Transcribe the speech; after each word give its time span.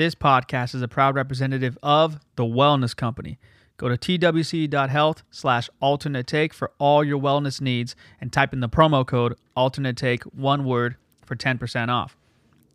This 0.00 0.14
podcast 0.14 0.74
is 0.74 0.80
a 0.80 0.88
proud 0.88 1.14
representative 1.14 1.76
of 1.82 2.20
The 2.36 2.44
Wellness 2.44 2.96
Company. 2.96 3.38
Go 3.76 3.90
to 3.90 3.98
twc.health 3.98 5.24
slash 5.30 5.68
alternate 5.78 6.26
take 6.26 6.54
for 6.54 6.72
all 6.78 7.04
your 7.04 7.20
wellness 7.20 7.60
needs 7.60 7.94
and 8.18 8.32
type 8.32 8.54
in 8.54 8.60
the 8.60 8.68
promo 8.70 9.06
code 9.06 9.36
alternate 9.54 9.98
take, 9.98 10.22
one 10.22 10.64
word, 10.64 10.96
for 11.26 11.36
10% 11.36 11.90
off. 11.90 12.16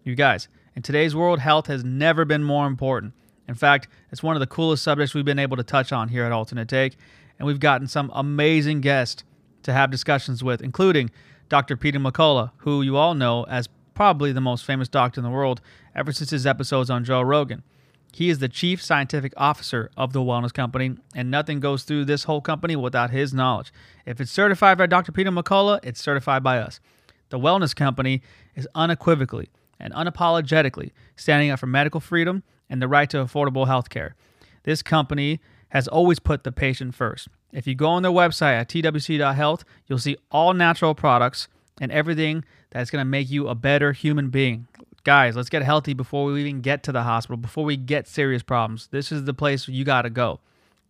You 0.04 0.14
guys, 0.14 0.50
in 0.76 0.84
today's 0.84 1.16
world, 1.16 1.40
health 1.40 1.66
has 1.66 1.84
never 1.84 2.26
been 2.26 2.44
more 2.44 2.68
important. 2.68 3.14
In 3.48 3.56
fact, 3.56 3.88
it's 4.12 4.22
one 4.22 4.36
of 4.36 4.40
the 4.40 4.46
coolest 4.46 4.84
subjects 4.84 5.16
we've 5.16 5.26
been 5.26 5.40
able 5.40 5.58
to 5.58 5.64
touch 5.64 5.92
on 5.92 6.10
here 6.10 6.26
at 6.26 6.32
Alternate 6.32 6.70
Take, 6.70 6.96
and 7.40 7.48
we've 7.48 7.60
gotten 7.60 7.88
some 7.88 8.12
amazing 8.14 8.82
guests 8.82 9.24
to 9.64 9.74
have 9.74 9.90
discussions 9.90 10.44
with, 10.44 10.62
including 10.62 11.10
Dr. 11.50 11.76
Peter 11.76 11.98
McCullough, 11.98 12.52
who 12.58 12.84
you 12.84 12.98
all 12.98 13.16
know 13.16 13.46
as 13.46 13.68
probably 13.96 14.32
the 14.32 14.42
most 14.42 14.64
famous 14.64 14.88
doctor 14.88 15.20
in 15.20 15.24
the 15.24 15.32
world 15.32 15.60
ever 15.96 16.12
since 16.12 16.30
his 16.30 16.46
episodes 16.46 16.90
on 16.90 17.04
Joe 17.04 17.22
Rogan. 17.22 17.64
He 18.12 18.30
is 18.30 18.40
the 18.40 18.48
chief 18.48 18.82
scientific 18.82 19.34
officer 19.36 19.92
of 19.98 20.14
the 20.14 20.22
Wellness 20.22 20.54
Company, 20.54 20.96
and 21.14 21.30
nothing 21.30 21.60
goes 21.60 21.84
through 21.84 22.06
this 22.06 22.24
whole 22.24 22.40
company 22.40 22.76
without 22.76 23.12
his 23.12 23.34
knowledge. 23.34 23.74
If 24.06 24.22
it's 24.22 24.32
certified 24.32 24.78
by 24.78 24.86
Dr. 24.86 25.12
Peter 25.12 25.32
McCullough, 25.32 25.84
it's 25.84 26.02
certified 26.02 26.42
by 26.42 26.60
us. 26.60 26.80
The 27.30 27.40
Wellness 27.40 27.76
Company 27.76 28.22
is 28.56 28.68
unequivocally 28.74 29.50
and 29.80 29.94
unapologetically 29.94 30.92
standing 31.16 31.50
up 31.50 31.60
for 31.60 31.68
medical 31.68 32.00
freedom 32.00 32.44
and 32.70 32.82
the 32.82 32.88
right 32.88 33.10
to 33.10 33.18
affordable 33.18 33.68
health 33.68 33.90
care. 33.90 34.16
This 34.64 34.82
company 34.82 35.42
has 35.70 35.88
always 35.88 36.20
put 36.20 36.44
the 36.44 36.52
patient 36.52 36.96
first. 36.96 37.28
If 37.52 37.68
you 37.68 37.76
go 37.76 37.88
on 37.88 38.04
their 38.04 38.12
website 38.12 38.60
at 38.60 38.70
twc.health, 38.70 39.66
you'll 39.88 40.00
see 40.00 40.18
all 40.32 40.54
natural 40.54 40.96
products 40.96 41.48
and 41.82 41.92
everything 41.92 42.46
that's 42.70 42.90
going 42.90 43.02
to 43.02 43.10
make 43.10 43.30
you 43.30 43.48
a 43.48 43.56
better 43.56 43.92
human 43.92 44.30
being. 44.30 44.68
Guys, 45.06 45.36
let's 45.36 45.50
get 45.50 45.62
healthy 45.62 45.94
before 45.94 46.26
we 46.26 46.42
even 46.42 46.62
get 46.62 46.82
to 46.82 46.92
the 46.92 47.04
hospital, 47.04 47.38
before 47.38 47.64
we 47.64 47.78
get 47.78 48.08
serious 48.08 48.42
problems. 48.42 48.88
This 48.88 49.12
is 49.12 49.26
the 49.26 49.36
place 49.36 49.68
you 49.68 49.86
got 49.86 50.02
to 50.02 50.10
go. 50.10 50.40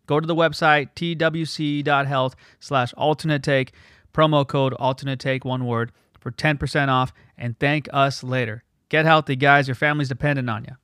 Go 0.07 0.21
to 0.21 0.25
the 0.25 0.33
website, 0.33 0.91
twc.health 0.95 2.35
slash 2.61 2.93
alternate 2.93 3.43
take, 3.43 3.73
promo 4.13 4.47
code 4.47 4.73
alternate 4.75 5.19
take, 5.19 5.43
one 5.43 5.65
word, 5.65 5.91
for 6.17 6.31
10% 6.31 6.87
off, 6.87 7.11
and 7.37 7.59
thank 7.59 7.89
us 7.91 8.23
later. 8.23 8.63
Get 8.87 9.03
healthy, 9.03 9.35
guys. 9.35 9.67
Your 9.67 9.75
family's 9.75 10.07
dependent 10.07 10.49
on 10.49 10.63
you. 10.63 10.75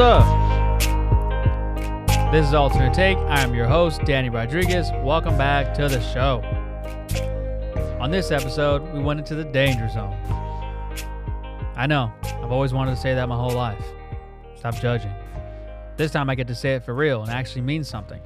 Up? 0.00 0.80
This 2.32 2.48
is 2.48 2.52
Alternate 2.52 2.92
Take. 2.92 3.16
I 3.18 3.42
am 3.42 3.54
your 3.54 3.68
host, 3.68 4.00
Danny 4.04 4.28
Rodriguez. 4.28 4.90
Welcome 5.04 5.38
back 5.38 5.72
to 5.74 5.88
the 5.88 6.00
show. 6.00 6.40
On 8.00 8.10
this 8.10 8.32
episode, 8.32 8.82
we 8.92 9.00
went 9.00 9.20
into 9.20 9.36
the 9.36 9.44
danger 9.44 9.88
zone. 9.88 10.16
I 11.76 11.86
know, 11.86 12.12
I've 12.24 12.50
always 12.50 12.72
wanted 12.72 12.90
to 12.90 13.00
say 13.00 13.14
that 13.14 13.28
my 13.28 13.36
whole 13.36 13.52
life. 13.52 13.84
Stop 14.56 14.74
judging. 14.80 15.14
This 15.96 16.10
time 16.10 16.28
I 16.28 16.34
get 16.34 16.48
to 16.48 16.56
say 16.56 16.74
it 16.74 16.84
for 16.84 16.92
real 16.92 17.22
and 17.22 17.30
actually 17.30 17.62
means 17.62 17.88
something. 17.88 18.20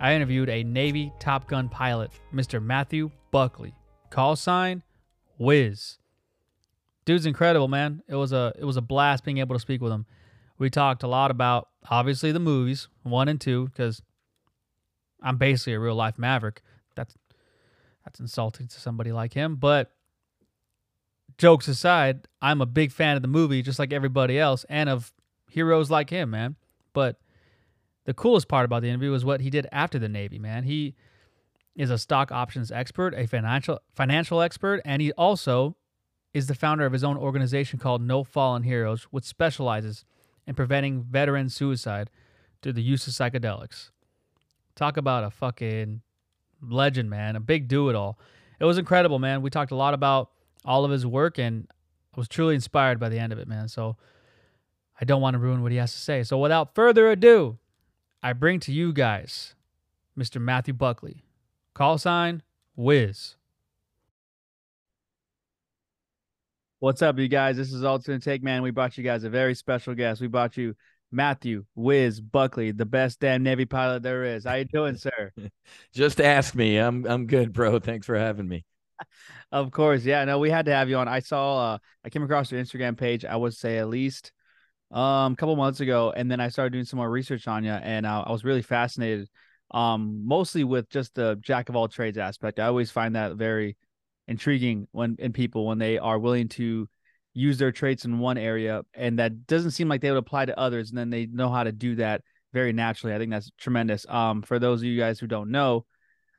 I 0.00 0.14
interviewed 0.14 0.48
a 0.48 0.64
Navy 0.64 1.12
Top 1.18 1.46
Gun 1.46 1.68
pilot, 1.68 2.10
Mr. 2.32 2.62
Matthew 2.62 3.10
Buckley. 3.30 3.74
Call 4.08 4.34
sign 4.34 4.82
Whiz. 5.38 5.98
Dude's 7.04 7.26
incredible, 7.26 7.68
man. 7.68 8.02
It 8.08 8.14
was 8.14 8.32
a 8.32 8.54
it 8.58 8.64
was 8.64 8.78
a 8.78 8.82
blast 8.82 9.24
being 9.24 9.38
able 9.38 9.54
to 9.54 9.60
speak 9.60 9.82
with 9.82 9.92
him. 9.92 10.06
We 10.58 10.70
talked 10.70 11.02
a 11.02 11.08
lot 11.08 11.30
about 11.30 11.68
obviously 11.90 12.32
the 12.32 12.40
movies, 12.40 12.88
one 13.02 13.28
and 13.28 13.40
two, 13.40 13.66
because 13.68 14.02
I'm 15.22 15.36
basically 15.36 15.74
a 15.74 15.80
real 15.80 15.94
life 15.94 16.18
maverick. 16.18 16.62
That's 16.94 17.14
that's 18.04 18.20
insulting 18.20 18.68
to 18.68 18.80
somebody 18.80 19.12
like 19.12 19.34
him. 19.34 19.56
But 19.56 19.92
jokes 21.38 21.68
aside, 21.68 22.28
I'm 22.40 22.60
a 22.60 22.66
big 22.66 22.92
fan 22.92 23.16
of 23.16 23.22
the 23.22 23.28
movie, 23.28 23.62
just 23.62 23.78
like 23.78 23.92
everybody 23.92 24.38
else, 24.38 24.64
and 24.68 24.88
of 24.88 25.12
heroes 25.50 25.90
like 25.90 26.10
him, 26.10 26.30
man. 26.30 26.56
But 26.92 27.18
the 28.04 28.14
coolest 28.14 28.48
part 28.48 28.64
about 28.64 28.82
the 28.82 28.88
interview 28.88 29.10
was 29.10 29.24
what 29.24 29.40
he 29.40 29.50
did 29.50 29.66
after 29.72 29.98
the 29.98 30.08
Navy, 30.08 30.38
man. 30.38 30.64
He 30.64 30.94
is 31.74 31.90
a 31.90 31.98
stock 31.98 32.32
options 32.32 32.70
expert, 32.70 33.14
a 33.14 33.26
financial 33.26 33.80
financial 33.94 34.40
expert, 34.40 34.80
and 34.84 35.02
he 35.02 35.12
also 35.12 35.76
is 36.32 36.46
the 36.46 36.54
founder 36.54 36.86
of 36.86 36.92
his 36.92 37.04
own 37.04 37.16
organization 37.16 37.78
called 37.78 38.02
No 38.02 38.22
Fallen 38.22 38.62
Heroes, 38.62 39.04
which 39.04 39.24
specializes 39.24 40.04
in 40.46 40.54
preventing 40.54 41.02
veteran 41.02 41.48
suicide 41.48 42.10
through 42.62 42.74
the 42.74 42.82
use 42.82 43.06
of 43.06 43.12
psychedelics. 43.14 43.90
Talk 44.74 44.96
about 44.96 45.24
a 45.24 45.30
fucking 45.30 46.02
legend, 46.62 47.10
man. 47.10 47.36
A 47.36 47.40
big 47.40 47.68
do 47.68 47.88
it 47.88 47.96
all. 47.96 48.18
It 48.58 48.64
was 48.64 48.78
incredible, 48.78 49.18
man. 49.18 49.42
We 49.42 49.50
talked 49.50 49.72
a 49.72 49.76
lot 49.76 49.94
about 49.94 50.30
all 50.64 50.84
of 50.84 50.90
his 50.90 51.06
work 51.06 51.38
and 51.38 51.66
I 52.14 52.20
was 52.20 52.28
truly 52.28 52.54
inspired 52.54 52.98
by 52.98 53.08
the 53.08 53.18
end 53.18 53.32
of 53.32 53.38
it, 53.38 53.48
man. 53.48 53.68
So 53.68 53.96
I 55.00 55.04
don't 55.04 55.20
want 55.20 55.34
to 55.34 55.38
ruin 55.38 55.62
what 55.62 55.72
he 55.72 55.78
has 55.78 55.92
to 55.92 55.98
say. 55.98 56.22
So 56.22 56.38
without 56.38 56.74
further 56.74 57.10
ado, 57.10 57.58
I 58.22 58.32
bring 58.32 58.60
to 58.60 58.72
you 58.72 58.92
guys 58.92 59.54
Mr. 60.18 60.40
Matthew 60.40 60.74
Buckley. 60.74 61.24
Call 61.74 61.98
sign 61.98 62.42
Whiz. 62.74 63.36
What's 66.78 67.00
up, 67.00 67.18
you 67.18 67.26
guys? 67.26 67.56
This 67.56 67.72
is 67.72 67.84
Alternate 67.84 68.22
Take, 68.22 68.42
man. 68.42 68.60
We 68.60 68.70
brought 68.70 68.98
you 68.98 69.02
guys 69.02 69.24
a 69.24 69.30
very 69.30 69.54
special 69.54 69.94
guest. 69.94 70.20
We 70.20 70.26
brought 70.26 70.58
you 70.58 70.74
Matthew 71.10 71.64
Whiz 71.74 72.20
Buckley, 72.20 72.70
the 72.70 72.84
best 72.84 73.18
damn 73.18 73.42
Navy 73.42 73.64
pilot 73.64 74.02
there 74.02 74.24
is. 74.24 74.44
How 74.44 74.56
you 74.56 74.66
doing, 74.66 74.98
sir? 74.98 75.32
Just 75.94 76.20
ask 76.20 76.54
me. 76.54 76.76
I'm 76.76 77.06
I'm 77.06 77.26
good, 77.26 77.54
bro. 77.54 77.78
Thanks 77.78 78.06
for 78.06 78.18
having 78.18 78.46
me. 78.46 78.66
of 79.52 79.70
course, 79.70 80.04
yeah. 80.04 80.22
No, 80.26 80.38
we 80.38 80.50
had 80.50 80.66
to 80.66 80.74
have 80.74 80.90
you 80.90 80.98
on. 80.98 81.08
I 81.08 81.20
saw, 81.20 81.72
uh, 81.72 81.78
I 82.04 82.10
came 82.10 82.22
across 82.22 82.52
your 82.52 82.62
Instagram 82.62 82.94
page. 82.98 83.24
I 83.24 83.36
would 83.36 83.54
say 83.54 83.78
at 83.78 83.88
least 83.88 84.32
um 84.90 85.32
a 85.32 85.36
couple 85.36 85.56
months 85.56 85.80
ago, 85.80 86.12
and 86.14 86.30
then 86.30 86.40
I 86.40 86.50
started 86.50 86.74
doing 86.74 86.84
some 86.84 86.98
more 86.98 87.10
research 87.10 87.48
on 87.48 87.64
you, 87.64 87.70
and 87.70 88.04
uh, 88.04 88.24
I 88.26 88.30
was 88.30 88.44
really 88.44 88.60
fascinated, 88.60 89.30
um, 89.70 90.26
mostly 90.26 90.62
with 90.62 90.90
just 90.90 91.14
the 91.14 91.38
jack 91.40 91.70
of 91.70 91.76
all 91.76 91.88
trades 91.88 92.18
aspect. 92.18 92.60
I 92.60 92.66
always 92.66 92.90
find 92.90 93.16
that 93.16 93.36
very 93.36 93.78
intriguing 94.28 94.88
when 94.92 95.16
in 95.18 95.32
people 95.32 95.66
when 95.66 95.78
they 95.78 95.98
are 95.98 96.18
willing 96.18 96.48
to 96.48 96.88
use 97.34 97.58
their 97.58 97.70
traits 97.72 98.04
in 98.04 98.18
one 98.18 98.38
area 98.38 98.82
and 98.94 99.18
that 99.18 99.46
doesn't 99.46 99.72
seem 99.72 99.88
like 99.88 100.00
they 100.00 100.10
would 100.10 100.16
apply 100.16 100.46
to 100.46 100.58
others 100.58 100.88
and 100.88 100.98
then 100.98 101.10
they 101.10 101.26
know 101.26 101.50
how 101.50 101.62
to 101.62 101.70
do 101.70 101.94
that 101.96 102.22
very 102.52 102.72
naturally. 102.72 103.14
I 103.14 103.18
think 103.18 103.30
that's 103.30 103.50
tremendous. 103.58 104.06
Um 104.08 104.42
for 104.42 104.58
those 104.58 104.80
of 104.80 104.86
you 104.86 104.98
guys 104.98 105.20
who 105.20 105.26
don't 105.26 105.50
know 105.50 105.84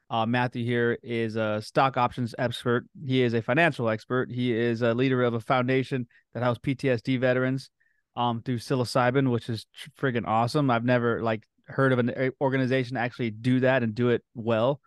uh, 0.09 0.25
matthew 0.25 0.63
here 0.63 0.97
is 1.03 1.35
a 1.35 1.61
stock 1.61 1.97
options 1.97 2.33
expert. 2.39 2.85
He 3.05 3.21
is 3.21 3.33
a 3.33 3.41
financial 3.41 3.89
expert. 3.89 4.31
He 4.31 4.53
is 4.53 4.81
a 4.81 4.93
leader 4.93 5.21
of 5.23 5.33
a 5.33 5.39
foundation 5.39 6.07
that 6.33 6.43
helps 6.43 6.59
ptsd 6.59 7.19
veterans 7.19 7.69
um 8.15 8.41
through 8.41 8.57
psilocybin 8.57 9.29
which 9.31 9.49
is 9.49 9.67
friggin' 9.99 10.25
awesome. 10.27 10.71
I've 10.71 10.85
never 10.85 11.21
like 11.21 11.43
heard 11.67 11.93
of 11.93 11.99
an 11.99 12.31
organization 12.41 12.97
actually 12.97 13.29
do 13.29 13.59
that 13.59 13.83
and 13.83 13.93
do 13.93 14.09
it 14.09 14.23
well. 14.33 14.81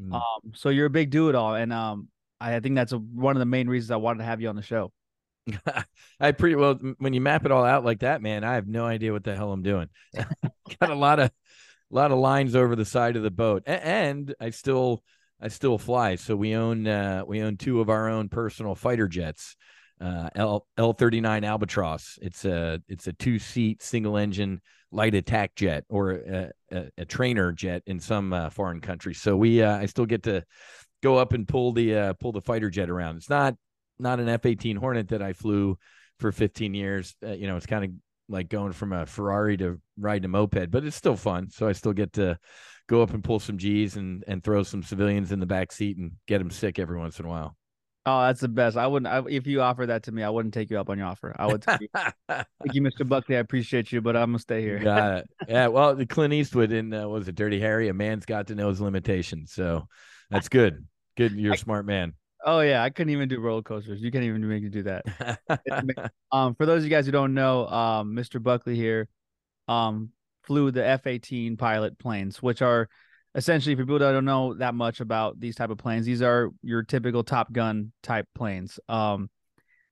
Mm. 0.00 0.14
um 0.14 0.52
so 0.54 0.70
you're 0.70 0.86
a 0.86 0.90
big 0.90 1.10
do 1.10 1.28
it 1.28 1.34
all 1.34 1.54
and 1.54 1.72
um 1.72 2.08
I 2.42 2.60
think 2.60 2.74
that's 2.74 2.92
a, 2.92 2.98
one 2.98 3.36
of 3.36 3.40
the 3.40 3.46
main 3.46 3.68
reasons 3.68 3.90
I 3.90 3.96
wanted 3.96 4.18
to 4.18 4.24
have 4.24 4.40
you 4.40 4.48
on 4.48 4.56
the 4.56 4.62
show. 4.62 4.92
I 6.20 6.32
pretty 6.32 6.54
well 6.54 6.78
when 6.98 7.12
you 7.12 7.20
map 7.20 7.44
it 7.44 7.52
all 7.52 7.64
out 7.64 7.84
like 7.84 8.00
that, 8.00 8.22
man. 8.22 8.44
I 8.44 8.54
have 8.54 8.66
no 8.66 8.84
idea 8.84 9.12
what 9.12 9.24
the 9.24 9.34
hell 9.34 9.52
I'm 9.52 9.62
doing. 9.62 9.88
Got 10.80 10.90
a 10.90 10.94
lot 10.94 11.18
of 11.18 11.30
a 11.30 11.94
lot 11.94 12.12
of 12.12 12.18
lines 12.18 12.56
over 12.56 12.76
the 12.76 12.84
side 12.84 13.16
of 13.16 13.22
the 13.22 13.30
boat, 13.30 13.64
and 13.66 14.34
I 14.40 14.50
still 14.50 15.02
I 15.40 15.48
still 15.48 15.78
fly. 15.78 16.16
So 16.16 16.36
we 16.36 16.54
own 16.54 16.86
uh, 16.86 17.24
we 17.26 17.42
own 17.42 17.56
two 17.56 17.80
of 17.80 17.90
our 17.90 18.08
own 18.08 18.28
personal 18.28 18.74
fighter 18.74 19.08
jets, 19.08 19.56
uh, 20.00 20.30
L 20.34 20.66
L 20.78 20.92
thirty 20.92 21.20
nine 21.20 21.44
Albatross. 21.44 22.18
It's 22.22 22.44
a 22.44 22.80
it's 22.88 23.08
a 23.08 23.12
two 23.12 23.38
seat 23.38 23.82
single 23.82 24.16
engine 24.16 24.60
light 24.92 25.14
attack 25.14 25.54
jet 25.54 25.84
or 25.88 26.10
a, 26.10 26.50
a, 26.70 26.84
a 26.98 27.04
trainer 27.04 27.50
jet 27.50 27.82
in 27.86 27.98
some 27.98 28.32
uh, 28.32 28.50
foreign 28.50 28.80
country. 28.80 29.14
So 29.14 29.36
we 29.36 29.62
uh, 29.62 29.78
I 29.78 29.86
still 29.86 30.06
get 30.06 30.22
to 30.24 30.44
go 31.02 31.16
up 31.16 31.32
and 31.32 31.46
pull 31.46 31.72
the 31.72 31.94
uh, 31.94 32.12
pull 32.14 32.32
the 32.32 32.40
fighter 32.40 32.70
jet 32.70 32.90
around. 32.90 33.16
It's 33.16 33.30
not 33.30 33.56
not 33.98 34.20
an 34.20 34.28
F 34.28 34.46
eighteen 34.46 34.76
Hornet 34.76 35.08
that 35.08 35.22
I 35.22 35.32
flew 35.32 35.78
for 36.18 36.32
15 36.32 36.72
years. 36.72 37.14
Uh, 37.22 37.32
you 37.32 37.46
know, 37.46 37.56
it's 37.56 37.66
kind 37.66 37.84
of 37.84 37.90
like 38.28 38.48
going 38.48 38.72
from 38.72 38.92
a 38.92 39.04
Ferrari 39.04 39.56
to 39.58 39.80
riding 39.98 40.24
a 40.24 40.28
moped, 40.28 40.70
but 40.70 40.84
it's 40.84 40.96
still 40.96 41.16
fun. 41.16 41.50
So 41.50 41.68
I 41.68 41.72
still 41.72 41.92
get 41.92 42.14
to 42.14 42.38
go 42.88 43.02
up 43.02 43.12
and 43.12 43.22
pull 43.22 43.40
some 43.40 43.58
G's 43.58 43.96
and 43.96 44.24
and 44.26 44.42
throw 44.42 44.62
some 44.62 44.82
civilians 44.82 45.32
in 45.32 45.40
the 45.40 45.46
back 45.46 45.72
seat 45.72 45.98
and 45.98 46.12
get 46.26 46.38
them 46.38 46.50
sick 46.50 46.78
every 46.78 46.98
once 46.98 47.18
in 47.18 47.26
a 47.26 47.28
while. 47.28 47.56
Oh, 48.04 48.22
that's 48.22 48.40
the 48.40 48.48
best. 48.48 48.76
I 48.76 48.88
wouldn't. 48.88 49.12
I, 49.12 49.22
if 49.28 49.46
you 49.46 49.62
offer 49.62 49.86
that 49.86 50.04
to 50.04 50.12
me, 50.12 50.24
I 50.24 50.28
wouldn't 50.28 50.54
take 50.54 50.70
you 50.70 50.80
up 50.80 50.90
on 50.90 50.98
your 50.98 51.06
offer. 51.06 51.36
I 51.38 51.46
would. 51.46 51.62
Take 51.62 51.82
you. 51.82 51.88
Thank 52.28 52.74
you, 52.74 52.82
Mr. 52.82 53.08
Buckley. 53.08 53.36
I 53.36 53.40
appreciate 53.40 53.92
you, 53.92 54.00
but 54.00 54.16
I'm 54.16 54.30
gonna 54.30 54.40
stay 54.40 54.60
here. 54.60 54.80
Got 54.80 55.18
it. 55.18 55.30
Yeah. 55.48 55.68
Well, 55.68 55.94
the 55.94 56.06
Clint 56.06 56.34
Eastwood 56.34 56.72
in 56.72 56.92
uh, 56.92 57.02
what 57.02 57.20
was 57.20 57.28
it 57.28 57.36
Dirty 57.36 57.60
Harry? 57.60 57.88
A 57.88 57.94
man's 57.94 58.26
got 58.26 58.48
to 58.48 58.56
know 58.56 58.70
his 58.70 58.80
limitations. 58.80 59.52
So 59.52 59.86
that's 60.30 60.48
good. 60.48 60.84
Good. 61.16 61.32
You're 61.32 61.54
a 61.54 61.58
smart 61.58 61.86
man. 61.86 62.14
Oh 62.44 62.60
yeah, 62.60 62.82
I 62.82 62.90
couldn't 62.90 63.12
even 63.12 63.28
do 63.28 63.40
roller 63.40 63.62
coasters. 63.62 64.02
You 64.02 64.10
can't 64.10 64.24
even 64.24 64.46
make 64.48 64.62
me 64.62 64.68
do 64.68 64.82
that. 64.82 65.04
um, 66.32 66.54
for 66.54 66.66
those 66.66 66.78
of 66.78 66.84
you 66.84 66.90
guys 66.90 67.06
who 67.06 67.12
don't 67.12 67.34
know, 67.34 67.68
um, 67.68 68.14
Mr. 68.14 68.42
Buckley 68.42 68.74
here, 68.74 69.08
um, 69.68 70.10
flew 70.42 70.72
the 70.72 70.84
F-18 70.84 71.56
pilot 71.56 71.98
planes, 71.98 72.42
which 72.42 72.60
are 72.60 72.88
essentially 73.34 73.74
for 73.74 73.82
people 73.82 73.98
that 73.98 74.12
don't 74.12 74.24
know 74.24 74.54
that 74.54 74.74
much 74.74 75.00
about 75.00 75.40
these 75.40 75.56
type 75.56 75.70
of 75.70 75.78
planes 75.78 76.04
these 76.04 76.22
are 76.22 76.50
your 76.62 76.82
typical 76.82 77.24
top 77.24 77.52
gun 77.52 77.92
type 78.02 78.26
planes 78.34 78.78
um 78.88 79.30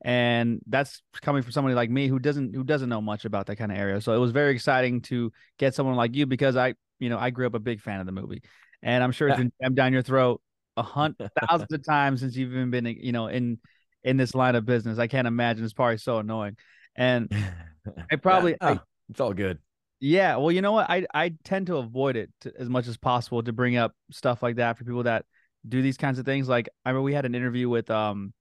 and 0.03 0.61
that's 0.67 1.03
coming 1.21 1.43
from 1.43 1.53
somebody 1.53 1.75
like 1.75 1.91
me 1.91 2.07
who 2.07 2.19
doesn't 2.19 2.55
who 2.55 2.65
doesn't 2.65 2.89
know 2.89 3.01
much 3.01 3.25
about 3.25 3.47
that 3.47 3.57
kind 3.57 3.73
of 3.73 3.79
area 3.79 4.01
so 4.01 4.15
it 4.15 4.19
was 4.19 4.31
very 4.31 4.53
exciting 4.53 5.01
to 5.01 5.33
get 5.59 5.75
someone 5.75 5.97
like 5.97 6.15
you 6.15 6.27
because 6.27 6.57
i 6.57 6.75
you 6.99 7.09
know 7.09 7.19
i 7.19 7.31
grew 7.31 7.47
up 7.47 7.55
a 7.55 7.59
big 7.59 7.81
fan 7.81 8.01
of 8.01 8.07
the 8.07 8.13
movie 8.13 8.43
and 8.83 9.03
i'm 9.03 9.13
sure 9.13 9.29
it's 9.29 9.39
been 9.39 9.53
jammed 9.61 9.77
down 9.77 9.93
your 9.93 10.03
throat 10.03 10.41
a 10.81 10.83
hundred 10.83 11.31
thousands 11.41 11.73
of 11.73 11.85
times 11.85 12.21
since 12.21 12.37
you've 12.37 12.53
even 12.53 12.71
been 12.71 12.87
you 12.87 13.13
know 13.13 13.27
in 13.27 13.59
in 14.03 14.17
this 14.17 14.35
line 14.35 14.55
of 14.55 14.65
business 14.65 14.99
i 14.99 15.07
can't 15.07 15.29
imagine 15.29 15.65
it's 15.65 15.73
probably 15.73 15.99
so 15.99 16.19
annoying 16.19 16.57
and 16.97 17.33
i 18.11 18.17
probably 18.17 18.53
yeah. 18.53 18.57
oh, 18.61 18.69
I, 18.69 18.81
it's 19.11 19.21
all 19.21 19.33
good 19.33 19.59
yeah, 20.01 20.37
well, 20.37 20.51
you 20.51 20.63
know 20.63 20.73
what? 20.73 20.89
I 20.89 21.07
I 21.13 21.35
tend 21.45 21.67
to 21.67 21.77
avoid 21.77 22.17
it 22.17 22.31
to, 22.41 22.53
as 22.59 22.71
much 22.71 22.89
as 22.89 22.97
possible 22.97 23.43
to 23.43 23.53
bring 23.53 23.77
up 23.77 23.93
stuff 24.11 24.43
like 24.43 24.57
that 24.57 24.79
for 24.79 24.85
people 24.85 25.03
that 25.03 25.27
do 25.69 25.83
these 25.83 25.99
kinds 25.99 26.19
of 26.19 26.25
things. 26.25 26.49
Like 26.49 26.71
I 26.85 26.91
remember 26.91 27.05
we 27.05 27.13
had 27.13 27.27
an 27.27 27.35
interview 27.35 27.69
with 27.69 27.91
um 27.91 28.33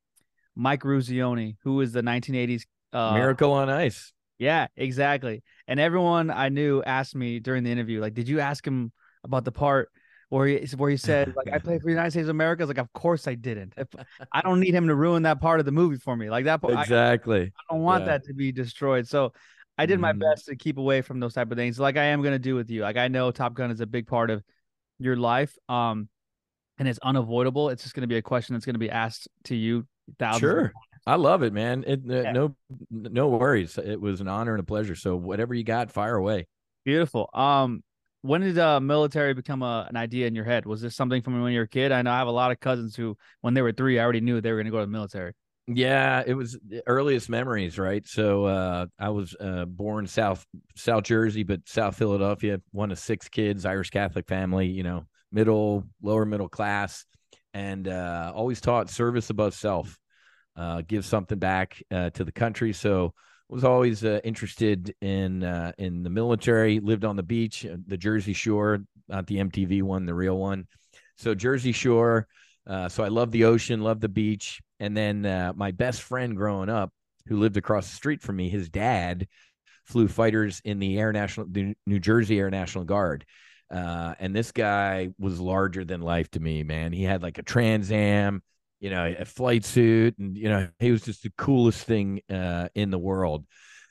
Mike 0.55 0.83
Eruzione, 0.83 1.57
who 1.63 1.81
is 1.81 1.91
the 1.91 2.01
1980s 2.01 2.63
uh, 2.93 3.13
Miracle 3.13 3.51
on 3.51 3.69
Ice. 3.69 4.13
Yeah, 4.37 4.67
exactly. 4.77 5.43
And 5.67 5.81
everyone 5.81 6.31
I 6.31 6.47
knew 6.47 6.81
asked 6.81 7.13
me 7.13 7.39
during 7.39 7.65
the 7.65 7.71
interview, 7.71 7.99
like, 7.99 8.13
did 8.13 8.29
you 8.29 8.39
ask 8.39 8.65
him 8.65 8.93
about 9.25 9.43
the 9.43 9.51
part 9.51 9.89
where 10.29 10.47
he 10.47 10.65
where 10.77 10.89
he 10.89 10.97
said 10.97 11.33
like 11.35 11.51
I 11.51 11.59
played 11.59 11.81
for 11.81 11.85
the 11.85 11.91
United 11.91 12.11
States 12.11 12.25
of 12.25 12.29
America? 12.29 12.63
I 12.63 12.65
like, 12.67 12.77
of 12.77 12.91
course 12.93 13.27
I 13.27 13.35
didn't. 13.35 13.73
If, 13.77 13.87
I 14.31 14.41
don't 14.41 14.59
need 14.59 14.73
him 14.73 14.87
to 14.87 14.95
ruin 14.95 15.23
that 15.23 15.41
part 15.41 15.59
of 15.59 15.65
the 15.65 15.71
movie 15.71 15.97
for 15.97 16.15
me. 16.15 16.29
Like 16.29 16.45
that. 16.45 16.61
Part, 16.61 16.73
exactly. 16.73 17.41
I, 17.41 17.43
I 17.43 17.73
don't 17.73 17.83
want 17.83 18.01
yeah. 18.01 18.11
that 18.11 18.25
to 18.25 18.33
be 18.33 18.51
destroyed. 18.51 19.07
So 19.07 19.33
I 19.79 19.85
did 19.85 19.99
my 19.99 20.11
mm-hmm. 20.11 20.19
best 20.19 20.47
to 20.47 20.57
keep 20.57 20.77
away 20.77 21.01
from 21.01 21.21
those 21.21 21.33
type 21.33 21.49
of 21.51 21.57
things, 21.57 21.79
like 21.79 21.95
I 21.95 22.03
am 22.05 22.21
gonna 22.21 22.37
do 22.37 22.53
with 22.53 22.69
you. 22.69 22.81
Like 22.81 22.97
I 22.97 23.07
know 23.07 23.31
Top 23.31 23.53
Gun 23.53 23.71
is 23.71 23.79
a 23.79 23.87
big 23.87 24.07
part 24.07 24.29
of 24.29 24.43
your 24.99 25.15
life, 25.15 25.57
um, 25.69 26.09
and 26.77 26.85
it's 26.85 26.99
unavoidable. 26.99 27.69
It's 27.69 27.83
just 27.83 27.95
gonna 27.95 28.05
be 28.05 28.17
a 28.17 28.21
question 28.21 28.55
that's 28.55 28.65
gonna 28.65 28.77
be 28.77 28.89
asked 28.89 29.29
to 29.45 29.55
you. 29.55 29.87
Sure, 30.37 30.73
I 31.07 31.15
love 31.15 31.43
it, 31.43 31.53
man. 31.53 31.85
It, 31.87 32.01
yeah. 32.03 32.33
no, 32.33 32.57
no 32.91 33.29
worries. 33.29 33.77
It 33.77 34.01
was 34.01 34.19
an 34.19 34.27
honor 34.27 34.51
and 34.51 34.59
a 34.59 34.65
pleasure. 34.65 34.95
So 34.95 35.15
whatever 35.15 35.53
you 35.53 35.63
got, 35.63 35.91
fire 35.91 36.15
away. 36.15 36.47
Beautiful. 36.83 37.29
Um, 37.33 37.81
when 38.21 38.41
did 38.41 38.57
uh 38.57 38.79
military 38.79 39.33
become 39.33 39.61
a, 39.61 39.85
an 39.89 39.95
idea 39.95 40.27
in 40.27 40.35
your 40.35 40.45
head? 40.45 40.65
Was 40.65 40.81
this 40.81 40.95
something 40.95 41.21
from 41.21 41.41
when 41.41 41.51
you 41.51 41.59
were 41.59 41.63
a 41.63 41.67
kid? 41.67 41.91
I 41.91 42.01
know 42.01 42.11
I 42.11 42.17
have 42.17 42.27
a 42.27 42.31
lot 42.31 42.51
of 42.51 42.59
cousins 42.59 42.95
who, 42.95 43.17
when 43.41 43.53
they 43.53 43.61
were 43.61 43.71
three, 43.71 43.99
I 43.99 44.03
already 44.03 44.21
knew 44.21 44.41
they 44.41 44.51
were 44.51 44.57
going 44.57 44.65
to 44.65 44.71
go 44.71 44.79
to 44.79 44.85
the 44.85 44.91
military. 44.91 45.33
Yeah, 45.71 46.23
it 46.25 46.33
was 46.33 46.57
the 46.67 46.81
earliest 46.87 47.29
memories, 47.29 47.77
right? 47.77 48.05
So 48.07 48.45
uh, 48.45 48.87
I 48.97 49.09
was 49.09 49.35
uh, 49.39 49.65
born 49.65 50.07
South 50.07 50.43
South 50.75 51.03
Jersey, 51.03 51.43
but 51.43 51.61
South 51.67 51.95
Philadelphia, 51.95 52.59
one 52.71 52.91
of 52.91 52.97
six 52.97 53.29
kids, 53.29 53.65
Irish 53.65 53.91
Catholic 53.91 54.27
family, 54.27 54.67
you 54.67 54.81
know, 54.81 55.05
middle, 55.31 55.83
lower 56.01 56.25
middle 56.25 56.49
class, 56.49 57.05
and 57.53 57.87
uh, 57.87 58.31
always 58.33 58.61
taught 58.61 58.89
service 58.89 59.29
above 59.29 59.53
self, 59.53 59.99
uh, 60.55 60.81
give 60.87 61.05
something 61.05 61.37
back 61.37 61.83
uh, 61.91 62.09
to 62.11 62.23
the 62.23 62.31
country. 62.31 62.73
So 62.73 63.13
was 63.49 63.63
always 63.63 64.05
uh, 64.05 64.19
interested 64.23 64.95
in 65.01 65.43
in 65.77 66.03
the 66.03 66.09
military. 66.09 66.79
Lived 66.79 67.05
on 67.05 67.15
the 67.15 67.23
beach, 67.23 67.65
the 67.87 67.97
Jersey 67.97 68.33
Shore, 68.33 68.79
not 69.07 69.27
the 69.27 69.37
MTV 69.37 69.83
one, 69.83 70.05
the 70.05 70.13
real 70.13 70.37
one. 70.37 70.67
So 71.17 71.35
Jersey 71.35 71.71
Shore. 71.71 72.27
so 72.67 73.03
I 73.03 73.07
love 73.07 73.31
the 73.31 73.45
ocean, 73.45 73.81
love 73.81 73.99
the 73.99 74.09
beach 74.09 74.61
and 74.79 74.95
then 74.95 75.25
uh, 75.25 75.53
my 75.55 75.71
best 75.71 76.01
friend 76.01 76.35
growing 76.35 76.69
up, 76.69 76.91
who 77.27 77.37
lived 77.37 77.57
across 77.57 77.89
the 77.89 77.95
street 77.95 78.21
from 78.21 78.37
me, 78.37 78.49
his 78.49 78.69
dad 78.69 79.27
flew 79.85 80.07
fighters 80.07 80.61
in 80.63 80.79
the 80.79 80.97
Air 80.97 81.11
National, 81.11 81.47
the 81.49 81.75
New 81.85 81.99
Jersey 81.99 82.39
Air 82.39 82.49
National 82.49 82.85
Guard. 82.85 83.25
Uh, 83.71 84.15
and 84.19 84.35
this 84.35 84.51
guy 84.51 85.09
was 85.19 85.39
larger 85.39 85.83
than 85.83 86.01
life 86.01 86.29
to 86.31 86.39
me, 86.39 86.63
man. 86.63 86.91
He 86.91 87.03
had 87.03 87.21
like 87.21 87.37
a 87.37 87.43
Trans 87.43 87.91
Am, 87.91 88.41
you 88.79 88.89
know, 88.89 89.13
a 89.17 89.25
flight 89.25 89.65
suit, 89.65 90.17
and 90.17 90.37
you 90.37 90.49
know, 90.49 90.67
he 90.79 90.91
was 90.91 91.01
just 91.01 91.23
the 91.23 91.31
coolest 91.37 91.85
thing 91.85 92.21
uh, 92.29 92.69
in 92.75 92.91
the 92.91 92.99
world. 92.99 93.45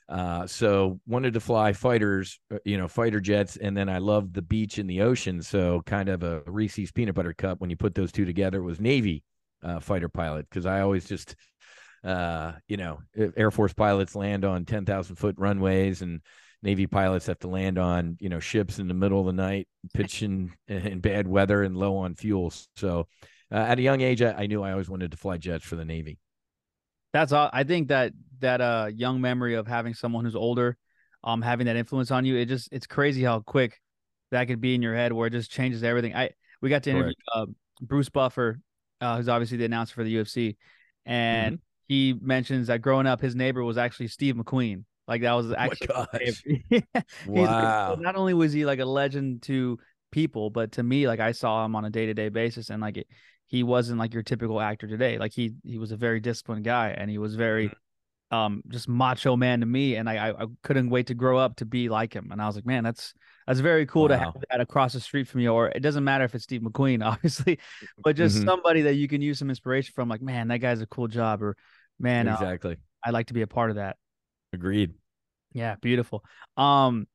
Uh, 0.08 0.46
so 0.46 0.98
wanted 1.06 1.34
to 1.34 1.40
fly 1.40 1.72
fighters, 1.74 2.40
uh, 2.52 2.58
you 2.64 2.78
know, 2.78 2.88
fighter 2.88 3.20
jets, 3.20 3.56
and 3.56 3.76
then 3.76 3.88
I 3.88 3.98
loved 3.98 4.32
the 4.32 4.42
beach 4.42 4.78
and 4.78 4.88
the 4.88 5.02
ocean. 5.02 5.42
So 5.42 5.82
kind 5.84 6.08
of 6.08 6.22
a 6.22 6.42
Reese's 6.46 6.90
peanut 6.92 7.14
butter 7.14 7.34
cup 7.34 7.60
when 7.60 7.68
you 7.68 7.76
put 7.76 7.94
those 7.94 8.10
two 8.10 8.24
together 8.24 8.62
was 8.62 8.80
Navy 8.80 9.22
uh, 9.62 9.80
fighter 9.80 10.08
pilot 10.08 10.46
because 10.48 10.64
I 10.64 10.80
always 10.80 11.06
just, 11.06 11.36
uh, 12.04 12.52
you 12.68 12.78
know, 12.78 13.00
Air 13.36 13.50
Force 13.50 13.74
pilots 13.74 14.14
land 14.14 14.46
on 14.46 14.64
10,000 14.64 15.16
foot 15.16 15.34
runways 15.36 16.00
and 16.00 16.22
Navy 16.62 16.86
pilots 16.86 17.26
have 17.26 17.38
to 17.40 17.48
land 17.48 17.78
on, 17.78 18.16
you 18.18 18.30
know, 18.30 18.40
ships 18.40 18.78
in 18.78 18.88
the 18.88 18.94
middle 18.94 19.20
of 19.20 19.26
the 19.26 19.32
night, 19.32 19.68
pitching 19.92 20.54
in 20.68 21.00
bad 21.00 21.28
weather 21.28 21.62
and 21.62 21.76
low 21.76 21.98
on 21.98 22.14
fuel. 22.14 22.52
So 22.76 23.06
uh, 23.52 23.56
at 23.56 23.78
a 23.78 23.82
young 23.82 24.00
age, 24.00 24.22
I, 24.22 24.32
I, 24.32 24.46
knew 24.46 24.62
I 24.62 24.72
always 24.72 24.90
wanted 24.90 25.10
to 25.10 25.16
fly 25.16 25.38
jets 25.38 25.64
for 25.64 25.76
the 25.76 25.84
Navy. 25.84 26.18
That's 27.12 27.32
all. 27.32 27.48
I 27.52 27.64
think 27.64 27.88
that 27.88 28.12
that 28.40 28.60
uh 28.60 28.90
young 28.94 29.20
memory 29.20 29.54
of 29.54 29.66
having 29.66 29.94
someone 29.94 30.24
who's 30.24 30.36
older, 30.36 30.76
um, 31.24 31.42
having 31.42 31.66
that 31.66 31.76
influence 31.76 32.10
on 32.10 32.24
you, 32.24 32.36
it 32.36 32.46
just 32.46 32.68
it's 32.70 32.86
crazy 32.86 33.22
how 33.24 33.40
quick 33.40 33.80
that 34.30 34.44
could 34.44 34.60
be 34.60 34.74
in 34.74 34.82
your 34.82 34.94
head 34.94 35.12
where 35.12 35.26
it 35.26 35.30
just 35.30 35.50
changes 35.50 35.82
everything. 35.82 36.14
I 36.14 36.30
we 36.60 36.68
got 36.68 36.82
to 36.82 36.90
interview 36.90 37.14
uh, 37.34 37.46
Bruce 37.80 38.10
Buffer 38.10 38.60
uh, 39.00 39.16
who's 39.16 39.28
obviously 39.28 39.56
the 39.58 39.64
announcer 39.64 39.94
for 39.94 40.04
the 40.04 40.14
UFC, 40.16 40.56
and 41.06 41.56
mm-hmm. 41.56 41.62
he 41.86 42.14
mentions 42.20 42.66
that 42.66 42.82
growing 42.82 43.06
up, 43.06 43.20
his 43.20 43.34
neighbor 43.34 43.62
was 43.62 43.78
actually 43.78 44.08
Steve 44.08 44.34
McQueen. 44.34 44.84
Like 45.06 45.22
that 45.22 45.32
was 45.32 45.50
oh 45.50 45.54
actually 45.56 45.88
oh 45.94 46.06
wow. 47.26 47.90
Like, 47.90 48.00
not 48.00 48.16
only 48.16 48.34
was 48.34 48.52
he 48.52 48.66
like 48.66 48.80
a 48.80 48.84
legend 48.84 49.42
to 49.42 49.78
people, 50.10 50.50
but 50.50 50.72
to 50.72 50.82
me, 50.82 51.06
like 51.06 51.20
I 51.20 51.32
saw 51.32 51.64
him 51.64 51.74
on 51.76 51.84
a 51.84 51.90
day 51.90 52.06
to 52.06 52.14
day 52.14 52.28
basis, 52.28 52.70
and 52.70 52.82
like 52.82 52.98
it, 52.98 53.06
he 53.48 53.62
wasn't 53.62 53.98
like 53.98 54.14
your 54.14 54.22
typical 54.22 54.60
actor 54.60 54.86
today. 54.86 55.18
Like 55.18 55.32
he 55.32 55.54
he 55.64 55.78
was 55.78 55.90
a 55.90 55.96
very 55.96 56.20
disciplined 56.20 56.64
guy, 56.64 56.94
and 56.96 57.10
he 57.10 57.18
was 57.18 57.34
very 57.34 57.68
mm-hmm. 57.68 58.36
um 58.36 58.62
just 58.68 58.88
macho 58.88 59.36
man 59.36 59.60
to 59.60 59.66
me, 59.66 59.96
and 59.96 60.08
I 60.08 60.30
I 60.30 60.46
couldn't 60.62 60.90
wait 60.90 61.08
to 61.08 61.14
grow 61.14 61.38
up 61.38 61.56
to 61.56 61.66
be 61.66 61.88
like 61.88 62.14
him. 62.14 62.28
And 62.30 62.40
I 62.40 62.46
was 62.46 62.54
like, 62.54 62.66
man, 62.66 62.84
that's 62.84 63.14
that's 63.46 63.60
very 63.60 63.86
cool 63.86 64.02
wow. 64.02 64.08
to 64.08 64.18
have 64.18 64.34
that 64.50 64.60
across 64.60 64.92
the 64.92 65.00
street 65.00 65.26
from 65.26 65.40
you. 65.40 65.50
Or 65.50 65.68
it 65.68 65.80
doesn't 65.80 66.04
matter 66.04 66.24
if 66.24 66.34
it's 66.34 66.44
Steve 66.44 66.60
McQueen, 66.60 67.04
obviously, 67.04 67.58
but 68.04 68.14
just 68.14 68.36
mm-hmm. 68.36 68.46
somebody 68.46 68.82
that 68.82 68.94
you 68.94 69.08
can 69.08 69.22
use 69.22 69.38
some 69.38 69.48
inspiration 69.48 69.92
from. 69.94 70.08
Like, 70.08 70.22
man, 70.22 70.48
that 70.48 70.58
guy's 70.58 70.82
a 70.82 70.86
cool 70.86 71.08
job, 71.08 71.42
or 71.42 71.56
man, 71.98 72.28
uh, 72.28 72.34
exactly. 72.34 72.74
Uh, 72.74 73.08
I'd 73.08 73.14
like 73.14 73.26
to 73.28 73.34
be 73.34 73.42
a 73.42 73.46
part 73.46 73.70
of 73.70 73.76
that. 73.76 73.96
Agreed. 74.52 74.92
Yeah, 75.54 75.76
beautiful. 75.80 76.22
Um, 76.56 77.06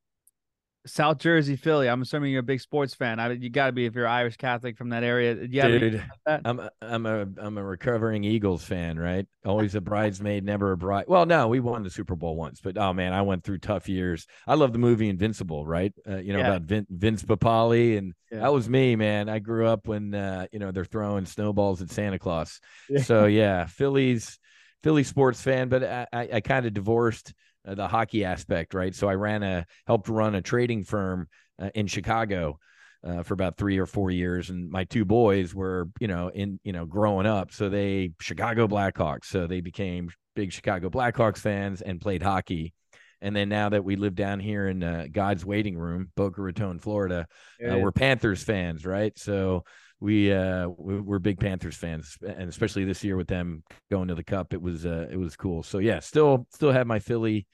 South 0.86 1.18
Jersey, 1.18 1.56
Philly. 1.56 1.88
I'm 1.88 2.02
assuming 2.02 2.30
you're 2.30 2.40
a 2.40 2.42
big 2.42 2.60
sports 2.60 2.94
fan. 2.94 3.18
I, 3.18 3.32
you 3.32 3.48
got 3.48 3.66
to 3.66 3.72
be 3.72 3.86
if 3.86 3.94
you're 3.94 4.06
Irish 4.06 4.36
Catholic 4.36 4.76
from 4.76 4.90
that 4.90 5.02
area. 5.02 5.46
Yeah, 5.50 5.68
Dude, 5.68 6.04
I'm 6.26 6.60
a, 6.60 6.70
I'm 6.82 7.06
a 7.06 7.26
I'm 7.38 7.56
a 7.56 7.64
recovering 7.64 8.22
Eagles 8.24 8.64
fan, 8.64 8.98
right? 8.98 9.26
Always 9.46 9.74
a 9.74 9.80
bridesmaid, 9.82 10.44
never 10.44 10.72
a 10.72 10.76
bride. 10.76 11.06
Well, 11.08 11.24
no, 11.24 11.48
we 11.48 11.60
won 11.60 11.82
the 11.82 11.90
Super 11.90 12.16
Bowl 12.16 12.36
once, 12.36 12.60
but 12.60 12.76
oh 12.76 12.92
man, 12.92 13.14
I 13.14 13.22
went 13.22 13.44
through 13.44 13.58
tough 13.58 13.88
years. 13.88 14.26
I 14.46 14.54
love 14.54 14.72
the 14.72 14.78
movie 14.78 15.08
Invincible, 15.08 15.66
right? 15.66 15.92
Uh, 16.08 16.16
you 16.16 16.32
know 16.34 16.40
yeah. 16.40 16.48
about 16.48 16.62
Vin, 16.62 16.86
Vince 16.90 17.22
Papale, 17.22 17.96
and 17.96 18.12
yeah. 18.30 18.40
that 18.40 18.52
was 18.52 18.68
me, 18.68 18.94
man. 18.94 19.30
I 19.30 19.38
grew 19.38 19.66
up 19.66 19.88
when 19.88 20.14
uh, 20.14 20.46
you 20.52 20.58
know 20.58 20.70
they're 20.70 20.84
throwing 20.84 21.24
snowballs 21.24 21.80
at 21.80 21.90
Santa 21.90 22.18
Claus. 22.18 22.60
Yeah. 22.90 23.02
So 23.02 23.24
yeah, 23.24 23.66
Phillies, 23.66 24.38
Philly 24.82 25.04
sports 25.04 25.40
fan, 25.40 25.70
but 25.70 25.82
I, 25.82 26.06
I, 26.12 26.28
I 26.34 26.40
kind 26.40 26.66
of 26.66 26.74
divorced 26.74 27.32
uh, 27.66 27.74
the 27.74 27.88
hockey 27.88 28.24
aspect, 28.24 28.74
right? 28.74 28.94
So 28.94 29.08
I 29.08 29.14
ran 29.14 29.42
a 29.42 29.66
helped 29.86 30.08
run 30.08 30.34
a 30.34 30.42
trading 30.42 30.84
firm 30.84 31.28
uh, 31.60 31.70
in 31.74 31.86
Chicago 31.86 32.58
uh, 33.04 33.22
for 33.22 33.34
about 33.34 33.56
three 33.56 33.78
or 33.78 33.86
four 33.86 34.10
years, 34.10 34.50
and 34.50 34.70
my 34.70 34.84
two 34.84 35.04
boys 35.04 35.54
were, 35.54 35.88
you 36.00 36.08
know, 36.08 36.28
in 36.28 36.58
you 36.64 36.72
know 36.72 36.86
growing 36.86 37.26
up, 37.26 37.52
so 37.52 37.68
they 37.68 38.12
Chicago 38.20 38.66
Blackhawks, 38.66 39.26
so 39.26 39.46
they 39.46 39.60
became 39.60 40.08
big 40.34 40.52
Chicago 40.52 40.88
Blackhawks 40.88 41.38
fans 41.38 41.82
and 41.82 42.00
played 42.00 42.22
hockey. 42.22 42.72
And 43.20 43.34
then 43.34 43.48
now 43.48 43.70
that 43.70 43.84
we 43.84 43.96
live 43.96 44.14
down 44.14 44.38
here 44.38 44.68
in 44.68 44.82
uh, 44.82 45.06
God's 45.10 45.46
waiting 45.46 45.78
room, 45.78 46.10
Boca 46.14 46.42
Raton, 46.42 46.78
Florida, 46.78 47.26
uh, 47.66 47.78
we're 47.78 47.92
Panthers 47.92 48.42
fans, 48.42 48.84
right? 48.84 49.18
So 49.18 49.64
we 50.00 50.32
uh 50.32 50.68
we're 50.68 51.18
big 51.18 51.38
Panthers 51.38 51.76
fans, 51.76 52.16
and 52.26 52.48
especially 52.48 52.84
this 52.84 53.02
year 53.04 53.16
with 53.16 53.28
them 53.28 53.62
going 53.90 54.08
to 54.08 54.14
the 54.14 54.24
Cup, 54.24 54.52
it 54.52 54.60
was 54.60 54.84
uh 54.86 55.08
it 55.10 55.16
was 55.16 55.36
cool. 55.36 55.62
So 55.62 55.78
yeah, 55.78 56.00
still 56.00 56.46
still 56.50 56.72
have 56.72 56.86
my 56.86 56.98
Philly 56.98 57.46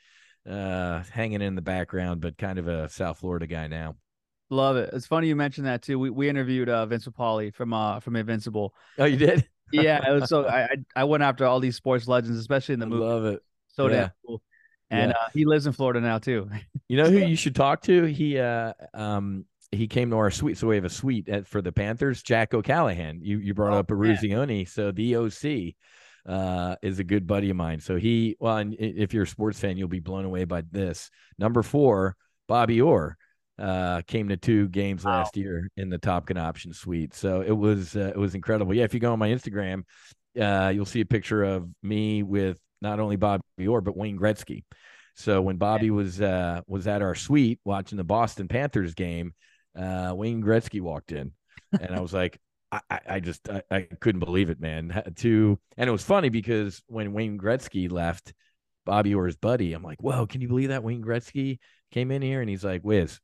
uh 0.49 1.03
hanging 1.13 1.43
in 1.43 1.55
the 1.55 1.63
background, 1.63 2.21
but 2.21 2.39
kind 2.39 2.59
of 2.59 2.67
a 2.69 2.89
South 2.89 3.19
Florida 3.19 3.47
guy 3.47 3.67
now. 3.67 3.97
Love 4.49 4.77
it. 4.77 4.91
It's 4.93 5.07
funny 5.07 5.29
you 5.29 5.37
mentioned 5.37 5.67
that 5.67 5.83
too. 5.83 5.99
We 5.99 6.11
we 6.11 6.29
interviewed 6.29 6.69
uh 6.69 6.87
Vince 6.87 7.07
Papale 7.07 7.55
from 7.55 7.73
uh 7.73 8.01
from 8.01 8.17
Invincible. 8.17 8.75
Oh, 8.99 9.05
you 9.05 9.17
did? 9.17 9.49
yeah, 9.71 10.09
it 10.09 10.13
was 10.13 10.29
so 10.29 10.49
I 10.49 10.77
I- 10.97 11.05
went 11.05 11.23
after 11.23 11.47
all 11.47 11.61
these 11.61 11.77
sports 11.77 12.09
legends, 12.09 12.39
especially 12.39 12.73
in 12.75 12.81
the 12.81 12.87
I 12.87 12.89
movie. 12.89 13.05
love 13.05 13.25
it. 13.27 13.43
So 13.69 13.87
yeah. 13.87 13.95
damn 13.95 14.11
cool. 14.27 14.43
And 14.91 15.13
Yeah. 15.13 15.17
uh, 15.19 15.29
he 15.33 15.45
lives 15.45 15.67
in 15.67 15.73
Florida 15.73 16.01
now 16.01 16.19
too. 16.19 16.51
You 16.89 16.97
know 16.97 17.09
who 17.09 17.19
you 17.19 17.37
should 17.37 17.55
talk 17.55 17.83
to? 17.83 18.05
He 18.05 18.39
uh 18.39 18.73
um 18.93 19.45
he 19.73 19.87
came 19.89 20.11
to 20.11 20.17
our 20.17 20.31
suite, 20.31 20.59
so 20.59 20.67
we 20.69 20.77
have 20.77 20.85
a 20.85 20.91
suite 20.91 21.29
at, 21.29 21.47
for 21.47 21.63
the 21.63 21.73
Panthers. 21.73 22.23
Jack 22.23 22.55
O'Callahan. 22.55 23.21
You 23.23 23.39
you 23.39 23.55
brought 23.55 23.73
Oh, 23.75 23.79
up 23.79 23.89
Eruzione, 23.89 24.69
so 24.69 24.91
the 24.93 25.17
OC 25.17 25.75
uh 26.27 26.77
is 26.83 26.99
a 26.99 27.05
good 27.05 27.27
buddy 27.27 27.51
of 27.51 27.57
mine. 27.57 27.81
So 27.81 27.97
he 27.97 28.37
well, 28.41 28.57
and 28.59 28.75
if 28.79 29.15
you're 29.15 29.23
a 29.25 29.27
sports 29.27 29.59
fan, 29.61 29.77
you'll 29.77 29.89
be 29.89 30.01
blown 30.01 30.25
away 30.25 30.45
by 30.45 30.63
this. 30.71 31.11
Number 31.39 31.63
four, 31.63 32.17
Bobby 32.49 32.81
Orr. 32.81 33.17
Uh, 33.59 34.01
came 34.07 34.31
to 34.31 34.39
two 34.39 34.69
games 34.69 35.05
Wow. 35.05 35.19
last 35.19 35.37
year 35.37 35.69
in 35.77 35.91
the 35.91 35.99
Top 35.99 36.25
Gun 36.25 36.39
option 36.39 36.73
suite, 36.73 37.13
so 37.13 37.43
it 37.43 37.51
was 37.53 37.95
uh, 37.95 38.11
it 38.15 38.17
was 38.17 38.35
incredible. 38.35 38.73
Yeah, 38.73 38.85
if 38.85 38.95
you 38.95 39.01
go 39.01 39.13
on 39.13 39.19
my 39.19 39.29
Instagram, 39.29 39.83
uh, 40.41 40.73
you'll 40.75 40.87
see 40.87 41.03
a 41.03 41.05
picture 41.07 41.45
of 41.45 41.69
me 41.83 42.23
with 42.23 42.57
not 42.81 43.01
only 43.01 43.17
Bobby 43.17 43.43
Orr 43.69 43.83
but 43.83 43.99
Wayne 43.99 44.19
Gretzky. 44.19 44.65
So 45.15 45.43
when 45.43 45.59
Bobby 45.59 45.91
was 45.91 46.23
uh, 46.23 46.63
was 46.67 46.87
at 46.87 47.03
our 47.03 47.15
suite 47.15 47.61
watching 47.63 47.99
the 47.99 48.05
Boston 48.05 48.49
Panthers 48.49 48.95
game, 48.95 49.35
uh, 49.77 50.13
Wayne 50.15 50.43
Gretzky 50.43 50.81
walked 50.81 51.13
in, 51.13 51.33
and 51.73 51.95
I 51.95 52.01
was 52.01 52.13
like, 52.13 52.39
I, 52.73 53.01
I, 53.09 53.21
just 53.21 53.49
I, 53.49 53.63
I 53.71 53.81
couldn't 53.83 54.21
believe 54.21 54.51
it, 54.51 54.61
man. 54.61 55.03
To 55.17 55.59
and 55.77 55.89
it 55.89 55.93
was 55.93 56.05
funny 56.05 56.29
because 56.29 56.83
when 56.87 57.13
Wayne 57.13 57.39
Gretzky 57.39 57.91
left, 57.91 58.33
Bobby 58.87 59.15
Orr's 59.15 59.37
buddy, 59.37 59.73
I'm 59.73 59.83
like, 59.83 60.03
whoa, 60.03 60.27
can 60.27 60.41
you 60.41 60.49
believe 60.49 60.69
that 60.69 60.85
Wayne 60.85 61.03
Gretzky 61.03 61.59
came 61.91 62.11
in 62.11 62.23
here 62.23 62.41
and 62.41 62.49
he's 62.49 62.65
like, 62.65 62.83
Whiz, 62.83 63.19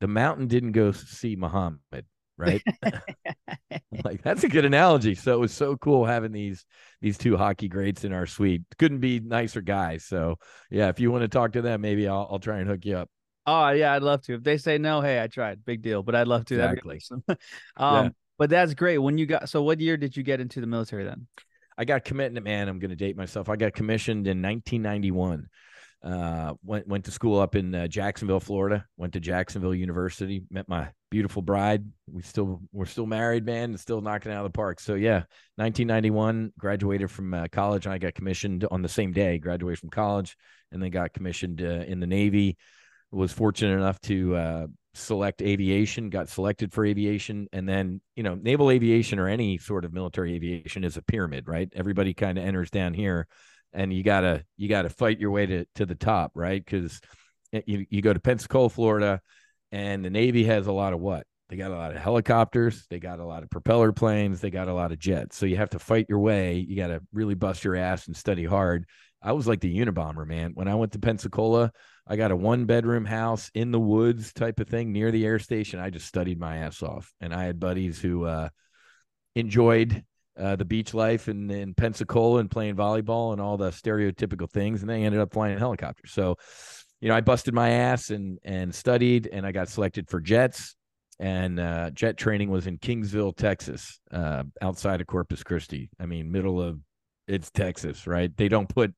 the 0.00 0.06
mountain 0.06 0.46
didn't 0.46 0.72
go 0.72 0.92
see 0.92 1.34
Muhammad, 1.34 2.06
right? 2.36 2.62
like 4.04 4.22
that's 4.22 4.44
a 4.44 4.48
good 4.48 4.64
analogy. 4.64 5.14
So 5.14 5.34
it 5.34 5.40
was 5.40 5.52
so 5.52 5.76
cool 5.76 6.04
having 6.04 6.32
these 6.32 6.64
these 7.00 7.18
two 7.18 7.36
hockey 7.36 7.68
greats 7.68 8.04
in 8.04 8.12
our 8.12 8.26
suite. 8.26 8.62
Couldn't 8.78 9.00
be 9.00 9.20
nicer 9.20 9.60
guys. 9.60 10.04
So 10.04 10.36
yeah, 10.70 10.88
if 10.88 11.00
you 11.00 11.10
want 11.10 11.22
to 11.22 11.28
talk 11.28 11.52
to 11.52 11.62
them, 11.62 11.80
maybe 11.80 12.06
I'll 12.06 12.28
I'll 12.30 12.38
try 12.38 12.58
and 12.58 12.68
hook 12.68 12.84
you 12.84 12.96
up. 12.96 13.10
Oh 13.50 13.70
yeah, 13.70 13.94
I'd 13.94 14.02
love 14.02 14.20
to. 14.24 14.34
If 14.34 14.42
they 14.42 14.58
say 14.58 14.76
no, 14.76 15.00
hey, 15.00 15.22
I 15.22 15.26
tried. 15.26 15.64
Big 15.64 15.80
deal. 15.80 16.02
But 16.02 16.14
I'd 16.14 16.28
love 16.28 16.44
to. 16.46 16.54
Exactly. 16.56 16.96
awesome. 16.96 17.24
um, 17.28 18.04
Yeah. 18.04 18.08
but 18.36 18.50
that's 18.50 18.74
great. 18.74 18.98
When 18.98 19.16
you 19.16 19.24
got 19.24 19.48
so 19.48 19.62
what 19.62 19.80
year 19.80 19.96
did 19.96 20.16
you 20.16 20.22
get 20.22 20.40
into 20.40 20.60
the 20.60 20.66
military 20.66 21.04
then? 21.04 21.26
I 21.78 21.86
got 21.86 22.04
committed, 22.04 22.42
man. 22.44 22.68
I'm 22.68 22.78
going 22.78 22.90
to 22.90 22.96
date 22.96 23.16
myself. 23.16 23.48
I 23.48 23.56
got 23.56 23.72
commissioned 23.72 24.26
in 24.26 24.42
1991. 24.42 25.48
Uh, 26.02 26.54
went 26.62 26.86
went 26.86 27.06
to 27.06 27.10
school 27.10 27.40
up 27.40 27.56
in 27.56 27.74
uh, 27.74 27.88
Jacksonville, 27.88 28.38
Florida. 28.38 28.84
Went 28.98 29.14
to 29.14 29.20
Jacksonville 29.20 29.74
University. 29.74 30.42
Met 30.50 30.68
my 30.68 30.88
beautiful 31.10 31.40
bride. 31.40 31.84
We 32.06 32.20
still 32.22 32.60
we're 32.70 32.84
still 32.84 33.06
married, 33.06 33.46
man, 33.46 33.70
and 33.70 33.80
still 33.80 34.02
knocking 34.02 34.30
it 34.30 34.34
out 34.34 34.44
of 34.44 34.52
the 34.52 34.56
park. 34.56 34.78
So 34.78 34.94
yeah, 34.94 35.22
1991. 35.56 36.52
Graduated 36.58 37.10
from 37.10 37.32
uh, 37.32 37.46
college, 37.50 37.86
and 37.86 37.94
I 37.94 37.98
got 37.98 38.14
commissioned 38.14 38.66
on 38.70 38.82
the 38.82 38.88
same 38.90 39.12
day. 39.12 39.38
Graduated 39.38 39.78
from 39.78 39.88
college, 39.88 40.36
and 40.70 40.82
then 40.82 40.90
got 40.90 41.14
commissioned 41.14 41.62
uh, 41.62 41.84
in 41.86 41.98
the 41.98 42.06
Navy. 42.06 42.58
Was 43.10 43.32
fortunate 43.32 43.74
enough 43.74 44.00
to 44.02 44.36
uh, 44.36 44.66
select 44.94 45.40
aviation. 45.40 46.10
Got 46.10 46.28
selected 46.28 46.72
for 46.72 46.84
aviation, 46.84 47.48
and 47.52 47.68
then 47.68 48.00
you 48.16 48.22
know, 48.22 48.34
naval 48.34 48.70
aviation 48.70 49.18
or 49.18 49.28
any 49.28 49.58
sort 49.58 49.84
of 49.84 49.92
military 49.92 50.34
aviation 50.34 50.84
is 50.84 50.96
a 50.96 51.02
pyramid, 51.02 51.48
right? 51.48 51.68
Everybody 51.74 52.12
kind 52.12 52.36
of 52.36 52.44
enters 52.44 52.70
down 52.70 52.92
here 52.94 53.26
and 53.72 53.92
you 53.92 54.02
gotta 54.02 54.44
you 54.56 54.68
gotta 54.68 54.88
fight 54.88 55.20
your 55.20 55.30
way 55.30 55.46
to 55.46 55.64
to 55.76 55.86
the 55.86 55.94
top, 55.94 56.32
right? 56.34 56.64
Because 56.64 57.00
you 57.66 57.86
you 57.90 58.02
go 58.02 58.12
to 58.12 58.20
Pensacola, 58.20 58.68
Florida, 58.68 59.20
and 59.72 60.04
the 60.04 60.10
Navy 60.10 60.44
has 60.44 60.66
a 60.66 60.72
lot 60.72 60.92
of 60.92 61.00
what? 61.00 61.26
They 61.48 61.56
got 61.56 61.70
a 61.70 61.76
lot 61.76 61.94
of 61.94 61.98
helicopters, 61.98 62.86
they 62.90 62.98
got 62.98 63.20
a 63.20 63.24
lot 63.24 63.42
of 63.42 63.50
propeller 63.50 63.92
planes, 63.92 64.40
they 64.40 64.50
got 64.50 64.68
a 64.68 64.74
lot 64.74 64.92
of 64.92 64.98
jets. 64.98 65.36
So 65.36 65.46
you 65.46 65.56
have 65.56 65.70
to 65.70 65.78
fight 65.78 66.06
your 66.08 66.18
way. 66.18 66.58
You 66.58 66.76
got 66.76 66.88
to 66.88 67.00
really 67.12 67.34
bust 67.34 67.64
your 67.64 67.74
ass 67.74 68.06
and 68.06 68.14
study 68.14 68.44
hard. 68.44 68.84
I 69.22 69.32
was 69.32 69.46
like 69.46 69.60
the 69.60 69.74
Unabomber, 69.78 70.26
man. 70.26 70.52
When 70.52 70.68
I 70.68 70.74
went 70.74 70.92
to 70.92 70.98
Pensacola, 70.98 71.72
I 72.08 72.16
got 72.16 72.30
a 72.30 72.36
one 72.36 72.64
bedroom 72.64 73.04
house 73.04 73.50
in 73.54 73.70
the 73.70 73.78
woods 73.78 74.32
type 74.32 74.60
of 74.60 74.68
thing 74.68 74.92
near 74.92 75.10
the 75.10 75.26
air 75.26 75.38
station. 75.38 75.78
I 75.78 75.90
just 75.90 76.06
studied 76.06 76.40
my 76.40 76.58
ass 76.58 76.82
off, 76.82 77.12
and 77.20 77.34
I 77.34 77.44
had 77.44 77.60
buddies 77.60 78.00
who 78.00 78.24
uh, 78.24 78.48
enjoyed 79.34 80.04
uh, 80.38 80.56
the 80.56 80.64
beach 80.64 80.94
life 80.94 81.28
in, 81.28 81.50
in 81.50 81.74
Pensacola 81.74 82.40
and 82.40 82.50
playing 82.50 82.76
volleyball 82.76 83.32
and 83.32 83.40
all 83.40 83.58
the 83.58 83.70
stereotypical 83.70 84.50
things. 84.50 84.80
And 84.80 84.88
they 84.88 85.04
ended 85.04 85.20
up 85.20 85.32
flying 85.32 85.52
in 85.52 85.58
helicopters. 85.58 86.12
So, 86.12 86.36
you 87.00 87.08
know, 87.08 87.14
I 87.14 87.20
busted 87.20 87.52
my 87.52 87.70
ass 87.70 88.10
and 88.10 88.38
and 88.42 88.74
studied, 88.74 89.28
and 89.30 89.44
I 89.44 89.52
got 89.52 89.68
selected 89.68 90.08
for 90.08 90.20
jets. 90.20 90.76
And 91.20 91.58
uh, 91.58 91.90
jet 91.90 92.16
training 92.16 92.48
was 92.48 92.68
in 92.68 92.78
Kingsville, 92.78 93.36
Texas, 93.36 94.00
uh, 94.12 94.44
outside 94.62 95.00
of 95.00 95.08
Corpus 95.08 95.42
Christi. 95.42 95.90
I 95.98 96.06
mean, 96.06 96.30
middle 96.30 96.62
of 96.62 96.78
it's 97.26 97.50
Texas, 97.50 98.06
right? 98.06 98.34
They 98.36 98.48
don't 98.48 98.68
put 98.68 98.94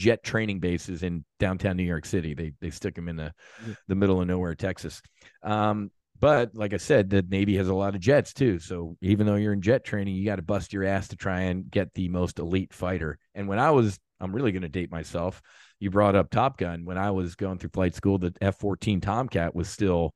jet 0.00 0.22
training 0.24 0.60
bases 0.60 1.02
in 1.02 1.24
downtown 1.38 1.76
New 1.76 1.84
York 1.84 2.06
City. 2.06 2.32
They 2.32 2.52
they 2.62 2.70
stick 2.70 2.94
them 2.94 3.08
in 3.08 3.16
the 3.16 3.32
Yeah. 3.66 3.74
the 3.86 3.94
middle 3.94 4.20
of 4.20 4.26
nowhere, 4.26 4.54
Texas. 4.54 5.02
Um, 5.42 5.90
but 6.18 6.54
like 6.54 6.72
I 6.72 6.78
said, 6.78 7.10
the 7.10 7.22
Navy 7.22 7.56
has 7.58 7.68
a 7.68 7.74
lot 7.74 7.94
of 7.94 8.00
jets 8.00 8.32
too. 8.32 8.58
So 8.58 8.96
even 9.02 9.26
though 9.26 9.36
you're 9.36 9.52
in 9.52 9.60
jet 9.60 9.84
training, 9.84 10.14
you 10.14 10.24
got 10.24 10.36
to 10.36 10.42
bust 10.42 10.72
your 10.72 10.84
ass 10.84 11.08
to 11.08 11.16
try 11.16 11.40
and 11.42 11.70
get 11.70 11.92
the 11.94 12.08
most 12.08 12.38
elite 12.38 12.72
fighter. 12.72 13.18
And 13.34 13.46
when 13.46 13.58
I 13.58 13.70
was, 13.70 13.98
I'm 14.20 14.34
really 14.34 14.52
going 14.52 14.62
to 14.62 14.68
date 14.68 14.90
myself. 14.90 15.40
You 15.78 15.90
brought 15.90 16.16
up 16.16 16.30
Top 16.30 16.56
Gun. 16.58 16.84
When 16.84 16.98
I 16.98 17.10
was 17.10 17.36
going 17.36 17.58
through 17.58 17.70
flight 17.72 17.94
school, 17.94 18.18
the 18.18 18.34
F-14 18.40 19.00
Tomcat 19.02 19.54
was 19.54 19.68
still 19.68 20.12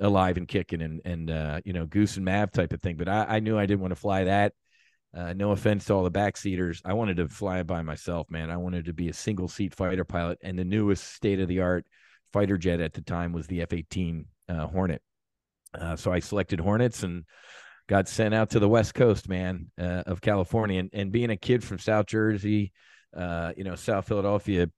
alive 0.00 0.36
and 0.36 0.46
kicking, 0.48 0.82
and 0.82 1.00
and 1.04 1.30
uh, 1.30 1.60
you 1.64 1.72
know 1.72 1.86
Goose 1.86 2.16
and 2.16 2.24
Mav 2.24 2.50
type 2.52 2.72
of 2.72 2.80
thing. 2.80 2.96
But 2.96 3.08
I, 3.08 3.36
I 3.36 3.40
knew 3.40 3.58
I 3.58 3.66
didn't 3.66 3.80
want 3.80 3.92
to 3.92 4.00
fly 4.00 4.24
that. 4.24 4.52
Uh, 5.16 5.32
no 5.32 5.52
offense 5.52 5.84
to 5.84 5.94
all 5.94 6.02
the 6.02 6.10
backseaters. 6.10 6.80
I 6.84 6.92
wanted 6.94 7.18
to 7.18 7.28
fly 7.28 7.62
by 7.62 7.82
myself, 7.82 8.28
man. 8.30 8.50
I 8.50 8.56
wanted 8.56 8.86
to 8.86 8.92
be 8.92 9.08
a 9.08 9.14
single 9.14 9.46
seat 9.46 9.74
fighter 9.74 10.04
pilot, 10.04 10.38
and 10.42 10.58
the 10.58 10.64
newest 10.64 11.14
state 11.14 11.38
of 11.38 11.48
the 11.48 11.60
art 11.60 11.86
fighter 12.32 12.58
jet 12.58 12.80
at 12.80 12.94
the 12.94 13.00
time 13.00 13.32
was 13.32 13.46
the 13.46 13.62
F 13.62 13.72
18 13.72 14.26
uh, 14.48 14.66
Hornet. 14.66 15.02
Uh, 15.72 15.94
so 15.96 16.12
I 16.12 16.18
selected 16.18 16.58
Hornets 16.58 17.04
and 17.04 17.24
got 17.88 18.08
sent 18.08 18.34
out 18.34 18.50
to 18.50 18.58
the 18.58 18.68
West 18.68 18.94
Coast, 18.94 19.28
man, 19.28 19.70
uh, 19.78 20.02
of 20.06 20.20
California. 20.20 20.80
And, 20.80 20.90
and 20.92 21.12
being 21.12 21.30
a 21.30 21.36
kid 21.36 21.62
from 21.62 21.78
South 21.78 22.06
Jersey, 22.06 22.72
uh, 23.16 23.52
you 23.56 23.64
know, 23.64 23.74
South 23.76 24.08
Philadelphia, 24.08 24.68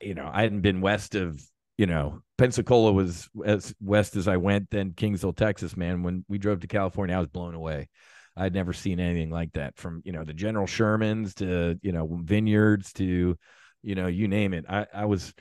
you 0.00 0.14
know, 0.14 0.30
I 0.32 0.42
hadn't 0.42 0.62
been 0.62 0.80
west 0.80 1.14
of, 1.14 1.40
you 1.76 1.86
know, 1.86 2.20
Pensacola 2.38 2.92
was 2.92 3.28
as 3.44 3.74
west 3.80 4.16
as 4.16 4.28
I 4.28 4.36
went, 4.38 4.70
then 4.70 4.92
Kingsville, 4.92 5.36
Texas, 5.36 5.76
man. 5.76 6.02
When 6.02 6.24
we 6.28 6.38
drove 6.38 6.60
to 6.60 6.66
California, 6.66 7.16
I 7.16 7.18
was 7.18 7.28
blown 7.28 7.54
away. 7.54 7.88
I'd 8.36 8.52
never 8.52 8.74
seen 8.74 9.00
anything 9.00 9.30
like 9.30 9.52
that 9.54 9.78
from, 9.78 10.02
you 10.04 10.12
know, 10.12 10.22
the 10.22 10.34
General 10.34 10.66
Shermans 10.66 11.34
to, 11.36 11.78
you 11.80 11.92
know, 11.92 12.20
vineyards 12.22 12.92
to, 12.94 13.38
you 13.82 13.94
know, 13.94 14.08
you 14.08 14.28
name 14.28 14.52
it. 14.52 14.66
I, 14.68 14.86
I 14.92 15.04
was, 15.06 15.32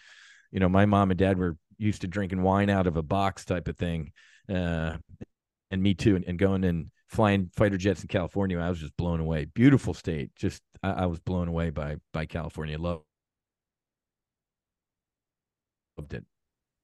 you 0.52 0.62
know, 0.62 0.70
my 0.70 0.86
mom 0.86 1.12
and 1.12 1.18
dad 1.18 1.38
were 1.38 1.58
used 1.78 2.02
to 2.02 2.08
drinking 2.08 2.42
wine 2.42 2.70
out 2.70 2.88
of 2.88 2.96
a 2.96 3.04
box 3.04 3.44
type 3.44 3.68
of 3.68 3.76
thing. 3.76 4.14
Uh, 4.48 4.96
and 5.72 5.84
me 5.84 5.94
too. 5.94 6.16
And, 6.16 6.24
and 6.26 6.40
going 6.40 6.64
and 6.64 6.90
flying 7.10 7.50
fighter 7.54 7.78
jets 7.78 8.02
in 8.02 8.08
California, 8.08 8.58
I 8.60 8.70
was 8.70 8.80
just 8.80 8.96
blown 8.96 9.20
away. 9.20 9.44
Beautiful 9.44 9.94
state. 9.94 10.32
Just, 10.38 10.62
I, 10.82 10.92
I 10.92 11.06
was 11.08 11.20
blown 11.20 11.50
away 11.50 11.72
by, 11.72 11.98
by 12.14 12.26
California. 12.26 12.78
Love, 12.80 13.02
loved 15.98 16.14
it. 16.14 16.24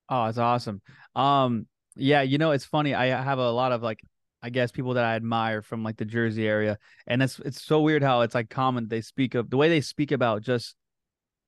Oh, 0.09 0.25
it's 0.25 0.37
awesome. 0.37 0.81
Um, 1.15 1.67
yeah, 1.95 2.21
you 2.21 2.37
know, 2.37 2.51
it's 2.51 2.65
funny. 2.65 2.93
I 2.93 3.05
have 3.05 3.39
a 3.39 3.51
lot 3.51 3.71
of 3.71 3.81
like, 3.81 4.01
I 4.43 4.49
guess 4.49 4.71
people 4.71 4.95
that 4.95 5.05
I 5.05 5.15
admire 5.15 5.61
from 5.61 5.83
like 5.83 5.97
the 5.97 6.05
Jersey 6.05 6.47
area, 6.47 6.77
and 7.07 7.21
it's 7.21 7.39
it's 7.39 7.63
so 7.63 7.81
weird 7.81 8.03
how 8.03 8.21
it's 8.21 8.35
like 8.35 8.49
common 8.49 8.87
they 8.87 9.01
speak 9.01 9.35
of 9.35 9.49
the 9.49 9.57
way 9.57 9.69
they 9.69 9.81
speak 9.81 10.11
about 10.11 10.41
just 10.41 10.75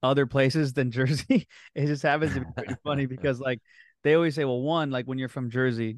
other 0.03 0.25
places 0.25 0.73
than 0.73 0.91
Jersey. 0.91 1.47
it 1.75 1.87
just 1.87 2.03
happens 2.03 2.33
to 2.33 2.41
be 2.41 2.45
pretty 2.55 2.75
funny 2.83 3.05
because 3.05 3.39
like 3.39 3.59
they 4.03 4.13
always 4.13 4.35
say, 4.35 4.45
well, 4.45 4.61
one 4.61 4.91
like 4.91 5.05
when 5.05 5.17
you're 5.17 5.29
from 5.29 5.49
Jersey, 5.49 5.97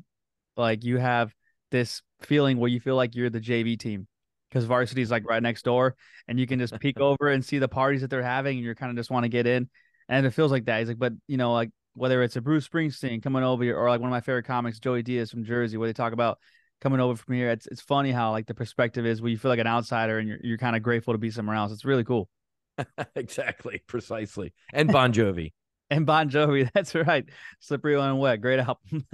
like 0.56 0.84
you 0.84 0.98
have 0.98 1.34
this 1.72 2.02
feeling 2.22 2.58
where 2.58 2.70
you 2.70 2.80
feel 2.80 2.96
like 2.96 3.16
you're 3.16 3.30
the 3.30 3.42
JV 3.42 3.78
team 3.78 4.08
because 4.50 4.66
varsity 4.66 5.02
is 5.02 5.12
like 5.12 5.28
right 5.28 5.44
next 5.44 5.64
door, 5.64 5.96
and 6.28 6.40
you 6.40 6.48
can 6.48 6.60
just 6.60 6.80
peek 6.80 7.00
over 7.02 7.30
and 7.30 7.44
see 7.44 7.60
the 7.60 7.68
parties 7.68 8.02
that 8.02 8.10
they're 8.10 8.24
having, 8.24 8.58
and 8.58 8.66
you're 8.66 8.76
kind 8.76 8.90
of 8.90 8.96
just 8.96 9.12
want 9.12 9.26
to 9.26 9.30
get 9.30 9.48
in, 9.48 9.70
and 10.08 10.26
it 10.26 10.32
feels 10.32 10.52
like 10.52 10.66
that. 10.66 10.80
He's 10.80 10.88
like, 10.88 11.00
but 11.00 11.14
you 11.28 11.36
know, 11.36 11.52
like 11.52 11.72
whether 11.96 12.24
it's 12.24 12.36
a 12.36 12.42
Bruce 12.42 12.68
Springsteen 12.68 13.24
coming 13.24 13.44
over 13.44 13.64
here 13.64 13.78
or 13.78 13.90
like 13.90 14.02
one 14.02 14.10
of 14.10 14.12
my 14.12 14.22
favorite 14.22 14.46
comics, 14.46 14.80
Joey 14.80 15.02
Diaz 15.02 15.32
from 15.32 15.44
Jersey, 15.44 15.78
where 15.78 15.88
they 15.90 15.94
talk 15.94 16.14
about 16.14 16.40
coming 16.86 17.00
over 17.00 17.16
from 17.16 17.34
here. 17.34 17.50
It's 17.50 17.66
it's 17.66 17.82
funny 17.82 18.12
how 18.12 18.30
like 18.30 18.46
the 18.46 18.54
perspective 18.54 19.08
is 19.08 19.20
where 19.20 19.32
you 19.32 19.40
feel 19.40 19.50
like 19.50 19.60
an 19.60 19.66
outsider 19.66 20.20
and 20.20 20.30
you're 20.30 20.38
you're 20.44 20.58
kind 20.60 20.76
of 20.76 20.84
grateful 20.84 21.16
to 21.16 21.18
be 21.18 21.32
somewhere 21.32 21.56
else. 21.56 21.72
It's 21.72 21.84
really 21.84 22.04
cool. 22.04 22.30
exactly. 23.16 23.82
Precisely. 23.88 24.54
And 24.72 24.92
Bon 24.92 25.12
Jovi. 25.12 25.54
And 25.92 26.08
Bon 26.08 26.32
Jovi, 26.32 26.68
that's 26.74 26.96
right. 26.96 27.26
Slippery 27.60 27.94
and 27.94 28.20
Wet, 28.20 28.42
great 28.42 28.60
album. 28.60 29.06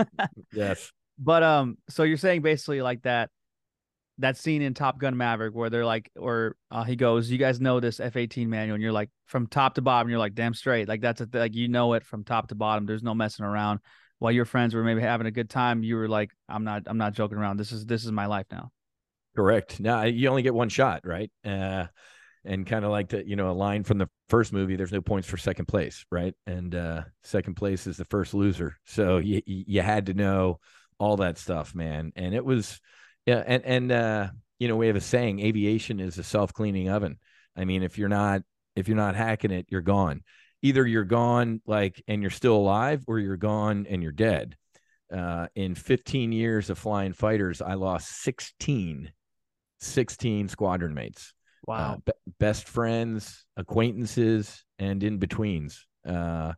yes. 0.54 0.90
but 1.20 1.44
um, 1.44 1.78
so 1.90 2.04
you're 2.04 2.16
saying 2.16 2.44
basically 2.44 2.82
like 2.82 3.02
that 3.02 3.30
that 4.20 4.38
scene 4.38 4.62
in 4.62 4.74
Top 4.74 4.98
Gun 4.98 5.18
Maverick 5.18 5.54
where 5.54 5.70
they're 5.70 5.86
like, 5.86 6.10
or 6.16 6.56
uh, 6.72 6.86
he 6.86 6.96
goes, 6.96 7.30
"You 7.30 7.38
guys 7.38 7.60
know 7.60 7.82
this 7.82 8.00
F-18 8.00 8.48
manual," 8.48 8.76
and 8.76 8.82
you're 8.82 8.94
like, 8.94 9.10
from 9.28 9.48
top 9.48 9.76
to 9.76 9.82
bottom, 9.82 10.10
you're 10.10 10.18
like, 10.18 10.34
damn 10.34 10.54
straight, 10.54 10.88
like 10.88 11.02
that's 11.02 11.20
a 11.20 11.26
th- 11.26 11.42
like 11.42 11.56
you 11.56 11.68
know 11.68 11.92
it 11.92 12.06
from 12.06 12.24
top 12.24 12.48
to 12.48 12.56
bottom. 12.56 12.86
There's 12.86 13.04
no 13.04 13.14
messing 13.14 13.46
around. 13.46 13.82
While 14.22 14.34
your 14.34 14.46
friends 14.46 14.76
were 14.76 14.84
maybe 14.84 15.02
having 15.02 15.26
a 15.26 15.32
good 15.32 15.50
time, 15.50 15.82
you 15.82 15.96
were 15.96 16.08
like, 16.08 16.30
"I'm 16.48 16.64
not, 16.64 16.84
I'm 16.86 17.00
not 17.00 17.14
joking 17.14 17.40
around. 17.40 17.58
This 17.58 17.72
is 17.72 17.88
this 17.88 18.06
is 18.06 18.12
my 18.12 18.28
life 18.28 18.46
now." 18.52 18.72
Correct. 19.36 19.80
Now 19.80 20.04
you 20.04 20.30
only 20.30 20.44
get 20.44 20.54
one 20.54 20.70
shot, 20.70 21.02
right? 21.04 21.32
Uh, 21.44 21.88
and 22.46 22.66
kind 22.66 22.86
of 22.86 22.92
like 22.92 23.10
the 23.10 23.28
you 23.28 23.36
know 23.36 23.50
a 23.50 23.54
line 23.54 23.84
from 23.84 23.98
the 23.98 24.10
first 24.30 24.54
movie 24.54 24.76
there's 24.76 24.92
no 24.92 25.02
points 25.02 25.28
for 25.28 25.38
second 25.38 25.66
place 25.66 26.06
right 26.12 26.34
and 26.48 26.74
uh 26.74 27.02
second 27.24 27.56
place 27.56 27.86
is 27.88 27.98
the 27.98 28.06
first 28.06 28.34
loser 28.34 28.78
so 28.86 29.18
you 29.18 29.42
you 29.46 29.82
had 29.82 30.08
to 30.08 30.14
know 30.14 30.60
all 30.98 31.18
that 31.18 31.38
stuff 31.38 31.76
man 31.76 32.12
and 32.16 32.34
it 32.34 32.44
was 32.44 32.80
yeah 33.26 33.44
and 33.46 33.64
and 33.66 33.92
uh 33.92 34.28
you 34.60 34.68
know 34.68 34.76
we 34.76 34.88
have 34.88 34.96
a 34.96 35.02
saying 35.02 35.40
aviation 35.40 36.00
is 36.00 36.18
a 36.18 36.24
self-cleaning 36.24 36.90
oven 36.90 37.18
i 37.56 37.66
mean 37.66 37.84
if 37.84 37.98
you're 37.98 38.10
not 38.10 38.42
if 38.76 38.88
you're 38.88 38.98
not 38.98 39.16
hacking 39.16 39.52
it 39.52 39.68
you're 39.70 39.82
gone 39.82 40.22
either 40.62 40.86
you're 40.86 41.04
gone 41.04 41.62
like 41.66 42.04
and 42.08 42.22
you're 42.22 42.32
still 42.32 42.56
alive 42.56 43.04
or 43.08 43.20
you're 43.20 43.38
gone 43.38 43.86
and 43.90 44.04
you're 44.04 44.12
dead 44.12 44.56
uh 45.14 45.48
in 45.56 45.76
15 45.76 46.32
years 46.32 46.70
of 46.70 46.78
flying 46.78 47.14
fighters 47.14 47.62
i 47.62 47.74
lost 47.74 48.22
16 48.22 49.12
16 49.80 50.48
squadron 50.50 50.94
mates 50.94 51.34
Wow. 51.68 51.94
uh, 51.94 51.98
be- 52.06 52.32
best 52.40 52.68
friends, 52.68 53.46
acquaintances, 53.56 54.66
and 54.80 55.04
in 55.04 55.20
betweens. 55.20 55.86
Uh, 56.04 56.54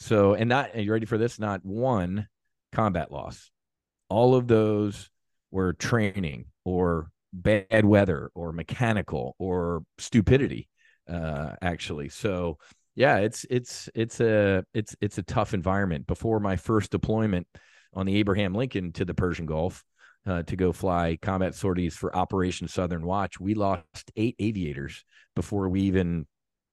so, 0.00 0.34
and 0.34 0.48
not, 0.48 0.74
are 0.74 0.80
you 0.80 0.92
ready 0.92 1.06
for 1.06 1.16
this? 1.16 1.38
Not 1.38 1.64
one 1.64 2.26
combat 2.72 3.12
loss. 3.12 3.50
All 4.08 4.34
of 4.34 4.48
those 4.48 5.10
were 5.52 5.74
training 5.74 6.46
or 6.64 7.10
bad 7.32 7.84
weather 7.84 8.30
or 8.34 8.52
mechanical 8.52 9.36
or 9.38 9.84
stupidity, 9.98 10.68
uh, 11.08 11.52
actually. 11.62 12.08
So, 12.08 12.58
yeah, 12.98 13.18
it's 13.18 13.46
it's 13.48 13.88
it's 13.94 14.20
a 14.20 14.64
it's 14.74 14.96
it's 15.00 15.18
a 15.18 15.22
tough 15.22 15.54
environment. 15.54 16.08
Before 16.08 16.40
my 16.40 16.56
first 16.56 16.90
deployment 16.90 17.46
on 17.94 18.06
the 18.06 18.16
Abraham 18.16 18.54
Lincoln 18.54 18.92
to 18.94 19.04
the 19.04 19.14
Persian 19.14 19.46
Gulf, 19.46 19.84
uh, 20.26 20.42
to 20.42 20.56
go 20.56 20.72
fly 20.72 21.16
combat 21.22 21.54
sorties 21.54 21.94
for 21.94 22.14
Operation 22.14 22.66
Southern 22.66 23.06
Watch. 23.06 23.38
We 23.38 23.54
lost 23.54 24.10
eight 24.16 24.34
aviators 24.40 25.04
before 25.36 25.68
we 25.68 25.82
even 25.82 26.26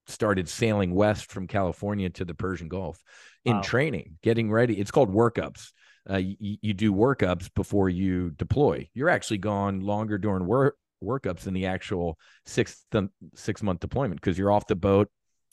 started 0.08 0.50
sailing 0.50 0.96
west 0.96 1.32
from 1.32 1.46
California 1.46 2.10
to 2.10 2.25
the 2.25 2.34
Persian 2.34 2.70
Gulf 2.70 3.00
in 3.46 3.58
Wow. 3.58 3.62
training, 3.62 4.17
getting 4.24 4.51
ready. 4.51 4.79
It's 4.79 4.91
called 4.91 5.13
workups. 5.13 5.74
Uh, 6.10 6.17
you, 6.17 6.58
you 6.62 6.74
do 6.74 6.91
workups 6.91 7.53
before 7.53 7.88
you 7.88 8.32
deploy. 8.32 8.89
You're 8.96 9.10
actually 9.10 9.38
gone 9.38 9.82
longer 9.82 10.17
during 10.17 10.48
work 10.48 10.75
workups 11.03 11.41
than 11.41 11.53
the 11.53 11.67
actual 11.67 12.17
six 12.48 12.84
six 13.36 13.62
month 13.62 13.79
deployment 13.79 14.20
because 14.20 14.39
you're 14.39 14.51
off 14.51 14.65
the 14.65 14.75
boat, 14.75 15.08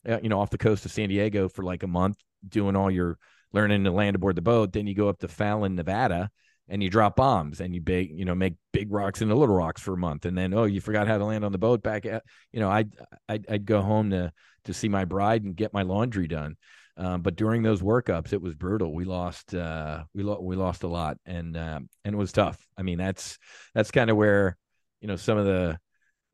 uh, 0.08 0.18
you 0.22 0.28
know, 0.28 0.40
off 0.40 0.50
the 0.50 0.58
coast 0.58 0.84
of 0.84 0.92
San 0.92 1.08
Diego 1.08 1.48
for 1.48 1.62
like 1.62 1.82
a 1.82 1.88
month, 1.88 2.18
doing 2.48 2.76
all 2.76 2.90
your 2.90 3.18
learning 3.52 3.84
to 3.84 3.90
land 3.90 4.16
aboard 4.16 4.36
the 4.36 4.42
boat. 4.42 4.72
Then 4.72 4.86
you 4.86 4.94
go 4.94 5.08
up 5.08 5.18
to 5.20 5.28
Fallon, 5.28 5.74
Nevada, 5.74 6.30
and 6.68 6.82
you 6.82 6.88
drop 6.88 7.16
bombs 7.16 7.60
and 7.60 7.74
you 7.74 7.80
big 7.80 8.10
you 8.10 8.24
know 8.24 8.34
make 8.34 8.54
big 8.72 8.92
rocks 8.92 9.20
into 9.20 9.34
little 9.34 9.54
rocks 9.54 9.82
for 9.82 9.94
a 9.94 9.98
month. 9.98 10.24
And 10.24 10.36
then 10.36 10.54
oh 10.54 10.64
you 10.64 10.80
forgot 10.80 11.06
how 11.06 11.18
to 11.18 11.24
land 11.24 11.44
on 11.44 11.52
the 11.52 11.58
boat 11.58 11.82
back 11.82 12.06
at 12.06 12.22
you 12.52 12.60
know 12.60 12.70
i'd 12.70 12.94
i'd, 13.28 13.46
I'd 13.50 13.66
go 13.66 13.82
home 13.82 14.10
to 14.10 14.32
to 14.64 14.74
see 14.74 14.88
my 14.88 15.04
bride 15.04 15.44
and 15.44 15.56
get 15.56 15.74
my 15.74 15.82
laundry 15.82 16.28
done. 16.28 16.56
Um, 16.96 17.22
but 17.22 17.36
during 17.36 17.62
those 17.62 17.82
workups 17.82 18.32
it 18.32 18.40
was 18.40 18.54
brutal. 18.54 18.94
We 18.94 19.04
lost 19.04 19.54
uh 19.54 20.04
we, 20.14 20.22
lo- 20.22 20.40
we 20.40 20.56
lost 20.56 20.82
a 20.82 20.88
lot 20.88 21.18
and 21.26 21.56
um 21.56 21.88
and 22.04 22.14
it 22.14 22.18
was 22.18 22.32
tough. 22.32 22.64
I 22.76 22.82
mean 22.82 22.98
that's 22.98 23.38
that's 23.74 23.90
kind 23.90 24.10
of 24.10 24.16
where 24.16 24.56
you 25.00 25.08
know 25.08 25.16
some 25.16 25.38
of 25.38 25.44
the 25.44 25.78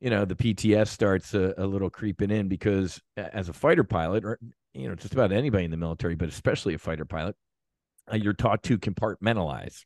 you 0.01 0.11
know 0.11 0.25
the 0.25 0.35
pts 0.35 0.89
starts 0.89 1.35
a, 1.35 1.55
a 1.59 1.67
little 1.67 1.91
creeping 1.91 2.31
in 2.31 2.49
because 2.49 3.01
as 3.17 3.49
a 3.49 3.53
fighter 3.53 3.85
pilot 3.85 4.25
or 4.25 4.39
you 4.75 4.89
know 4.89 4.95
just 4.95 5.13
about 5.13 5.33
anybody 5.33 5.65
in 5.65 5.71
the 5.71 5.77
military 5.77 6.15
but 6.15 6.29
especially 6.29 6.75
a 6.75 6.79
fighter 6.79 7.05
pilot 7.05 7.35
uh, 8.13 8.17
you're 8.17 8.33
taught 8.33 8.63
to 8.63 8.79
compartmentalize 8.79 9.85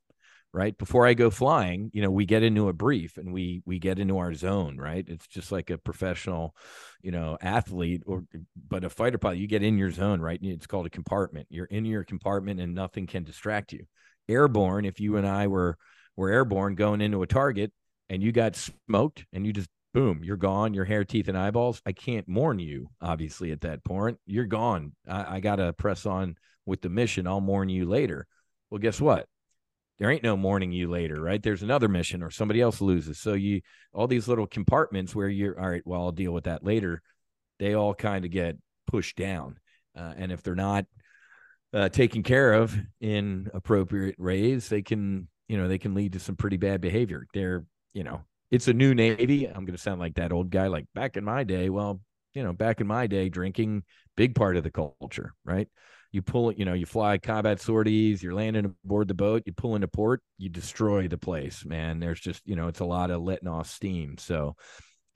right? 0.55 0.77
Before 0.77 1.07
i 1.07 1.15
go 1.15 1.31
flying 1.31 1.91
you 1.95 2.03
know 2.03 2.11
we 2.11 2.27
get 2.27 2.43
into 2.43 2.69
a 2.69 2.73
brief 2.73 3.17
and 3.17 3.33
we 3.33 3.63
we 3.65 3.79
get 3.79 3.99
into 3.99 4.19
our 4.19 4.35
zone 4.35 4.77
right? 4.77 5.05
It's 5.09 5.27
just 5.27 5.51
like 5.51 5.71
a 5.71 5.79
professional 5.79 6.55
you 7.01 7.11
know 7.11 7.39
athlete 7.41 8.03
or 8.07 8.25
but 8.69 8.85
a 8.85 8.91
fighter 8.91 9.19
pilot 9.19 9.39
you 9.39 9.47
get 9.47 9.63
in 9.63 9.79
your 9.79 9.91
zone 9.91 10.21
right? 10.21 10.39
It's 10.43 10.67
called 10.67 10.87
a 10.87 10.91
compartment. 10.91 11.47
You're 11.51 11.67
in 11.67 11.85
your 11.85 12.05
compartment 12.05 12.61
and 12.61 12.75
nothing 12.75 13.07
can 13.07 13.25
distract 13.25 13.73
you. 13.73 13.87
Airborne 14.29 14.85
if 14.85 15.01
you 15.01 15.17
and 15.17 15.27
i 15.27 15.47
were 15.47 15.77
were 16.17 16.31
airborne 16.31 16.75
going 16.75 17.01
into 17.01 17.23
a 17.23 17.27
target 17.27 17.73
and 18.11 18.23
you 18.23 18.31
got 18.31 18.55
smoked 18.55 19.25
and 19.33 19.47
you 19.47 19.53
just 19.55 19.71
boom 19.93 20.21
you're 20.23 20.37
gone 20.37 20.75
your 20.75 20.85
hair 20.85 21.05
teeth 21.05 21.29
and 21.29 21.37
eyeballs 21.37 21.83
i 21.85 21.93
can't 21.93 22.29
mourn 22.29 22.59
you 22.59 22.89
obviously 23.01 23.53
at 23.53 23.61
that 23.61 23.85
point 23.85 24.19
you're 24.27 24.47
gone 24.47 24.93
i, 25.09 25.37
I 25.37 25.41
gotta 25.41 25.73
press 25.73 26.07
on 26.07 26.37
with 26.65 26.81
the 26.81 26.89
mission 26.89 27.27
i'll 27.27 27.41
mourn 27.41 27.69
you 27.69 27.87
later 27.87 28.27
well 28.71 28.79
guess 28.79 29.01
what 29.01 29.27
there 30.03 30.11
ain't 30.11 30.25
no 30.25 30.37
mourning 30.37 30.73
you 30.73 30.91
later, 30.91 31.21
right? 31.21 31.41
There's 31.41 31.63
another 31.63 31.87
mission 31.87 32.25
or 32.25 32.31
somebody 32.31 32.61
else 32.61 32.81
loses. 32.81 33.21
So 33.21 33.35
you 33.35 33.61
all 33.93 34.09
these 34.09 34.27
little 34.27 34.49
compartments 34.49 35.15
where 35.15 35.29
you're 35.29 35.57
all 35.57 35.71
right, 35.71 35.83
well, 35.85 36.03
I'll 36.03 36.11
deal 36.11 36.33
with 36.33 36.43
that 36.45 36.65
later. 36.65 37.03
They 37.61 37.75
all 37.75 37.95
kind 37.95 38.25
of 38.25 38.33
get 38.33 38.57
pushed 38.89 39.17
down. 39.17 39.61
Uh, 39.97 40.13
and 40.17 40.33
if 40.33 40.43
they're 40.43 40.57
not 40.57 40.87
uh, 41.73 41.89
taken 41.89 42.25
care 42.25 42.55
of 42.55 42.77
in 43.01 43.49
appropriate 43.55 44.19
ways, 44.19 44.69
they 44.69 44.83
can, 44.83 45.29
you 45.47 45.57
know, 45.57 45.69
they 45.69 45.79
can 45.79 45.95
lead 45.95 46.15
to 46.15 46.19
some 46.19 46.35
pretty 46.35 46.57
bad 46.57 46.81
behavior. 46.81 47.27
They're, 47.33 47.65
you 47.95 48.03
know, 48.03 48.23
it's 48.53 48.69
a 48.69 48.73
new 48.73 48.95
Navy. 48.95 49.47
I'm 49.47 49.65
going 49.65 49.77
to 49.77 49.83
sound 49.83 49.99
like 49.99 50.15
that 50.15 50.31
old 50.31 50.51
guy, 50.51 50.69
like 50.69 50.87
back 50.95 51.17
in 51.17 51.25
my 51.25 51.43
day. 51.43 51.71
Well, 51.71 52.01
you 52.35 52.45
know, 52.45 52.53
back 52.53 52.81
in 52.81 52.87
my 52.87 53.09
day, 53.09 53.29
drinking 53.29 53.83
big 54.17 54.37
part 54.37 54.57
of 54.57 54.63
the 54.63 54.71
culture, 54.71 55.35
right? 55.45 55.67
you 56.13 56.21
pull 56.21 56.51
it, 56.51 56.59
you 56.59 56.65
know, 56.67 56.75
you 56.75 56.85
fly 56.85 57.17
combat 57.19 57.61
sorties, 57.61 58.23
you're 58.23 58.35
landing 58.35 58.67
aboard 58.85 59.09
the 59.09 59.15
boat, 59.15 59.43
you 59.47 59.53
pull 59.53 59.75
into 59.75 59.89
port, 59.89 60.23
you 60.37 60.51
destroy 60.51 61.09
the 61.09 61.17
place, 61.17 61.65
man. 61.65 61.99
There's 61.99 62.21
just, 62.21 62.43
you 62.45 62.55
know, 62.55 62.69
it's 62.69 62.81
a 62.81 62.85
lot 62.85 63.11
of 63.11 63.23
letting 63.23 63.49
off 63.49 63.69
steam. 63.69 64.19
So, 64.19 64.55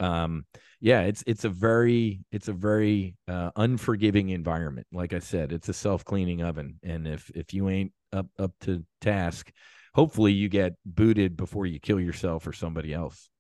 um, 0.00 0.46
yeah, 0.80 1.02
it's 1.02 1.22
it's 1.26 1.44
a 1.44 1.48
very 1.48 2.20
it's 2.32 2.48
a 2.48 2.52
very 2.52 3.14
uh, 3.28 3.50
unforgiving 3.56 4.30
environment. 4.30 4.86
Like 4.92 5.12
I 5.12 5.20
said, 5.20 5.52
it's 5.52 5.68
a 5.68 5.74
self 5.74 6.04
cleaning 6.04 6.42
oven, 6.42 6.78
and 6.82 7.06
if 7.06 7.30
if 7.34 7.52
you 7.54 7.68
ain't 7.68 7.92
up 8.12 8.26
up 8.38 8.52
to 8.62 8.84
task, 9.00 9.50
hopefully 9.96 10.30
you 10.30 10.46
get 10.50 10.74
booted 10.84 11.38
before 11.38 11.64
you 11.64 11.80
kill 11.80 11.98
yourself 11.98 12.46
or 12.46 12.52
somebody 12.52 12.92
else. 12.92 13.30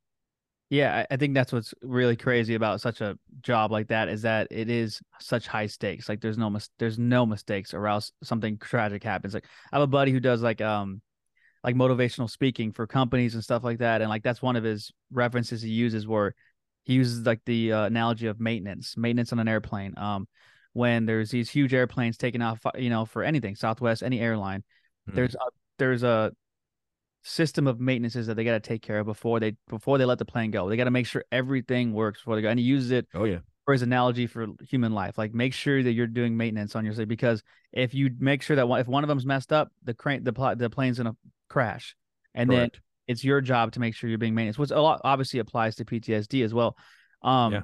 Yeah, 0.70 1.04
I 1.10 1.16
think 1.16 1.34
that's 1.34 1.52
what's 1.52 1.74
really 1.82 2.16
crazy 2.16 2.54
about 2.54 2.80
such 2.80 3.02
a 3.02 3.18
job 3.42 3.70
like 3.70 3.88
that 3.88 4.08
is 4.08 4.22
that 4.22 4.48
it 4.50 4.70
is 4.70 5.00
such 5.20 5.46
high 5.46 5.66
stakes. 5.66 6.08
Like 6.08 6.22
there's 6.22 6.38
no 6.38 6.48
mis- 6.48 6.70
there's 6.78 6.98
no 6.98 7.26
mistakes 7.26 7.74
or 7.74 7.86
else 7.86 8.10
something 8.22 8.56
tragic 8.56 9.04
happens. 9.04 9.34
Like 9.34 9.44
I 9.70 9.76
have 9.76 9.82
a 9.82 9.86
buddy 9.86 10.12
who 10.12 10.18
does 10.18 10.42
like 10.42 10.62
um 10.62 11.02
like 11.62 11.76
motivational 11.76 12.30
speaking 12.30 12.72
for 12.72 12.86
companies 12.86 13.34
and 13.34 13.44
stuff 13.44 13.62
like 13.62 13.78
that 13.78 14.00
and 14.00 14.08
like 14.08 14.22
that's 14.22 14.40
one 14.42 14.56
of 14.56 14.64
his 14.64 14.92
references 15.12 15.60
he 15.60 15.70
uses 15.70 16.06
where 16.06 16.34
he 16.84 16.94
uses 16.94 17.26
like 17.26 17.40
the 17.44 17.72
uh, 17.72 17.84
analogy 17.84 18.28
of 18.28 18.40
maintenance, 18.40 18.96
maintenance 18.96 19.32
on 19.32 19.40
an 19.40 19.48
airplane. 19.48 19.92
Um 19.98 20.26
when 20.72 21.04
there's 21.06 21.30
these 21.30 21.50
huge 21.50 21.74
airplanes 21.74 22.16
taking 22.16 22.42
off, 22.42 22.60
you 22.76 22.90
know, 22.90 23.04
for 23.04 23.22
anything, 23.22 23.56
Southwest, 23.56 24.02
any 24.02 24.20
airline, 24.20 24.64
Hmm. 25.06 25.14
there's 25.14 25.34
a, 25.34 25.38
there's 25.78 26.02
a 26.02 26.32
system 27.26 27.66
of 27.66 27.80
maintenances 27.80 28.26
that 28.28 28.34
they 28.36 28.44
got 28.44 28.52
to 28.52 28.60
take 28.60 28.82
care 28.82 29.00
of 29.00 29.06
before 29.06 29.40
they 29.40 29.56
before 29.68 29.98
they 29.98 30.04
let 30.04 30.18
the 30.18 30.24
plane 30.24 30.50
go. 30.50 30.68
They 30.68 30.76
got 30.76 30.84
to 30.84 30.90
make 30.90 31.06
sure 31.06 31.24
everything 31.32 31.92
works 31.92 32.20
before 32.20 32.36
they 32.36 32.42
go. 32.42 32.48
And 32.48 32.58
he 32.58 32.64
uses 32.64 32.92
it 32.92 33.06
Oh 33.14 33.24
yeah, 33.24 33.38
for 33.64 33.72
his 33.72 33.82
analogy 33.82 34.26
for 34.26 34.46
human 34.68 34.92
life. 34.92 35.18
Like 35.18 35.34
make 35.34 35.52
sure 35.52 35.82
that 35.82 35.92
you're 35.92 36.06
doing 36.06 36.36
maintenance 36.36 36.76
on 36.76 36.84
your 36.84 36.94
site 36.94 37.08
because 37.08 37.42
if 37.72 37.94
you 37.94 38.10
make 38.18 38.42
sure 38.42 38.56
that 38.56 38.68
one, 38.68 38.80
if 38.80 38.86
one 38.86 39.02
of 39.04 39.08
them's 39.08 39.26
messed 39.26 39.52
up, 39.52 39.72
the 39.82 39.94
crane 39.94 40.22
the 40.24 40.32
pl- 40.32 40.56
the 40.56 40.70
plane's 40.70 40.98
gonna 40.98 41.16
crash, 41.48 41.96
and 42.34 42.50
then 42.50 42.70
it's 43.08 43.24
your 43.24 43.40
job 43.40 43.72
to 43.72 43.80
make 43.80 43.94
sure 43.94 44.08
you're 44.08 44.18
being 44.18 44.34
maintenance, 44.34 44.58
which 44.58 44.70
a 44.70 44.80
lot 44.80 45.00
obviously 45.04 45.40
applies 45.40 45.76
to 45.76 45.84
PTSD 45.84 46.44
as 46.44 46.54
well. 46.54 46.76
Um, 47.22 47.52
Yeah. 47.52 47.62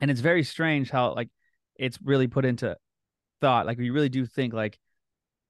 and 0.00 0.10
it's 0.10 0.20
very 0.20 0.42
strange 0.44 0.90
how 0.90 1.14
like 1.14 1.28
it's 1.76 1.98
really 2.02 2.26
put 2.26 2.44
into 2.44 2.76
thought. 3.40 3.66
Like 3.66 3.78
we 3.78 3.90
really 3.90 4.08
do 4.08 4.26
think 4.26 4.52
like 4.52 4.78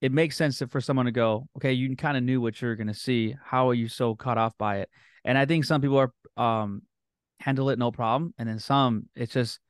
it 0.02 0.12
makes 0.12 0.36
sense 0.36 0.58
that 0.60 0.70
for 0.70 0.82
someone 0.82 1.06
to 1.06 1.12
go, 1.12 1.48
okay, 1.56 1.72
you 1.72 1.96
kind 1.96 2.18
of 2.18 2.24
knew 2.24 2.42
what 2.42 2.60
you're 2.60 2.76
gonna 2.76 2.94
see. 2.94 3.36
How 3.42 3.70
are 3.70 3.74
you 3.74 3.88
so 3.88 4.14
caught 4.16 4.38
off 4.38 4.58
by 4.58 4.80
it? 4.80 4.90
And 5.24 5.38
I 5.38 5.46
think 5.46 5.64
some 5.64 5.80
people 5.80 5.98
are 5.98 6.12
um 6.36 6.82
handle 7.40 7.70
it 7.70 7.78
no 7.78 7.92
problem, 7.92 8.34
and 8.38 8.48
then 8.48 8.58
some 8.58 9.08
it's 9.16 9.32
just 9.32 9.60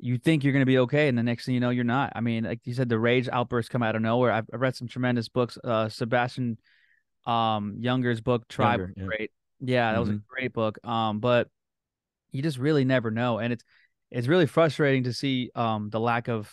you 0.00 0.18
think 0.18 0.44
you're 0.44 0.52
gonna 0.52 0.66
be 0.66 0.78
okay, 0.80 1.08
and 1.08 1.16
the 1.16 1.22
next 1.22 1.46
thing 1.46 1.54
you 1.54 1.60
know, 1.60 1.70
you're 1.70 1.84
not. 1.84 2.12
I 2.16 2.20
mean, 2.20 2.44
like 2.44 2.60
you 2.64 2.74
said, 2.74 2.90
the 2.90 2.98
rage 2.98 3.28
outbursts 3.32 3.70
come 3.70 3.82
out 3.82 3.96
of 3.96 4.02
nowhere. 4.02 4.32
I've, 4.32 4.46
I've 4.52 4.60
read 4.60 4.76
some 4.76 4.88
tremendous 4.88 5.28
books. 5.28 5.58
Uh, 5.64 5.88
Sebastian 5.88 6.58
um 7.26 7.78
Junger's 7.80 8.20
book 8.20 8.48
Tribe 8.48 8.80
Younger, 8.80 8.94
yeah. 8.96 9.06
great. 9.06 9.30
Yeah, 9.60 9.92
that 9.92 9.98
was 9.98 10.08
a 10.08 10.12
Mhm. 10.14 10.22
great 10.28 10.52
book. 10.52 10.78
Um, 10.86 11.20
but 11.20 11.48
you 12.32 12.42
just 12.42 12.58
really 12.58 12.84
never 12.84 13.10
know, 13.10 13.38
and 13.38 13.52
it's 13.52 13.64
it's 14.10 14.28
really 14.28 14.46
frustrating 14.46 15.04
to 15.04 15.12
see 15.12 15.50
um 15.54 15.90
the 15.90 16.00
lack 16.00 16.28
of 16.28 16.50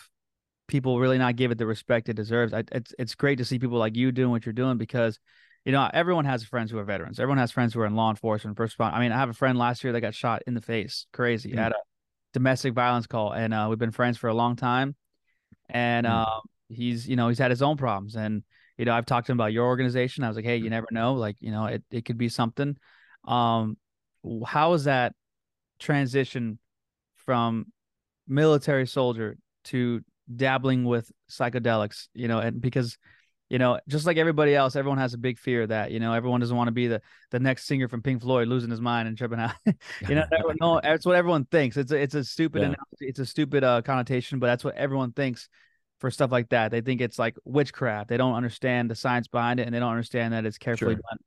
people 0.68 0.98
really 0.98 1.18
not 1.18 1.36
give 1.36 1.50
it 1.50 1.58
the 1.58 1.66
respect 1.66 2.08
it 2.08 2.14
deserves. 2.14 2.52
I, 2.52 2.64
it's 2.72 2.94
it's 2.98 3.14
great 3.14 3.38
to 3.38 3.44
see 3.44 3.58
people 3.58 3.78
like 3.78 3.96
you 3.96 4.12
doing 4.12 4.30
what 4.30 4.44
you're 4.46 4.52
doing 4.52 4.78
because 4.78 5.18
you 5.64 5.72
know 5.72 5.88
everyone 5.92 6.24
has 6.24 6.44
friends 6.44 6.70
who 6.70 6.78
are 6.78 6.84
veterans. 6.84 7.20
Everyone 7.20 7.38
has 7.38 7.52
friends 7.52 7.74
who 7.74 7.80
are 7.80 7.86
in 7.86 7.94
law 7.94 8.10
enforcement, 8.10 8.56
first 8.56 8.72
respond. 8.72 8.94
I 8.94 9.00
mean, 9.00 9.12
I 9.12 9.16
have 9.18 9.30
a 9.30 9.34
friend 9.34 9.58
last 9.58 9.84
year 9.84 9.92
that 9.92 10.00
got 10.00 10.14
shot 10.14 10.42
in 10.46 10.54
the 10.54 10.60
face, 10.60 11.06
crazy 11.12 11.52
Mm. 11.52 11.58
at 11.58 11.72
a 11.72 11.76
domestic 12.32 12.74
violence 12.74 13.06
call, 13.06 13.32
and 13.32 13.54
uh, 13.54 13.66
we've 13.68 13.78
been 13.78 13.90
friends 13.90 14.18
for 14.18 14.28
a 14.28 14.34
long 14.34 14.56
time. 14.56 14.94
And 15.68 16.06
Mm. 16.06 16.10
um, 16.26 16.40
he's 16.68 17.08
you 17.08 17.16
know 17.16 17.28
he's 17.28 17.38
had 17.38 17.50
his 17.50 17.62
own 17.62 17.76
problems, 17.76 18.16
and 18.16 18.42
you 18.76 18.84
know 18.84 18.94
I've 18.94 19.06
talked 19.06 19.26
to 19.26 19.32
him 19.32 19.38
about 19.38 19.52
your 19.52 19.66
organization. 19.66 20.24
I 20.24 20.28
was 20.28 20.36
like, 20.36 20.44
hey, 20.44 20.56
you 20.56 20.70
never 20.70 20.88
know, 20.90 21.14
like 21.14 21.36
you 21.40 21.50
know 21.50 21.66
it 21.66 21.84
it 21.90 22.04
could 22.04 22.18
be 22.18 22.28
something. 22.28 22.76
Um, 23.24 23.76
how 24.44 24.72
is 24.74 24.84
that 24.84 25.14
transition 25.78 26.58
from 27.16 27.66
military 28.26 28.86
soldier 28.86 29.36
to 29.64 30.02
dabbling 30.34 30.84
with 30.84 31.10
psychedelics? 31.30 32.08
You 32.14 32.28
know, 32.28 32.38
and 32.38 32.60
because 32.60 32.96
you 33.48 33.58
know, 33.58 33.78
just 33.86 34.06
like 34.06 34.16
everybody 34.16 34.56
else, 34.56 34.74
everyone 34.74 34.98
has 34.98 35.14
a 35.14 35.18
big 35.18 35.38
fear 35.38 35.66
that 35.66 35.92
you 35.92 36.00
know 36.00 36.12
everyone 36.12 36.40
doesn't 36.40 36.56
want 36.56 36.68
to 36.68 36.72
be 36.72 36.88
the 36.88 37.00
the 37.30 37.38
next 37.38 37.66
singer 37.66 37.88
from 37.88 38.02
Pink 38.02 38.22
Floyd 38.22 38.48
losing 38.48 38.70
his 38.70 38.80
mind 38.80 39.06
and 39.06 39.16
tripping 39.16 39.38
out. 39.38 39.52
you 39.66 40.14
know, 40.16 40.24
everyone, 40.32 40.56
no, 40.60 40.80
that's 40.82 41.06
what 41.06 41.14
everyone 41.14 41.44
thinks. 41.44 41.76
It's 41.76 41.92
a, 41.92 41.96
it's 41.96 42.14
a 42.14 42.24
stupid 42.24 42.62
yeah. 42.62 42.74
it's 43.00 43.20
a 43.20 43.26
stupid 43.26 43.62
uh, 43.62 43.82
connotation, 43.82 44.40
but 44.40 44.48
that's 44.48 44.64
what 44.64 44.74
everyone 44.74 45.12
thinks 45.12 45.48
for 46.00 46.10
stuff 46.10 46.32
like 46.32 46.48
that. 46.48 46.72
They 46.72 46.80
think 46.80 47.00
it's 47.00 47.18
like 47.18 47.36
witchcraft. 47.44 48.08
They 48.08 48.16
don't 48.16 48.34
understand 48.34 48.90
the 48.90 48.96
science 48.96 49.28
behind 49.28 49.60
it, 49.60 49.66
and 49.66 49.74
they 49.74 49.78
don't 49.78 49.90
understand 49.90 50.34
that 50.34 50.44
it's 50.44 50.58
carefully 50.58 50.94
sure. 50.94 51.02
done. 51.08 51.18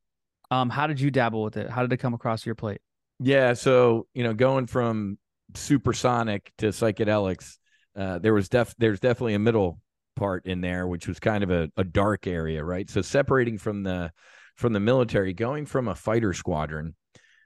Um, 0.51 0.69
how 0.69 0.87
did 0.87 0.99
you 0.99 1.11
dabble 1.11 1.43
with 1.43 1.55
it? 1.55 1.69
How 1.69 1.83
did 1.83 1.93
it 1.93 1.97
come 1.97 2.13
across 2.13 2.45
your 2.45 2.55
plate? 2.55 2.81
Yeah, 3.21 3.53
so 3.53 4.07
you 4.13 4.23
know, 4.23 4.33
going 4.33 4.67
from 4.67 5.17
supersonic 5.55 6.51
to 6.57 6.67
psychedelics, 6.67 7.58
uh, 7.99 8.17
there 8.19 8.33
was 8.33 8.47
def 8.47 8.73
there's 8.77 8.99
definitely 8.99 9.33
a 9.33 9.39
middle 9.39 9.79
part 10.15 10.45
in 10.45 10.61
there, 10.61 10.87
which 10.87 11.07
was 11.07 11.19
kind 11.19 11.43
of 11.43 11.51
a, 11.51 11.69
a 11.77 11.83
dark 11.83 12.27
area, 12.27 12.63
right? 12.63 12.89
So 12.89 13.01
separating 13.01 13.57
from 13.57 13.83
the 13.83 14.11
from 14.55 14.73
the 14.73 14.79
military, 14.79 15.33
going 15.33 15.65
from 15.65 15.87
a 15.87 15.95
fighter 15.95 16.33
squadron 16.33 16.95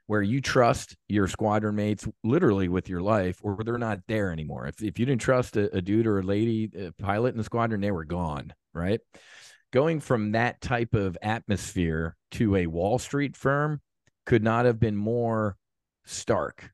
where 0.06 0.22
you 0.22 0.40
trust 0.40 0.96
your 1.08 1.26
squadron 1.26 1.74
mates 1.74 2.06
literally 2.22 2.68
with 2.68 2.88
your 2.88 3.00
life, 3.00 3.38
or 3.42 3.56
they're 3.64 3.78
not 3.78 4.00
there 4.06 4.30
anymore. 4.30 4.66
If 4.66 4.82
if 4.82 4.98
you 4.98 5.06
didn't 5.06 5.22
trust 5.22 5.56
a, 5.56 5.74
a 5.76 5.82
dude 5.82 6.06
or 6.06 6.20
a 6.20 6.22
lady 6.22 6.70
a 6.76 6.92
pilot 7.02 7.30
in 7.30 7.38
the 7.38 7.44
squadron, 7.44 7.80
they 7.80 7.90
were 7.90 8.04
gone, 8.04 8.52
right? 8.72 9.00
Going 9.72 9.98
from 9.98 10.32
that 10.32 10.60
type 10.60 10.94
of 10.94 11.18
atmosphere 11.20 12.16
to 12.32 12.54
a 12.56 12.66
Wall 12.68 13.00
Street 13.00 13.36
firm 13.36 13.80
could 14.24 14.44
not 14.44 14.66
have 14.66 14.78
been 14.78 14.96
more 14.96 15.56
stark, 16.04 16.70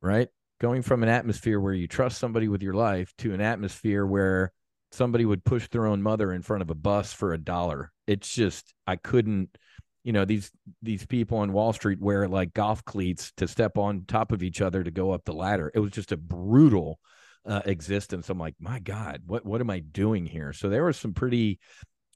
right? 0.00 0.28
Going 0.60 0.82
from 0.82 1.02
an 1.02 1.08
atmosphere 1.08 1.60
where 1.60 1.72
you 1.72 1.86
trust 1.86 2.18
somebody 2.18 2.48
with 2.48 2.62
your 2.62 2.74
life 2.74 3.12
to 3.18 3.32
an 3.32 3.40
atmosphere 3.40 4.04
where 4.04 4.52
somebody 4.90 5.24
would 5.24 5.44
push 5.44 5.68
their 5.68 5.86
own 5.86 6.02
mother 6.02 6.32
in 6.32 6.42
front 6.42 6.62
of 6.62 6.70
a 6.70 6.74
bus 6.74 7.12
for 7.12 7.32
a 7.32 7.38
dollar. 7.38 7.92
It's 8.06 8.34
just 8.34 8.74
I 8.86 8.96
couldn't, 8.96 9.56
you 10.02 10.12
know, 10.12 10.24
these 10.24 10.50
these 10.82 11.06
people 11.06 11.38
on 11.38 11.52
Wall 11.52 11.72
Street 11.72 12.00
wear 12.00 12.26
like 12.26 12.54
golf 12.54 12.84
cleats 12.84 13.32
to 13.36 13.46
step 13.46 13.78
on 13.78 14.04
top 14.08 14.32
of 14.32 14.42
each 14.42 14.60
other 14.60 14.82
to 14.82 14.90
go 14.90 15.12
up 15.12 15.24
the 15.24 15.32
ladder. 15.32 15.70
It 15.74 15.80
was 15.80 15.92
just 15.92 16.12
a 16.12 16.16
brutal 16.16 16.98
uh, 17.46 17.62
existence. 17.64 18.28
I'm 18.28 18.38
like, 18.38 18.54
my 18.58 18.80
God, 18.80 19.22
what 19.26 19.44
what 19.46 19.60
am 19.60 19.70
I 19.70 19.80
doing 19.80 20.26
here? 20.26 20.52
So 20.52 20.68
there 20.68 20.82
were 20.82 20.92
some 20.92 21.14
pretty 21.14 21.60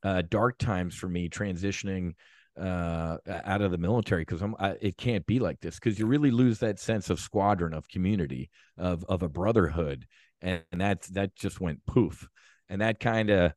uh, 0.03 0.23
dark 0.29 0.59
times 0.59 0.95
for 0.95 1.09
me 1.09 1.29
transitioning 1.29 2.15
uh 2.61 3.17
out 3.27 3.62
of 3.62 3.71
the 3.71 3.79
military 3.79 4.23
because 4.23 4.43
i'm 4.43 4.55
I, 4.59 4.77
it 4.81 4.99
can't 4.99 5.25
be 5.25 5.38
like 5.38 5.61
this 5.61 5.77
because 5.77 5.99
you 5.99 6.07
really 6.07 6.31
lose 6.31 6.59
that 6.59 6.79
sense 6.79 7.09
of 7.09 7.19
squadron 7.19 7.73
of 7.73 7.88
community 7.88 8.51
of 8.77 9.05
of 9.09 9.23
a 9.23 9.29
brotherhood 9.29 10.07
and, 10.43 10.62
and 10.71 10.81
that 10.83 11.03
that 11.12 11.35
just 11.35 11.61
went 11.61 11.85
poof 11.87 12.29
and 12.69 12.83
that 12.83 13.01
kind 13.01 13.31
of 13.31 13.53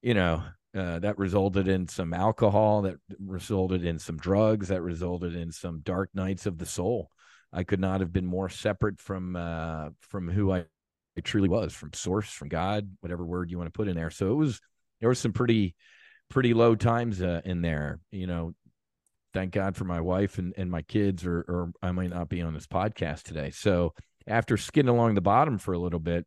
you 0.00 0.14
know 0.14 0.42
uh, 0.74 0.98
that 1.00 1.18
resulted 1.18 1.68
in 1.68 1.86
some 1.86 2.14
alcohol 2.14 2.82
that 2.82 2.96
resulted 3.18 3.84
in 3.84 3.98
some 3.98 4.16
drugs 4.16 4.68
that 4.68 4.80
resulted 4.80 5.36
in 5.36 5.52
some 5.52 5.80
dark 5.80 6.08
nights 6.14 6.46
of 6.46 6.56
the 6.56 6.64
soul. 6.64 7.10
I 7.52 7.62
could 7.62 7.80
not 7.80 8.00
have 8.00 8.10
been 8.10 8.24
more 8.24 8.48
separate 8.48 8.98
from 8.98 9.36
uh 9.36 9.90
from 10.00 10.30
who 10.30 10.50
i, 10.50 10.64
I 11.16 11.20
truly 11.22 11.50
was 11.50 11.74
from 11.74 11.92
source 11.92 12.30
from 12.30 12.48
god 12.48 12.88
whatever 13.00 13.26
word 13.26 13.50
you 13.50 13.58
want 13.58 13.66
to 13.66 13.76
put 13.76 13.88
in 13.88 13.96
there. 13.96 14.10
So 14.10 14.30
it 14.30 14.36
was 14.36 14.60
there 15.00 15.10
was 15.10 15.18
some 15.18 15.32
pretty 15.32 15.74
pretty 16.32 16.54
low 16.54 16.74
times 16.74 17.20
uh, 17.20 17.42
in 17.44 17.60
there 17.60 18.00
you 18.10 18.26
know 18.26 18.54
thank 19.34 19.52
god 19.52 19.76
for 19.76 19.84
my 19.84 20.00
wife 20.00 20.38
and, 20.38 20.54
and 20.56 20.70
my 20.70 20.82
kids 20.82 21.26
or 21.26 21.40
or 21.40 21.72
i 21.82 21.92
might 21.92 22.10
not 22.10 22.28
be 22.28 22.40
on 22.40 22.54
this 22.54 22.66
podcast 22.66 23.22
today 23.22 23.50
so 23.50 23.92
after 24.26 24.56
skidding 24.56 24.88
along 24.88 25.14
the 25.14 25.20
bottom 25.20 25.58
for 25.58 25.74
a 25.74 25.78
little 25.78 26.00
bit 26.00 26.26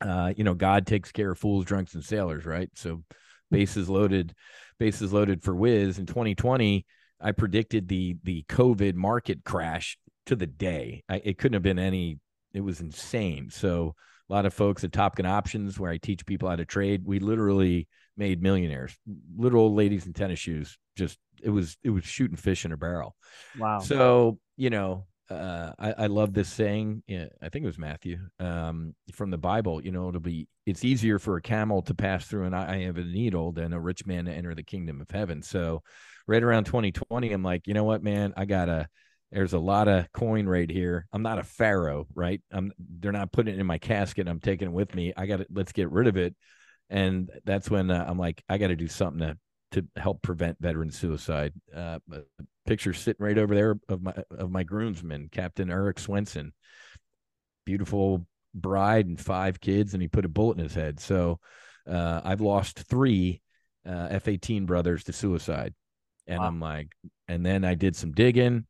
uh, 0.00 0.32
you 0.36 0.44
know, 0.44 0.54
God 0.54 0.86
takes 0.86 1.12
care 1.12 1.30
of 1.30 1.38
fools, 1.38 1.64
drunks, 1.64 1.94
and 1.94 2.04
sailors, 2.04 2.44
right? 2.44 2.68
So 2.74 3.02
bases 3.50 3.88
loaded, 3.88 4.34
bases 4.78 5.12
loaded 5.12 5.42
for 5.42 5.54
Whiz 5.54 5.98
in 5.98 6.06
2020. 6.06 6.84
I 7.20 7.32
predicted 7.32 7.88
the 7.88 8.16
the 8.22 8.44
COVID 8.48 8.94
market 8.94 9.44
crash 9.44 9.98
to 10.26 10.36
the 10.36 10.46
day. 10.46 11.02
I, 11.08 11.22
it 11.24 11.38
couldn't 11.38 11.54
have 11.54 11.62
been 11.62 11.78
any. 11.78 12.18
It 12.52 12.60
was 12.60 12.80
insane. 12.80 13.50
So 13.50 13.94
a 14.28 14.32
lot 14.32 14.46
of 14.46 14.52
folks 14.52 14.84
at 14.84 14.92
Top 14.92 15.16
Gun 15.16 15.26
Options, 15.26 15.78
where 15.78 15.90
I 15.90 15.98
teach 15.98 16.26
people 16.26 16.48
how 16.48 16.56
to 16.56 16.64
trade, 16.64 17.02
we 17.04 17.18
literally 17.18 17.88
made 18.16 18.42
millionaires. 18.42 18.96
Little 19.36 19.60
old 19.60 19.76
ladies 19.76 20.06
in 20.06 20.12
tennis 20.12 20.38
shoes. 20.38 20.78
Just 20.96 21.18
it 21.42 21.50
was 21.50 21.76
it 21.82 21.90
was 21.90 22.04
shooting 22.04 22.36
fish 22.36 22.64
in 22.64 22.72
a 22.72 22.76
barrel. 22.76 23.16
Wow. 23.58 23.80
So 23.80 24.38
you 24.56 24.70
know 24.70 25.06
uh, 25.28 25.72
I, 25.78 25.92
I, 25.92 26.06
love 26.06 26.32
this 26.32 26.48
saying. 26.48 27.02
I 27.10 27.48
think 27.48 27.64
it 27.64 27.66
was 27.66 27.78
Matthew 27.78 28.18
um, 28.38 28.94
from 29.12 29.30
the 29.30 29.38
Bible. 29.38 29.84
You 29.84 29.90
know, 29.90 30.08
it'll 30.08 30.20
be 30.20 30.46
it's 30.66 30.84
easier 30.84 31.18
for 31.18 31.36
a 31.36 31.42
camel 31.42 31.82
to 31.82 31.94
pass 31.94 32.26
through 32.26 32.44
an 32.44 32.54
eye 32.54 32.84
of 32.84 32.96
a 32.96 33.02
needle 33.02 33.52
than 33.52 33.72
a 33.72 33.80
rich 33.80 34.06
man 34.06 34.26
to 34.26 34.32
enter 34.32 34.54
the 34.54 34.62
kingdom 34.62 35.00
of 35.00 35.10
heaven. 35.10 35.42
So, 35.42 35.82
right 36.28 36.42
around 36.42 36.64
2020, 36.64 37.32
I'm 37.32 37.42
like, 37.42 37.66
you 37.66 37.74
know 37.74 37.84
what, 37.84 38.02
man, 38.02 38.34
I 38.36 38.44
gotta. 38.44 38.88
There's 39.32 39.54
a 39.54 39.58
lot 39.58 39.88
of 39.88 40.10
coin 40.12 40.46
right 40.46 40.70
here. 40.70 41.08
I'm 41.12 41.22
not 41.22 41.40
a 41.40 41.44
pharaoh, 41.44 42.06
right? 42.14 42.40
I'm. 42.52 42.72
They're 42.78 43.10
not 43.10 43.32
putting 43.32 43.54
it 43.54 43.60
in 43.60 43.66
my 43.66 43.78
casket. 43.78 44.28
I'm 44.28 44.38
taking 44.38 44.68
it 44.68 44.74
with 44.74 44.94
me. 44.94 45.12
I 45.16 45.26
got 45.26 45.38
to 45.38 45.46
Let's 45.52 45.72
get 45.72 45.90
rid 45.90 46.06
of 46.06 46.16
it. 46.16 46.36
And 46.88 47.30
that's 47.44 47.70
when 47.70 47.90
uh, 47.90 48.04
I'm 48.06 48.18
like, 48.18 48.42
I 48.48 48.58
got 48.58 48.68
to 48.68 48.76
do 48.76 48.88
something 48.88 49.26
to 49.26 49.38
to 49.72 49.84
help 49.96 50.22
prevent 50.22 50.56
veteran 50.60 50.90
suicide. 50.90 51.52
Uh, 51.74 51.98
picture 52.66 52.92
sitting 52.92 53.24
right 53.24 53.38
over 53.38 53.54
there 53.54 53.78
of 53.88 54.02
my 54.02 54.14
of 54.30 54.50
my 54.50 54.62
groomsman, 54.62 55.28
Captain 55.30 55.70
Eric 55.70 55.98
Swenson. 55.98 56.52
Beautiful 57.64 58.26
bride 58.54 59.06
and 59.06 59.20
five 59.20 59.60
kids, 59.60 59.92
and 59.92 60.02
he 60.02 60.08
put 60.08 60.24
a 60.24 60.28
bullet 60.28 60.58
in 60.58 60.64
his 60.64 60.74
head. 60.74 61.00
So 61.00 61.40
uh, 61.88 62.20
I've 62.24 62.40
lost 62.40 62.78
three 62.78 63.42
uh, 63.84 64.08
F-18 64.10 64.66
brothers 64.66 65.04
to 65.04 65.12
suicide, 65.12 65.74
and 66.26 66.38
wow. 66.38 66.46
I'm 66.46 66.60
like, 66.60 66.88
and 67.28 67.44
then 67.44 67.64
I 67.64 67.74
did 67.74 67.96
some 67.96 68.12
digging. 68.12 68.66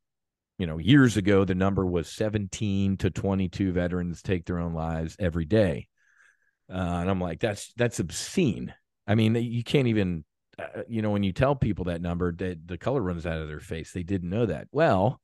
You 0.58 0.66
know, 0.66 0.78
years 0.78 1.18
ago, 1.18 1.44
the 1.44 1.54
number 1.54 1.84
was 1.84 2.08
17 2.08 2.96
to 2.98 3.10
22 3.10 3.72
veterans 3.72 4.22
take 4.22 4.46
their 4.46 4.58
own 4.58 4.72
lives 4.72 5.14
every 5.18 5.44
day, 5.44 5.88
uh, 6.70 6.98
and 7.00 7.10
I'm 7.10 7.20
like, 7.20 7.40
that's 7.40 7.72
that's 7.76 8.00
obscene. 8.00 8.74
I 9.06 9.14
mean, 9.14 9.34
you 9.36 9.62
can't 9.62 9.88
even 9.88 10.24
uh, 10.58 10.82
you 10.88 11.02
know, 11.02 11.10
when 11.10 11.22
you 11.22 11.32
tell 11.32 11.54
people 11.54 11.84
that 11.86 12.00
number, 12.00 12.32
that 12.32 12.66
the 12.66 12.78
color 12.78 13.02
runs 13.02 13.26
out 13.26 13.40
of 13.40 13.48
their 13.48 13.60
face. 13.60 13.92
They 13.92 14.02
didn't 14.02 14.30
know 14.30 14.46
that. 14.46 14.68
Well, 14.72 15.20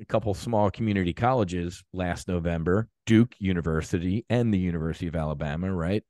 a 0.00 0.04
couple 0.06 0.32
small 0.32 0.70
community 0.70 1.12
colleges 1.12 1.84
last 1.92 2.26
November, 2.26 2.88
Duke 3.04 3.34
University 3.38 4.24
and 4.30 4.52
the 4.52 4.58
University 4.58 5.06
of 5.08 5.16
Alabama, 5.16 5.72
right, 5.74 6.02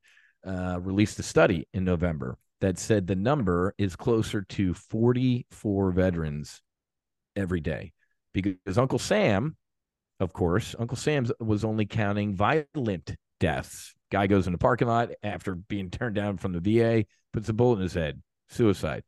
uh, 0.47 0.79
released 0.81 1.19
a 1.19 1.25
study 1.25 1.67
in 1.75 1.85
November 1.85 2.39
that 2.61 2.79
said 2.79 3.07
the 3.07 3.17
number 3.17 3.75
is 3.79 3.97
closer 3.97 4.43
to 4.43 4.75
44 4.75 5.91
veterans 5.91 6.63
every 7.35 7.61
day 7.61 7.93
because 8.33 8.79
Uncle 8.79 8.99
Sam, 8.99 9.57
of 10.21 10.33
course, 10.33 10.77
Uncle 10.79 10.97
Sam 10.97 11.27
was 11.41 11.65
only 11.65 11.87
counting 11.87 12.35
violent 12.35 13.17
deaths. 13.41 13.95
Guy 14.11 14.27
goes 14.27 14.47
in 14.47 14.53
the 14.53 14.59
parking 14.59 14.89
lot 14.89 15.11
after 15.23 15.55
being 15.55 15.91
turned 15.91 16.17
down 16.17 16.37
from 16.37 16.53
the 16.53 16.61
VA, 16.61 17.05
puts 17.33 17.49
a 17.49 17.53
bullet 17.53 17.77
in 17.77 17.83
his 17.83 17.95
head, 17.95 18.21
suicide. 18.49 19.05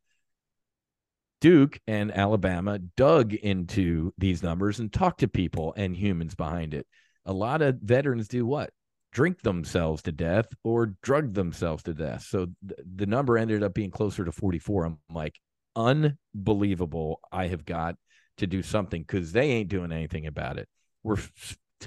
Duke 1.40 1.80
and 1.88 2.16
Alabama 2.16 2.78
dug 2.78 3.34
into 3.34 4.12
these 4.16 4.44
numbers 4.44 4.78
and 4.78 4.92
talked 4.92 5.20
to 5.20 5.28
people 5.28 5.74
and 5.76 5.96
humans 5.96 6.36
behind 6.36 6.72
it. 6.72 6.86
A 7.26 7.32
lot 7.32 7.62
of 7.62 7.80
veterans 7.82 8.28
do 8.28 8.46
what? 8.46 8.70
Drink 9.10 9.42
themselves 9.42 10.02
to 10.02 10.12
death 10.12 10.46
or 10.62 10.94
drug 11.02 11.34
themselves 11.34 11.82
to 11.82 11.94
death. 11.94 12.22
So 12.22 12.46
th- 12.66 12.80
the 12.94 13.06
number 13.06 13.36
ended 13.36 13.64
up 13.64 13.74
being 13.74 13.90
closer 13.90 14.24
to 14.24 14.30
44. 14.30 14.84
I'm 14.84 14.98
like, 15.12 15.38
unbelievable. 15.74 17.20
I 17.32 17.48
have 17.48 17.64
got 17.64 17.96
to 18.38 18.46
do 18.46 18.62
something 18.62 19.02
because 19.02 19.32
they 19.32 19.50
ain't 19.50 19.68
doing 19.68 19.90
anything 19.90 20.26
about 20.26 20.58
it. 20.58 20.68
We're 21.02 21.18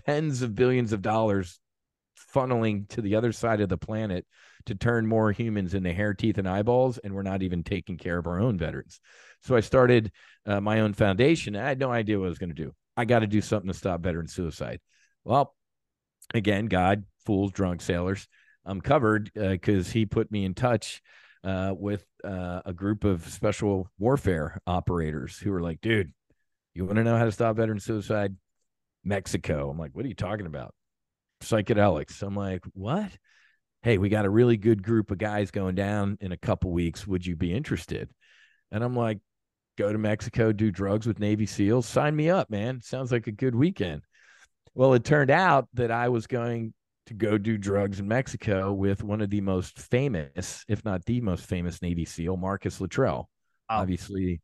tens 0.06 0.41
of 0.41 0.54
billions 0.54 0.91
of 0.91 1.01
dollars 1.01 1.60
funneling 2.34 2.88
to 2.89 3.01
the 3.01 3.15
other 3.15 3.32
side 3.32 3.62
of 3.62 3.69
the 3.69 3.78
planet 3.78 4.25
to 4.65 4.75
turn 4.75 5.06
more 5.06 5.32
humans 5.32 5.73
into 5.73 5.93
hair, 5.93 6.13
teeth, 6.13 6.38
and 6.38 6.49
eyeballs, 6.49 6.97
and 6.97 7.13
we're 7.13 7.21
not 7.21 7.43
even 7.43 7.63
taking 7.63 7.97
care 7.97 8.17
of 8.17 8.28
our 8.28 8.39
own 8.39 8.58
veterans. 8.58 8.99
So 9.43 9.56
I 9.56 9.60
started 9.60 10.12
uh, 10.45 10.60
my 10.60 10.82
own 10.82 10.93
foundation. 10.93 11.56
I 11.56 11.67
had 11.67 11.80
no 11.80 11.91
idea 11.91 12.19
what 12.19 12.25
I 12.25 12.30
was 12.30 12.39
going 12.39 12.49
to 12.49 12.56
do. 12.56 12.73
I 12.97 13.06
got 13.06 13.19
to 13.19 13.28
do 13.28 13.41
something 13.41 13.67
to 13.67 13.78
stop 13.78 14.01
veteran 14.01 14.28
suicide. 14.28 14.80
Well, 15.23 15.54
again, 16.34 16.65
God, 16.65 17.04
fools, 17.25 17.51
drunk 17.51 17.82
sailors. 17.82 18.28
I'm 18.65 18.82
covered 18.82 19.32
because 19.34 19.88
uh, 19.88 19.91
he 19.91 20.06
put 20.06 20.32
me 20.32 20.45
in 20.45 20.56
touch 20.56 21.01
uh, 21.43 21.73
with 21.78 22.04
uh, 22.23 22.62
a 22.65 22.73
group 22.73 23.04
of 23.04 23.23
special 23.28 23.88
warfare 23.99 24.60
operators 24.65 25.38
who 25.38 25.51
were 25.51 25.62
like, 25.62 25.82
dude, 25.82 26.12
you 26.73 26.86
want 26.86 26.97
to 26.97 27.04
know 27.04 27.17
how 27.17 27.25
to 27.25 27.32
stop 27.32 27.56
veteran 27.56 27.80
suicide? 27.80 28.36
Mexico. 29.04 29.69
I'm 29.69 29.78
like, 29.78 29.91
what 29.93 30.06
are 30.06 30.08
you 30.08 30.15
talking 30.15 30.47
about? 30.47 30.73
Psychedelics. 31.41 32.21
I'm 32.21 32.36
like, 32.36 32.63
what? 32.74 33.12
hey, 33.86 34.00
we 34.00 34.10
got 34.10 34.26
a 34.26 34.30
really 34.32 34.58
good 34.58 34.82
group 34.82 35.12
of 35.12 35.19
guys 35.19 35.52
going 35.52 35.76
down 35.76 36.17
in 36.19 36.32
a 36.32 36.38
couple 36.38 36.71
weeks. 36.71 37.06
Would 37.06 37.24
you 37.24 37.36
be 37.36 37.54
interested? 37.54 38.10
And 38.71 38.84
I'm 38.84 38.95
like, 38.95 39.19
go 39.78 39.91
to 39.93 40.00
Mexico, 40.00 40.52
do 40.52 40.71
drugs 40.71 41.06
with 41.06 41.19
Navy 41.19 41.45
SEALs. 41.45 41.86
Sign 41.86 42.15
me 42.15 42.32
up, 42.32 42.50
man. 42.50 42.82
Sounds 42.82 43.12
like 43.12 43.28
a 43.28 43.32
good 43.32 43.54
weekend. 43.54 44.02
Well, 44.74 44.95
it 44.95 45.04
turned 45.04 45.30
out 45.30 45.67
that 45.76 45.91
I 45.91 46.10
was 46.10 46.26
going 46.26 46.74
to 47.06 47.13
go 47.13 47.38
do 47.38 47.60
drugs 47.60 48.00
in 48.00 48.08
Mexico 48.08 48.74
with 48.74 49.04
one 49.04 49.21
of 49.21 49.30
the 49.30 49.41
most 49.41 49.78
famous, 49.78 50.65
if 50.67 50.84
not 50.84 51.06
the 51.06 51.21
most 51.21 51.45
famous 51.45 51.80
Navy 51.84 52.06
SEAL, 52.06 52.38
Marcus 52.38 52.82
Luttrell. 52.82 53.30
Oh. 53.69 53.76
Obviously, 53.76 54.41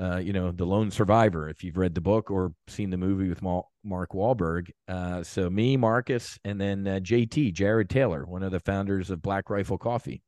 uh, 0.00 0.16
you 0.16 0.32
know, 0.32 0.50
the 0.50 0.64
lone 0.64 0.90
survivor, 0.90 1.48
if 1.48 1.62
you've 1.62 1.76
read 1.76 1.94
the 1.94 2.00
book 2.00 2.30
or 2.30 2.52
seen 2.66 2.90
the 2.90 2.96
movie 2.96 3.28
with 3.28 3.42
Mark 3.42 4.10
Wahlberg. 4.12 4.70
Uh, 4.88 5.22
so 5.22 5.50
me, 5.50 5.76
Marcus, 5.76 6.38
and 6.44 6.60
then 6.60 6.86
uh, 6.86 7.00
JT, 7.02 7.52
Jared 7.52 7.90
Taylor, 7.90 8.24
one 8.24 8.42
of 8.42 8.52
the 8.52 8.60
founders 8.60 9.10
of 9.10 9.20
Black 9.20 9.50
Rifle 9.50 9.78
Coffee. 9.78 10.22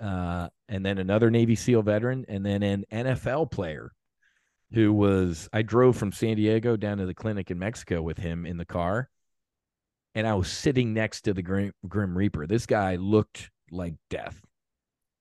Uh, 0.00 0.48
and 0.68 0.84
then 0.84 0.98
another 0.98 1.30
Navy 1.30 1.54
SEAL 1.54 1.82
veteran, 1.82 2.24
and 2.28 2.44
then 2.44 2.62
an 2.62 2.84
NFL 2.92 3.50
player 3.50 3.92
who 4.72 4.92
was 4.92 5.48
I 5.52 5.62
drove 5.62 5.96
from 5.96 6.12
San 6.12 6.36
Diego 6.36 6.76
down 6.76 6.98
to 6.98 7.06
the 7.06 7.14
clinic 7.14 7.50
in 7.50 7.58
Mexico 7.58 8.02
with 8.02 8.18
him 8.18 8.44
in 8.44 8.56
the 8.56 8.64
car, 8.64 9.08
and 10.14 10.26
I 10.26 10.34
was 10.34 10.50
sitting 10.50 10.92
next 10.92 11.22
to 11.22 11.34
the 11.34 11.42
Grim, 11.42 11.72
Grim 11.88 12.16
Reaper. 12.16 12.46
This 12.46 12.66
guy 12.66 12.96
looked 12.96 13.50
like 13.70 13.94
death. 14.10 14.40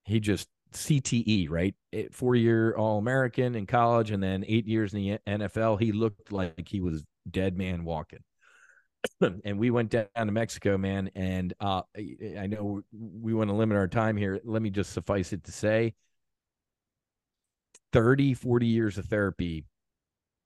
He 0.04 0.20
just 0.20 0.50
CTE, 0.76 1.50
right? 1.50 1.76
Four 2.12 2.36
year 2.36 2.76
All 2.76 2.98
American 2.98 3.56
in 3.56 3.66
college, 3.66 4.12
and 4.12 4.22
then 4.22 4.44
eight 4.48 4.68
years 4.68 4.94
in 4.94 5.02
the 5.02 5.20
NFL. 5.28 5.80
He 5.80 5.92
looked 5.92 6.32
like 6.32 6.68
he 6.68 6.82
was 6.82 7.06
dead 7.30 7.58
man 7.58 7.84
walking. 7.84 8.24
and 9.22 9.58
we 9.58 9.72
went 9.72 9.92
down 9.92 10.08
to 10.16 10.32
Mexico, 10.32 10.78
man. 10.78 11.12
And 11.16 11.54
uh, 11.60 11.82
I 11.98 12.48
know 12.48 12.82
we 12.92 13.34
want 13.34 13.50
to 13.50 13.56
limit 13.56 13.78
our 13.78 13.88
time 13.88 14.18
here. 14.18 14.40
Let 14.44 14.62
me 14.62 14.70
just 14.70 14.94
suffice 14.94 15.34
it 15.34 15.44
to 15.46 15.52
say 15.52 15.94
30, 17.94 18.34
40 18.34 18.66
years 18.68 18.98
of 18.98 19.06
therapy 19.06 19.66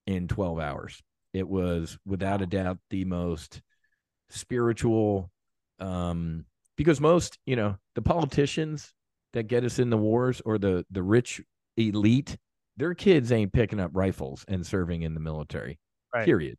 in 0.08 0.28
12 0.28 0.60
hours. 0.60 1.02
It 1.34 1.48
was 1.48 1.98
without 2.06 2.42
a 2.42 2.48
doubt 2.48 2.80
the 2.90 3.06
most 3.06 3.62
spiritual, 4.30 5.32
um, 5.80 6.46
because 6.76 7.00
most, 7.00 7.38
you 7.46 7.56
know, 7.56 7.78
the 7.96 8.02
politicians 8.02 8.94
that 9.34 9.48
get 9.48 9.64
us 9.64 9.80
in 9.80 9.90
the 9.90 9.98
wars 9.98 10.42
or 10.46 10.58
the 10.58 10.86
the 10.92 11.04
rich 11.04 11.42
elite, 11.78 12.38
their 12.78 12.94
kids 12.94 13.32
ain't 13.32 13.54
picking 13.54 13.80
up 13.80 13.92
rifles 13.94 14.46
and 14.48 14.66
serving 14.66 15.04
in 15.04 15.14
the 15.14 15.20
military. 15.20 15.80
Right. 16.14 16.26
Period. 16.26 16.58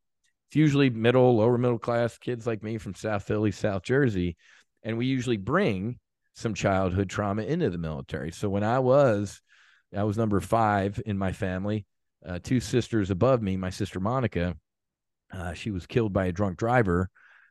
It's 0.49 0.57
usually 0.57 0.91
middle, 0.91 1.37
lower 1.37 1.59
middle 1.59 1.79
class 1.79 2.19
kids 2.19 2.47
like 2.47 2.63
me 2.63 2.79
from 2.79 2.95
South 2.95 3.25
Philly, 3.25 3.53
South 3.53 3.83
Jersey, 3.83 4.37
and 4.83 4.99
we 4.99 5.07
usually 5.07 5.37
bring 5.37 5.99
some 6.35 6.55
childhood 6.55 7.11
trauma 7.11 7.43
into 7.43 7.71
the 7.71 7.79
military. 7.79 8.33
So 8.33 8.49
when 8.49 8.65
I 8.65 8.79
was 8.79 9.41
I 9.97 10.05
was 10.05 10.17
number 10.17 10.41
five 10.41 11.01
in 11.05 11.19
my 11.19 11.33
family. 11.33 11.87
Uh, 12.25 12.39
two 12.43 12.61
sisters 12.61 13.11
above 13.11 13.41
me, 13.41 13.57
my 13.57 13.71
sister 13.71 13.99
Monica, 13.99 14.55
uh, 15.33 15.55
she 15.55 15.71
was 15.71 15.87
killed 15.87 16.13
by 16.13 16.27
a 16.27 16.33
drunk 16.33 16.59
driver 16.59 17.09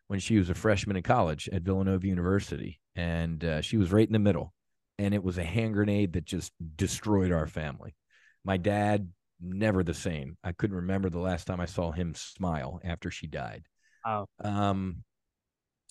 when 0.07 0.19
she 0.19 0.37
was 0.37 0.49
a 0.49 0.53
freshman 0.55 0.95
in 0.95 1.03
college 1.03 1.49
at 1.51 1.63
Villanova 1.63 2.05
University. 2.05 2.79
And 2.95 3.43
uh, 3.43 3.61
she 3.61 3.77
was 3.77 3.91
right 3.91 4.05
in 4.05 4.13
the 4.13 4.19
middle. 4.19 4.53
And 4.99 5.15
it 5.15 5.23
was 5.23 5.39
a 5.39 5.43
hand 5.43 5.73
grenade 5.73 6.13
that 6.13 6.25
just 6.25 6.51
destroyed 6.75 7.31
our 7.31 7.47
family. 7.47 7.95
My 8.43 8.57
dad, 8.57 9.09
never 9.41 9.83
the 9.83 9.93
same. 9.93 10.37
I 10.43 10.51
couldn't 10.51 10.75
remember 10.75 11.09
the 11.09 11.19
last 11.19 11.47
time 11.47 11.59
I 11.59 11.65
saw 11.65 11.91
him 11.91 12.13
smile 12.13 12.79
after 12.83 13.09
she 13.09 13.25
died. 13.25 13.63
Wow. 14.05 14.27
Um, 14.43 15.03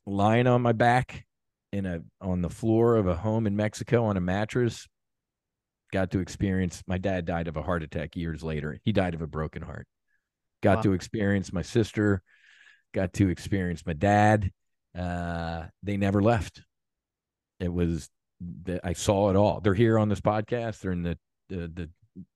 lying 0.07 0.47
on 0.47 0.63
my 0.63 0.73
back 0.73 1.25
in 1.73 1.87
a 1.87 2.01
on 2.21 2.43
the 2.43 2.51
floor 2.51 2.97
of 2.97 3.07
a 3.07 3.15
home 3.15 3.47
in 3.47 3.57
Mexico 3.57 4.05
on 4.05 4.17
a 4.17 4.21
mattress, 4.21 4.87
got 5.93 6.11
to 6.11 6.21
experience 6.21 6.83
my 6.87 6.99
dad 6.99 7.25
died 7.25 7.49
of 7.49 7.57
a 7.57 7.63
heart 7.63 7.83
attack 7.83 8.17
years 8.17 8.43
later. 8.43 8.79
He 8.85 8.93
died 8.93 9.15
of 9.15 9.23
a 9.23 9.27
broken 9.27 9.63
heart. 9.63 9.87
Got 10.63 10.79
wow. 10.79 10.83
to 10.83 10.93
experience 10.93 11.53
my 11.53 11.63
sister, 11.63 12.23
got 12.93 13.15
to 13.15 13.29
experience 13.29 13.85
my 13.87 13.93
dad. 13.93 14.51
Uh, 14.97 15.65
they 15.83 15.97
never 15.97 16.23
left. 16.23 16.63
It 17.61 17.73
was 17.73 18.09
that 18.65 18.81
I 18.85 18.93
saw 18.93 19.31
it 19.31 19.37
all. 19.37 19.61
They're 19.61 19.75
here 19.75 19.99
on 19.99 20.09
this 20.09 20.21
podcast. 20.21 20.81
They're 20.81 20.93
in 20.93 21.03
the, 21.03 21.19
the 21.49 21.69
the 21.69 21.91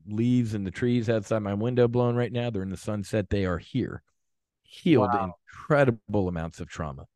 leaves 0.06 0.54
and 0.54 0.66
the 0.66 0.70
trees 0.70 1.08
outside 1.08 1.40
my 1.40 1.54
window 1.54 1.88
blowing 1.88 2.16
right 2.16 2.32
now. 2.32 2.50
They're 2.50 2.62
in 2.62 2.70
the 2.70 2.76
sunset. 2.76 3.30
They 3.30 3.44
are 3.44 3.58
here, 3.58 4.02
healed 4.62 5.10
wow. 5.12 5.34
incredible 5.46 6.28
amounts 6.28 6.60
of 6.60 6.68
trauma. 6.68 7.06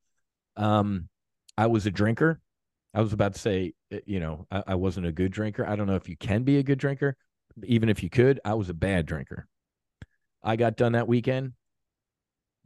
Um, 0.57 1.09
I 1.57 1.66
was 1.66 1.87
a 1.87 1.90
drinker. 1.90 2.40
I 2.94 3.01
was 3.03 3.12
about 3.12 3.35
to 3.35 3.40
say, 3.40 3.75
eh, 3.90 4.01
you 4.07 4.20
know, 4.20 4.46
I, 4.51 4.62
I, 4.68 4.75
wasn't 4.75 5.07
a 5.07 5.12
good 5.12 5.31
drinker. 5.31 5.66
I 5.66 5.77
don't 5.77 5.87
know 5.87 5.96
if 5.96 6.09
you 6.09 6.16
can 6.16 6.44
be 6.44 6.59
a 6.59 6.62
good 6.62 6.79
drinker. 6.79 7.16
Even 7.64 7.88
if 7.88 8.03
you 8.03 8.09
could, 8.09 8.40
I 8.44 8.55
was 8.55 8.70
a 8.70 8.75
bad 8.75 9.07
drinker. 9.07 9.46
I 10.42 10.57
got 10.57 10.77
done 10.77 10.92
that 10.92 11.09
weekend. 11.09 11.53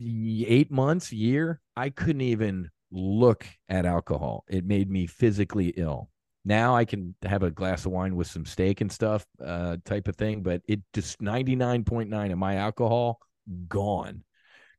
Eight 0.00 0.70
months, 0.70 1.12
year, 1.12 1.60
I 1.76 1.90
couldn't 1.90 2.20
even 2.20 2.70
look 2.90 3.46
at 3.68 3.86
alcohol. 3.86 4.44
It 4.48 4.64
made 4.64 4.90
me 4.90 5.06
physically 5.06 5.68
ill. 5.76 6.09
Now 6.44 6.74
I 6.74 6.84
can 6.84 7.14
have 7.22 7.42
a 7.42 7.50
glass 7.50 7.84
of 7.84 7.92
wine 7.92 8.16
with 8.16 8.26
some 8.26 8.46
steak 8.46 8.80
and 8.80 8.90
stuff, 8.90 9.26
uh, 9.44 9.76
type 9.84 10.08
of 10.08 10.16
thing. 10.16 10.42
But 10.42 10.62
it 10.66 10.80
just 10.94 11.20
99.9 11.20 12.32
of 12.32 12.38
my 12.38 12.56
alcohol 12.56 13.20
gone. 13.68 14.24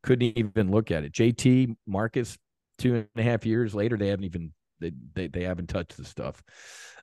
Couldn't 0.04 0.38
even 0.38 0.72
look 0.72 0.90
at 0.90 1.04
it. 1.04 1.14
JT 1.14 1.76
Marcus, 1.86 2.38
two 2.78 2.96
and 2.96 3.08
a 3.16 3.22
half 3.24 3.46
years 3.46 3.76
later, 3.76 3.98
they 3.98 4.08
haven't 4.08 4.26
even 4.26 4.52
they 4.80 4.92
they, 5.14 5.28
they 5.28 5.44
haven't 5.44 5.68
touched 5.68 5.98
the 5.98 6.06
stuff. 6.06 6.42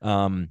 Um, 0.03 0.51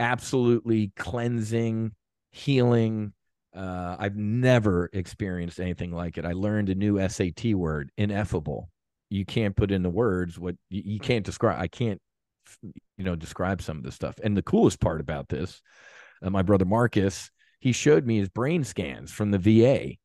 absolutely 0.00 0.92
cleansing, 0.96 1.92
healing. 2.30 3.12
Uh, 3.54 3.96
I've 3.98 4.16
never 4.16 4.90
experienced 4.92 5.60
anything 5.60 5.90
like 5.90 6.18
it. 6.18 6.26
I 6.26 6.32
learned 6.32 6.68
a 6.68 6.74
new 6.74 7.06
SAT 7.08 7.54
word, 7.54 7.90
ineffable. 7.96 8.70
You 9.08 9.24
can't 9.24 9.56
put 9.56 9.70
into 9.70 9.88
words 9.88 10.38
what 10.38 10.56
you, 10.68 10.82
you 10.84 11.00
can't 11.00 11.24
describe. 11.24 11.60
I 11.60 11.68
can't, 11.68 12.00
you 12.62 13.04
know, 13.04 13.16
describe 13.16 13.62
some 13.62 13.78
of 13.78 13.82
this 13.82 13.94
stuff. 13.94 14.16
And 14.22 14.36
the 14.36 14.42
coolest 14.42 14.80
part 14.80 15.00
about 15.00 15.28
this, 15.28 15.60
uh, 16.22 16.30
my 16.30 16.42
brother 16.42 16.64
Marcus, 16.64 17.30
he 17.60 17.72
showed 17.72 18.06
me 18.06 18.18
his 18.18 18.28
brain 18.28 18.64
scans 18.64 19.12
from 19.12 19.30
the 19.30 19.38
VA, 19.38 19.96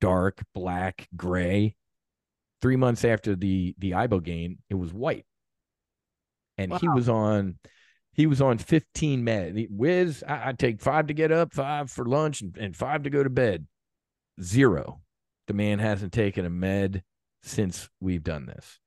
dark, 0.00 0.42
black, 0.54 1.08
gray. 1.16 1.74
Three 2.60 2.76
months 2.76 3.04
after 3.04 3.36
the 3.36 3.74
the 3.78 3.92
ibogaine, 3.92 4.58
it 4.68 4.74
was 4.74 4.92
white 4.92 5.24
and 6.58 6.72
wow. 6.72 6.78
he 6.78 6.88
was 6.88 7.08
on 7.08 7.58
he 8.12 8.26
was 8.26 8.42
on 8.42 8.58
15 8.58 9.22
med. 9.22 9.68
Whiz, 9.70 10.24
I, 10.26 10.48
I, 10.48 10.52
take 10.52 10.80
five 10.80 11.06
to 11.06 11.14
get 11.14 11.30
up, 11.30 11.54
five 11.54 11.88
for 11.88 12.04
lunch, 12.04 12.40
and, 12.40 12.56
and 12.58 12.76
five 12.76 13.04
to 13.04 13.10
go 13.10 13.22
to 13.22 13.30
bed. 13.30 13.68
Zero. 14.42 15.02
The 15.46 15.54
man 15.54 15.78
hasn't 15.78 16.12
taken 16.12 16.44
a 16.44 16.50
med 16.50 17.04
since 17.44 17.88
we've 18.00 18.24
done 18.24 18.46
this. 18.46 18.80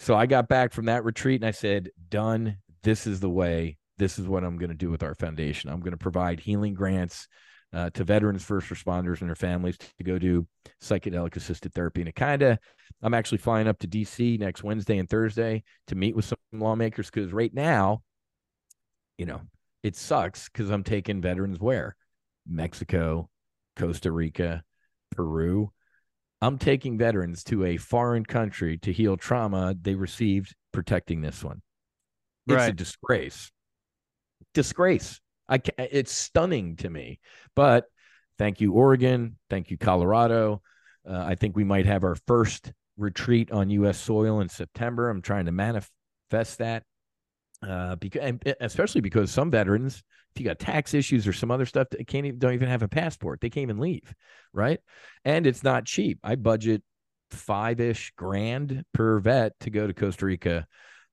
So 0.00 0.16
I 0.16 0.24
got 0.24 0.48
back 0.48 0.72
from 0.72 0.86
that 0.86 1.04
retreat 1.04 1.42
and 1.42 1.46
I 1.46 1.50
said, 1.50 1.90
done. 2.08 2.56
This 2.82 3.06
is 3.06 3.20
the 3.20 3.28
way. 3.28 3.76
This 3.98 4.18
is 4.18 4.26
what 4.26 4.44
I'm 4.44 4.56
going 4.56 4.70
to 4.70 4.74
do 4.74 4.90
with 4.90 5.02
our 5.02 5.14
foundation. 5.14 5.68
I'm 5.68 5.80
going 5.80 5.90
to 5.90 5.98
provide 5.98 6.40
healing 6.40 6.72
grants 6.72 7.28
uh, 7.74 7.90
to 7.90 8.02
veterans, 8.02 8.42
first 8.42 8.70
responders, 8.70 9.20
and 9.20 9.28
their 9.28 9.36
families 9.36 9.76
to 9.76 10.02
go 10.02 10.18
do 10.18 10.46
psychedelic 10.82 11.36
assisted 11.36 11.74
therapy. 11.74 12.00
And 12.00 12.08
it 12.08 12.14
kind 12.14 12.40
of, 12.40 12.58
I'm 13.02 13.12
actually 13.12 13.38
flying 13.38 13.68
up 13.68 13.78
to 13.80 13.86
DC 13.86 14.40
next 14.40 14.64
Wednesday 14.64 14.96
and 14.96 15.06
Thursday 15.06 15.64
to 15.88 15.94
meet 15.94 16.16
with 16.16 16.24
some 16.24 16.38
lawmakers 16.50 17.10
because 17.10 17.30
right 17.30 17.52
now, 17.52 18.02
you 19.18 19.26
know, 19.26 19.42
it 19.82 19.96
sucks 19.96 20.48
because 20.48 20.70
I'm 20.70 20.82
taking 20.82 21.20
veterans 21.20 21.60
where? 21.60 21.94
Mexico, 22.48 23.28
Costa 23.76 24.10
Rica, 24.10 24.62
Peru. 25.14 25.72
I'm 26.42 26.58
taking 26.58 26.96
veterans 26.96 27.44
to 27.44 27.64
a 27.64 27.76
foreign 27.76 28.24
country 28.24 28.78
to 28.78 28.92
heal 28.92 29.16
trauma 29.16 29.74
they 29.80 29.94
received 29.94 30.54
protecting 30.72 31.20
this 31.20 31.44
one. 31.44 31.60
It's 32.46 32.56
right. 32.56 32.70
a 32.70 32.72
disgrace. 32.72 33.50
Disgrace. 34.54 35.20
I 35.48 35.60
it's 35.78 36.12
stunning 36.12 36.76
to 36.76 36.88
me. 36.88 37.20
But 37.54 37.86
thank 38.38 38.60
you, 38.60 38.72
Oregon. 38.72 39.36
Thank 39.50 39.70
you, 39.70 39.76
Colorado. 39.76 40.62
Uh, 41.08 41.24
I 41.24 41.34
think 41.34 41.56
we 41.56 41.64
might 41.64 41.86
have 41.86 42.04
our 42.04 42.16
first 42.26 42.72
retreat 42.96 43.50
on 43.50 43.70
U.S. 43.70 43.98
soil 43.98 44.40
in 44.40 44.48
September. 44.48 45.08
I'm 45.10 45.22
trying 45.22 45.46
to 45.46 45.52
manifest 45.52 46.58
that, 46.58 46.84
uh, 47.66 47.96
because 47.96 48.22
and 48.22 48.54
especially 48.60 49.00
because 49.00 49.30
some 49.30 49.50
veterans, 49.50 50.02
if 50.34 50.40
you 50.40 50.46
got 50.46 50.58
tax 50.58 50.94
issues 50.94 51.26
or 51.26 51.32
some 51.32 51.50
other 51.50 51.66
stuff, 51.66 51.88
they 51.90 52.04
can't 52.04 52.26
even 52.26 52.38
don't 52.38 52.54
even 52.54 52.68
have 52.68 52.82
a 52.82 52.88
passport. 52.88 53.40
They 53.40 53.50
can't 53.50 53.62
even 53.62 53.78
leave, 53.78 54.14
right? 54.52 54.80
And 55.24 55.46
it's 55.46 55.62
not 55.62 55.86
cheap. 55.86 56.18
I 56.22 56.36
budget 56.36 56.82
five 57.30 57.80
ish 57.80 58.12
grand 58.16 58.84
per 58.92 59.18
vet 59.20 59.58
to 59.60 59.70
go 59.70 59.86
to 59.86 59.94
Costa 59.94 60.26
Rica 60.26 60.66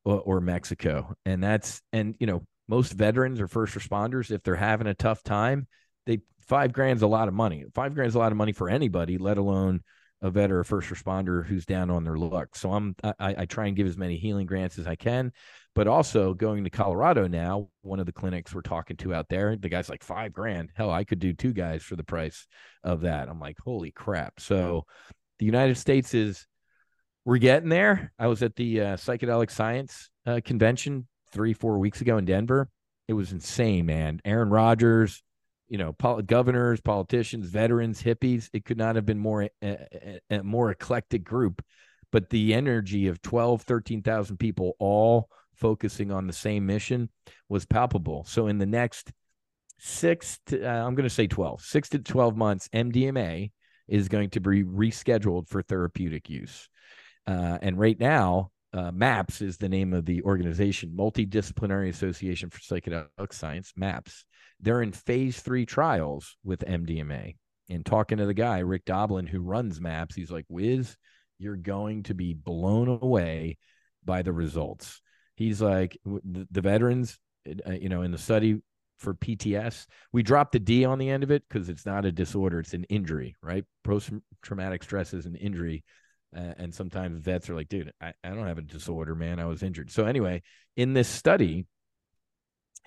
or, 0.05 0.21
or 0.21 0.41
Mexico, 0.41 1.15
and 1.25 1.43
that's 1.43 1.81
and 1.91 2.15
you 2.19 2.27
know 2.27 2.45
most 2.67 2.93
veterans 2.93 3.39
or 3.39 3.47
first 3.47 3.75
responders, 3.75 4.31
if 4.31 4.43
they're 4.43 4.55
having 4.55 4.87
a 4.87 4.93
tough 4.93 5.23
time, 5.23 5.67
they 6.05 6.19
five 6.41 6.73
grand's 6.73 7.01
a 7.01 7.07
lot 7.07 7.27
of 7.27 7.33
money. 7.33 7.65
Five 7.73 7.95
grand's 7.95 8.15
a 8.15 8.19
lot 8.19 8.31
of 8.31 8.37
money 8.37 8.51
for 8.51 8.69
anybody, 8.69 9.17
let 9.17 9.37
alone 9.37 9.81
a 10.21 10.31
vet 10.31 10.51
or 10.51 10.59
a 10.59 10.65
first 10.65 10.89
responder 10.89 11.45
who's 11.45 11.65
down 11.65 11.89
on 11.89 12.03
their 12.03 12.17
luck. 12.17 12.55
So 12.55 12.73
I'm 12.73 12.95
I, 13.03 13.35
I 13.39 13.45
try 13.45 13.67
and 13.67 13.75
give 13.75 13.87
as 13.87 13.97
many 13.97 14.17
healing 14.17 14.47
grants 14.47 14.79
as 14.79 14.87
I 14.87 14.95
can, 14.95 15.31
but 15.75 15.87
also 15.87 16.33
going 16.33 16.63
to 16.63 16.69
Colorado 16.69 17.27
now. 17.27 17.69
One 17.81 17.99
of 17.99 18.05
the 18.05 18.11
clinics 18.11 18.53
we're 18.53 18.61
talking 18.61 18.97
to 18.97 19.13
out 19.13 19.29
there, 19.29 19.55
the 19.55 19.69
guy's 19.69 19.89
like 19.89 20.03
five 20.03 20.33
grand. 20.33 20.71
Hell, 20.75 20.91
I 20.91 21.03
could 21.03 21.19
do 21.19 21.33
two 21.33 21.53
guys 21.53 21.83
for 21.83 21.95
the 21.95 22.03
price 22.03 22.47
of 22.83 23.01
that. 23.01 23.29
I'm 23.29 23.39
like, 23.39 23.57
holy 23.59 23.91
crap! 23.91 24.39
So 24.39 24.85
the 25.39 25.45
United 25.45 25.77
States 25.77 26.13
is 26.13 26.47
we're 27.25 27.37
getting 27.37 27.69
there. 27.69 28.11
I 28.17 28.27
was 28.27 28.41
at 28.41 28.55
the 28.55 28.81
uh, 28.81 28.95
psychedelic 28.95 29.51
science 29.51 30.09
uh, 30.25 30.41
convention 30.43 31.07
three 31.31 31.53
four 31.53 31.77
weeks 31.77 32.01
ago 32.01 32.17
in 32.17 32.25
Denver. 32.25 32.69
It 33.07 33.13
was 33.13 33.31
insane, 33.31 33.85
man. 33.85 34.19
Aaron 34.25 34.49
Rodgers, 34.49 35.23
you 35.69 35.77
know, 35.77 35.93
pol- 35.93 36.21
governors, 36.21 36.81
politicians, 36.81 37.49
veterans, 37.49 38.01
hippies. 38.01 38.49
It 38.53 38.65
could 38.65 38.77
not 38.77 38.95
have 38.95 39.05
been 39.05 39.19
more 39.19 39.43
a, 39.43 39.49
a, 39.61 40.19
a 40.29 40.43
more 40.43 40.71
eclectic 40.71 41.23
group, 41.23 41.63
but 42.11 42.29
the 42.29 42.53
energy 42.53 43.07
of 43.07 43.21
12, 43.21 43.63
13,000 43.63 44.37
people 44.37 44.75
all 44.79 45.29
focusing 45.55 46.11
on 46.11 46.27
the 46.27 46.33
same 46.33 46.65
mission 46.65 47.09
was 47.49 47.65
palpable. 47.65 48.23
So 48.25 48.47
in 48.47 48.57
the 48.57 48.65
next 48.65 49.11
six 49.79 50.39
to, 50.47 50.63
uh, 50.63 50.85
I'm 50.85 50.95
going 50.95 51.07
to 51.07 51.13
say 51.13 51.27
12, 51.27 51.61
six 51.61 51.89
to 51.89 51.99
12 51.99 52.37
months, 52.37 52.69
MDMA 52.73 53.51
is 53.87 54.09
going 54.09 54.29
to 54.31 54.39
be 54.39 54.63
rescheduled 54.63 55.47
for 55.47 55.61
therapeutic 55.61 56.29
use. 56.29 56.69
Uh, 57.25 57.57
and 57.61 57.77
right 57.77 57.99
now, 57.99 58.51
uh, 58.73 58.91
MAPS 58.91 59.41
is 59.41 59.57
the 59.57 59.69
name 59.69 59.93
of 59.93 60.05
the 60.05 60.21
organization, 60.23 60.93
Multidisciplinary 60.95 61.89
Association 61.89 62.49
for 62.49 62.59
Psychedelic 62.59 63.33
Science, 63.33 63.73
MAPS 63.75 64.25
they're 64.59 64.81
in 64.81 64.91
phase 64.91 65.39
three 65.39 65.65
trials 65.65 66.35
with 66.43 66.65
MDMA. 66.65 67.35
And 67.69 67.85
talking 67.85 68.17
to 68.19 68.25
the 68.25 68.33
guy, 68.33 68.59
Rick 68.59 68.85
Doblin, 68.85 69.27
who 69.27 69.41
runs 69.41 69.81
MAPS, 69.81 70.15
he's 70.15 70.31
like, 70.31 70.45
Whiz, 70.47 70.95
you're 71.37 71.57
going 71.57 72.03
to 72.03 72.13
be 72.13 72.33
blown 72.33 72.87
away 72.87 73.57
by 74.05 74.21
the 74.21 74.31
results. 74.31 75.01
He's 75.35 75.61
like, 75.61 75.97
the, 76.05 76.47
the 76.49 76.61
veterans, 76.61 77.19
uh, 77.47 77.73
you 77.73 77.89
know, 77.89 78.01
in 78.01 78.11
the 78.11 78.17
study 78.17 78.61
for 78.97 79.13
PTS, 79.13 79.85
we 80.11 80.23
dropped 80.23 80.53
the 80.53 80.59
D 80.59 80.85
on 80.85 80.97
the 80.97 81.09
end 81.09 81.23
of 81.23 81.31
it 81.31 81.43
because 81.47 81.69
it's 81.69 81.85
not 81.85 82.05
a 82.05 82.11
disorder, 82.11 82.59
it's 82.59 82.73
an 82.73 82.85
injury, 82.85 83.35
right? 83.43 83.65
Post 83.83 84.11
traumatic 84.41 84.83
stress 84.83 85.13
is 85.13 85.25
an 85.25 85.35
injury. 85.35 85.83
Uh, 86.35 86.53
and 86.57 86.73
sometimes 86.73 87.19
vets 87.19 87.49
are 87.49 87.55
like, 87.55 87.69
dude, 87.69 87.91
I, 88.01 88.13
I 88.23 88.29
don't 88.29 88.47
have 88.47 88.57
a 88.57 88.63
disorder, 88.63 89.15
man. 89.15 89.39
I 89.39 89.45
was 89.45 89.63
injured. 89.63 89.91
So, 89.91 90.05
anyway, 90.05 90.41
in 90.75 90.93
this 90.93 91.07
study, 91.07 91.65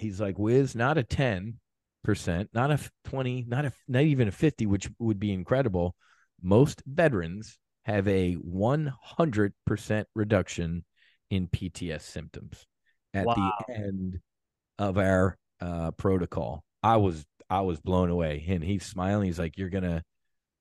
he's 0.01 0.21
like, 0.21 0.39
Whiz, 0.39 0.75
not 0.75 0.99
a 0.99 1.03
10%, 1.03 1.55
not 2.53 2.71
a 2.71 2.79
20, 3.05 3.45
not 3.49 3.65
a 3.65 3.73
not 3.89 4.03
even 4.03 4.29
a 4.29 4.33
50, 4.33 4.67
which 4.67 4.91
would 4.99 5.21
be 5.21 5.33
incredible. 5.33 5.95
Most 6.43 6.83
veterans 6.87 7.59
have 7.85 8.07
a 8.09 8.37
100% 8.37 10.05
reduction 10.15 10.85
in 11.31 11.49
PTS 11.49 12.03
symptoms 12.03 12.67
at 13.15 13.27
wow. 13.27 13.35
the 13.69 13.75
end 13.75 14.21
of 14.79 14.99
our 14.99 15.37
uh, 15.61 15.91
protocol. 15.93 16.65
I 16.83 16.97
was 16.97 17.25
I 17.51 17.61
was 17.63 17.81
blown 17.81 18.11
away. 18.11 18.45
And 18.49 18.63
he's 18.63 18.87
smiling. 18.87 19.27
He's 19.27 19.39
like, 19.39 19.59
"You're 19.59 19.69
gonna, 19.69 20.03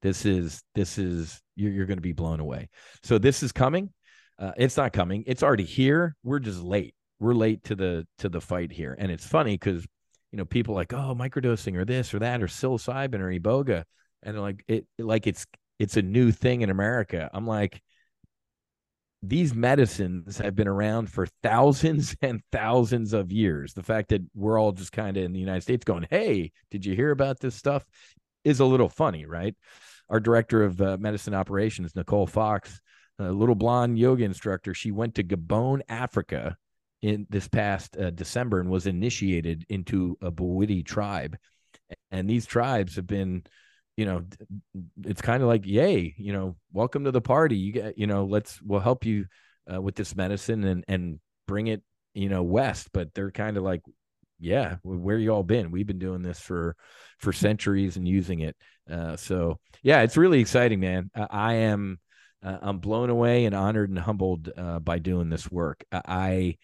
this 0.02 0.26
is 0.26 0.62
this 0.76 0.98
is 0.98 1.40
you're 1.56 1.72
you're 1.72 1.86
gonna 1.86 2.02
be 2.02 2.14
blown 2.14 2.40
away." 2.40 2.70
So 3.04 3.18
this 3.18 3.44
is 3.44 3.52
coming. 3.52 3.92
Uh, 4.38 4.52
it's 4.58 4.78
not 4.78 4.94
coming. 4.94 5.24
It's 5.28 5.44
already 5.44 5.66
here. 5.66 6.16
We're 6.24 6.40
just 6.40 6.62
late 6.62 6.96
we're 7.20 7.56
to 7.64 7.76
the 7.76 8.08
to 8.20 8.30
the 8.30 8.42
fight 8.42 8.72
here. 8.72 8.96
And 8.98 9.12
it's 9.12 9.26
funny 9.26 9.54
because 9.54 9.86
you 10.32 10.38
know 10.38 10.46
people 10.46 10.76
like 10.76 10.94
oh 10.94 11.16
microdosing 11.16 11.76
or 11.76 11.86
this 11.86 12.14
or 12.14 12.20
that 12.20 12.42
or 12.42 12.48
psilocybin 12.48 13.20
or 13.20 13.40
iboga, 13.40 13.84
and 14.24 14.40
like 14.40 14.64
it 14.68 14.86
like 14.98 15.28
it's 15.28 15.46
it's 15.80 15.98
a 15.98 16.02
new 16.02 16.32
thing 16.32 16.62
in 16.62 16.70
America. 16.70 17.30
I'm 17.34 17.48
like 17.48 17.82
these 19.22 19.54
medicines 19.54 20.38
have 20.38 20.56
been 20.56 20.68
around 20.68 21.12
for 21.12 21.28
thousands 21.44 22.16
and 22.22 22.42
thousands 22.52 23.14
of 23.14 23.32
years. 23.32 23.74
The 23.74 23.84
fact 23.84 24.10
that 24.10 24.22
we're 24.34 24.60
all 24.60 24.72
just 24.72 24.94
kind 24.94 25.18
of 25.18 25.24
in 25.24 25.34
the 25.34 25.40
United 25.40 25.62
States 25.62 25.84
going, 25.84 26.08
"Hey, 26.10 26.52
did 26.72 26.86
you 26.86 26.96
hear 26.96 27.12
about 27.12 27.40
this 27.40 27.56
stuff?" 27.56 27.86
is 28.46 28.60
a 28.60 28.66
little 28.66 28.90
funny, 28.90 29.26
right? 29.26 29.56
Our 30.10 30.20
director 30.20 30.64
of 30.64 30.82
uh, 30.82 30.98
medicine 31.00 31.34
operations, 31.34 31.96
Nicole 31.96 32.26
Fox, 32.26 32.80
a 33.20 33.32
little 33.32 33.56
blonde 33.56 34.00
yoga 34.00 34.24
instructor, 34.24 34.74
she 34.74 34.92
went 34.92 35.16
to 35.16 35.24
Gabon, 35.24 35.82
Africa, 35.90 36.58
in 37.02 37.26
this 37.30 37.48
past 37.48 37.98
uh, 37.98 38.10
December 38.10 38.60
and 38.60 38.70
was 38.70 38.86
initiated 38.86 39.66
into 39.70 40.18
a 40.22 40.32
Bwiti 40.32 40.86
tribe. 40.86 41.38
And 42.12 42.30
these 42.30 42.46
tribes 42.46 42.98
have 42.98 43.08
been, 43.08 43.44
you 43.96 44.06
know, 44.06 44.26
it's 45.06 45.22
kind 45.22 45.42
of 45.42 45.48
like, 45.48 45.66
yay, 45.66 46.14
you 46.18 46.34
know, 46.34 46.56
welcome 46.74 47.06
to 47.06 47.12
the 47.12 47.22
party. 47.22 47.58
You 47.58 47.72
get, 47.72 47.98
you 47.98 48.06
know, 48.06 48.26
let's, 48.26 48.62
we'll 48.62 48.80
help 48.80 49.06
you 49.06 49.26
uh, 49.72 49.82
with 49.82 49.96
this 49.96 50.16
medicine 50.16 50.64
and, 50.66 50.84
and 50.88 51.20
bring 51.48 51.68
it, 51.68 51.82
you 52.14 52.30
know, 52.30 52.44
west. 52.44 52.90
But 52.94 53.14
they're 53.14 53.32
kind 53.32 53.58
of 53.58 53.64
like, 53.64 53.82
yeah, 54.40 54.76
where 54.84 55.18
you 55.18 55.32
all 55.32 55.44
been? 55.44 55.72
We've 55.72 55.88
been 55.88 56.00
doing 56.00 56.22
this 56.22 56.40
for, 56.40 56.76
for 57.18 57.34
centuries 57.34 57.98
and 57.98 58.08
using 58.08 58.42
it. 58.42 58.56
Uh, 58.90 59.16
so 59.16 59.60
yeah, 59.84 60.02
it's 60.02 60.18
really 60.18 60.40
exciting, 60.40 60.80
man. 60.80 61.12
I 61.16 61.54
am, 61.54 62.00
uh, 62.44 62.58
I'm 62.62 62.80
blown 62.80 63.10
away 63.10 63.46
and 63.46 63.56
honored 63.56 63.90
and 63.90 64.00
humbled 64.00 64.50
uh, 64.56 64.80
by 64.80 65.00
doing 65.00 65.30
this 65.30 65.50
work. 65.52 65.84
I, 65.92 66.58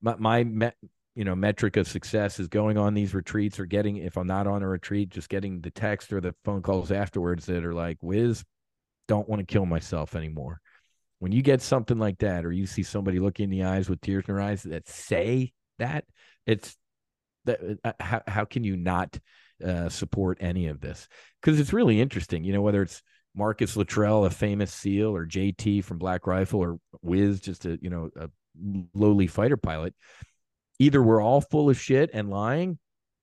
my, 0.00 0.16
my 0.16 0.44
me, 0.44 0.70
you 1.14 1.24
know 1.24 1.34
metric 1.34 1.76
of 1.76 1.88
success 1.88 2.38
is 2.38 2.48
going 2.48 2.78
on 2.78 2.94
these 2.94 3.14
retreats 3.14 3.58
or 3.58 3.66
getting 3.66 3.96
if 3.96 4.16
i'm 4.16 4.26
not 4.26 4.46
on 4.46 4.62
a 4.62 4.68
retreat 4.68 5.08
just 5.08 5.28
getting 5.28 5.60
the 5.60 5.70
text 5.70 6.12
or 6.12 6.20
the 6.20 6.34
phone 6.44 6.62
calls 6.62 6.92
afterwards 6.92 7.46
that 7.46 7.64
are 7.64 7.74
like 7.74 7.98
whiz 8.00 8.44
don't 9.08 9.28
want 9.28 9.40
to 9.40 9.46
kill 9.46 9.66
myself 9.66 10.14
anymore. 10.14 10.60
When 11.18 11.32
you 11.32 11.42
get 11.42 11.60
something 11.62 11.98
like 11.98 12.18
that 12.18 12.44
or 12.44 12.52
you 12.52 12.66
see 12.66 12.84
somebody 12.84 13.18
look 13.18 13.40
in 13.40 13.50
the 13.50 13.64
eyes 13.64 13.90
with 13.90 14.00
tears 14.00 14.24
in 14.28 14.34
their 14.34 14.42
eyes 14.42 14.62
that 14.62 14.86
say 14.86 15.52
that 15.80 16.04
it's 16.46 16.76
that 17.46 17.58
uh, 17.82 17.92
how, 17.98 18.22
how 18.28 18.44
can 18.44 18.62
you 18.62 18.76
not 18.76 19.18
uh, 19.64 19.88
support 19.88 20.38
any 20.40 20.68
of 20.68 20.80
this? 20.80 21.08
Because 21.40 21.58
it's 21.58 21.72
really 21.72 22.00
interesting 22.00 22.44
you 22.44 22.52
know 22.52 22.62
whether 22.62 22.82
it's 22.82 23.02
marcus 23.34 23.76
luttrell 23.76 24.24
a 24.24 24.30
famous 24.30 24.72
seal 24.72 25.14
or 25.14 25.26
jt 25.26 25.84
from 25.84 25.98
black 25.98 26.26
rifle 26.26 26.60
or 26.60 26.78
whiz 27.02 27.40
just 27.40 27.66
a 27.66 27.78
you 27.80 27.90
know 27.90 28.08
a 28.16 28.28
lowly 28.94 29.26
fighter 29.26 29.56
pilot 29.56 29.94
either 30.78 31.02
we're 31.02 31.22
all 31.22 31.40
full 31.40 31.70
of 31.70 31.80
shit 31.80 32.10
and 32.12 32.30
lying 32.30 32.78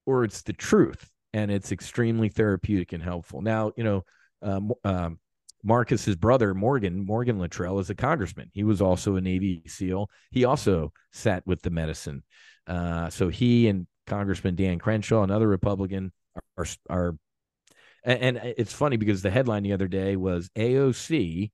or 0.05 0.23
it's 0.23 0.41
the 0.41 0.53
truth 0.53 1.09
and 1.33 1.51
it's 1.51 1.71
extremely 1.71 2.29
therapeutic 2.29 2.93
and 2.93 3.03
helpful. 3.03 3.41
Now 3.41 3.71
you 3.75 3.83
know 3.83 4.03
um, 4.41 4.71
um, 4.83 5.19
marcus's 5.63 6.15
brother 6.15 6.53
morgan 6.53 7.03
morgan 7.03 7.39
luttrell 7.39 7.79
is 7.79 7.89
a 7.89 7.95
congressman. 7.95 8.49
He 8.53 8.63
was 8.63 8.81
also 8.81 9.15
a 9.15 9.21
navy 9.21 9.63
seal. 9.67 10.09
He 10.31 10.45
also 10.45 10.93
sat 11.11 11.45
with 11.45 11.61
the 11.61 11.71
medicine. 11.71 12.23
Uh, 12.67 13.09
so 13.09 13.29
he 13.29 13.67
and 13.67 13.87
congressman 14.07 14.55
dan 14.55 14.77
crenshaw 14.77 15.23
another 15.23 15.47
republican 15.47 16.11
are, 16.57 16.65
are 16.89 17.17
and 18.03 18.37
it's 18.37 18.73
funny 18.73 18.97
because 18.97 19.23
the 19.23 19.31
headline 19.31 19.63
the 19.63 19.73
other 19.73 19.87
day 19.87 20.15
was 20.15 20.49
aoc 20.55 21.49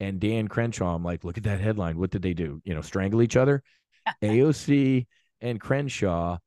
and 0.00 0.20
Dan 0.20 0.48
Crenshaw. 0.48 0.94
I'm 0.94 1.04
like, 1.04 1.24
look 1.24 1.38
at 1.38 1.44
that 1.44 1.60
headline. 1.60 1.98
What 1.98 2.10
did 2.10 2.22
they 2.22 2.34
do? 2.34 2.60
You 2.64 2.74
know, 2.74 2.82
strangle 2.82 3.22
each 3.22 3.36
other? 3.36 3.62
AOC 4.22 5.06
and 5.40 5.60
Crenshaw 5.60 6.38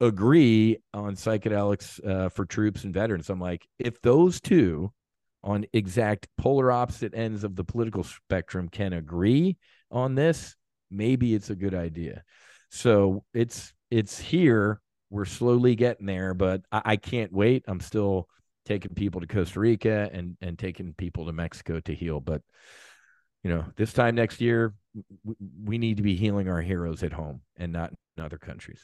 agree 0.00 0.78
on 0.92 1.14
psychedelics 1.14 2.04
uh, 2.06 2.28
for 2.28 2.44
troops 2.44 2.84
and 2.84 2.94
veterans. 2.94 3.30
I'm 3.30 3.40
like, 3.40 3.66
if 3.78 4.00
those 4.02 4.40
two 4.40 4.92
on 5.42 5.66
exact 5.72 6.26
polar 6.38 6.72
opposite 6.72 7.14
ends 7.14 7.44
of 7.44 7.54
the 7.54 7.64
political 7.64 8.02
spectrum 8.02 8.68
can 8.68 8.92
agree 8.92 9.56
on 9.90 10.14
this, 10.14 10.56
maybe 10.90 11.34
it's 11.34 11.50
a 11.50 11.54
good 11.54 11.74
idea. 11.74 12.22
So 12.70 13.24
it's 13.34 13.72
it's 13.90 14.18
here. 14.18 14.80
We're 15.10 15.26
slowly 15.26 15.76
getting 15.76 16.06
there, 16.06 16.34
but 16.34 16.62
I, 16.72 16.82
I 16.84 16.96
can't 16.96 17.32
wait. 17.32 17.64
I'm 17.68 17.80
still 17.80 18.28
taking 18.64 18.94
people 18.94 19.20
to 19.20 19.26
Costa 19.26 19.60
Rica 19.60 20.10
and 20.12 20.36
and 20.40 20.58
taking 20.58 20.94
people 20.94 21.26
to 21.26 21.32
Mexico 21.32 21.80
to 21.80 21.94
heal. 21.94 22.20
But 22.20 22.42
you 23.44 23.50
know, 23.50 23.64
this 23.76 23.92
time 23.92 24.14
next 24.16 24.40
year, 24.40 24.74
we 25.62 25.78
need 25.78 25.98
to 25.98 26.02
be 26.02 26.16
healing 26.16 26.48
our 26.48 26.62
heroes 26.62 27.02
at 27.02 27.12
home 27.12 27.42
and 27.56 27.72
not 27.72 27.92
in 28.16 28.24
other 28.24 28.38
countries. 28.38 28.80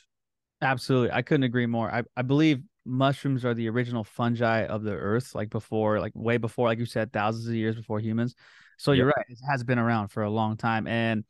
Absolutely. 0.63 1.11
I 1.11 1.23
couldn't 1.23 1.45
agree 1.45 1.67
more. 1.67 1.91
I, 1.91 2.03
I 2.17 2.23
believe 2.23 2.61
mushrooms 2.85 3.45
are 3.45 3.55
the 3.55 3.69
original 3.71 4.05
fungi 4.05 4.67
of 4.67 4.83
the 4.83 4.93
earth, 4.93 5.35
like 5.35 5.49
before, 5.49 5.99
like 5.99 6.13
way 6.15 6.37
before, 6.37 6.69
like 6.69 6.79
you 6.79 6.85
said, 6.85 7.13
thousands 7.13 7.49
of 7.49 7.55
years 7.55 7.75
before 7.75 8.01
humans. 8.01 8.35
So 8.77 8.93
yep. 8.93 8.99
you're 8.99 9.07
right. 9.07 9.27
It 9.29 9.39
has 9.49 9.65
been 9.65 9.79
around 9.79 10.09
for 10.09 10.23
a 10.23 10.31
long 10.31 10.57
time. 10.57 10.87
And 10.87 11.25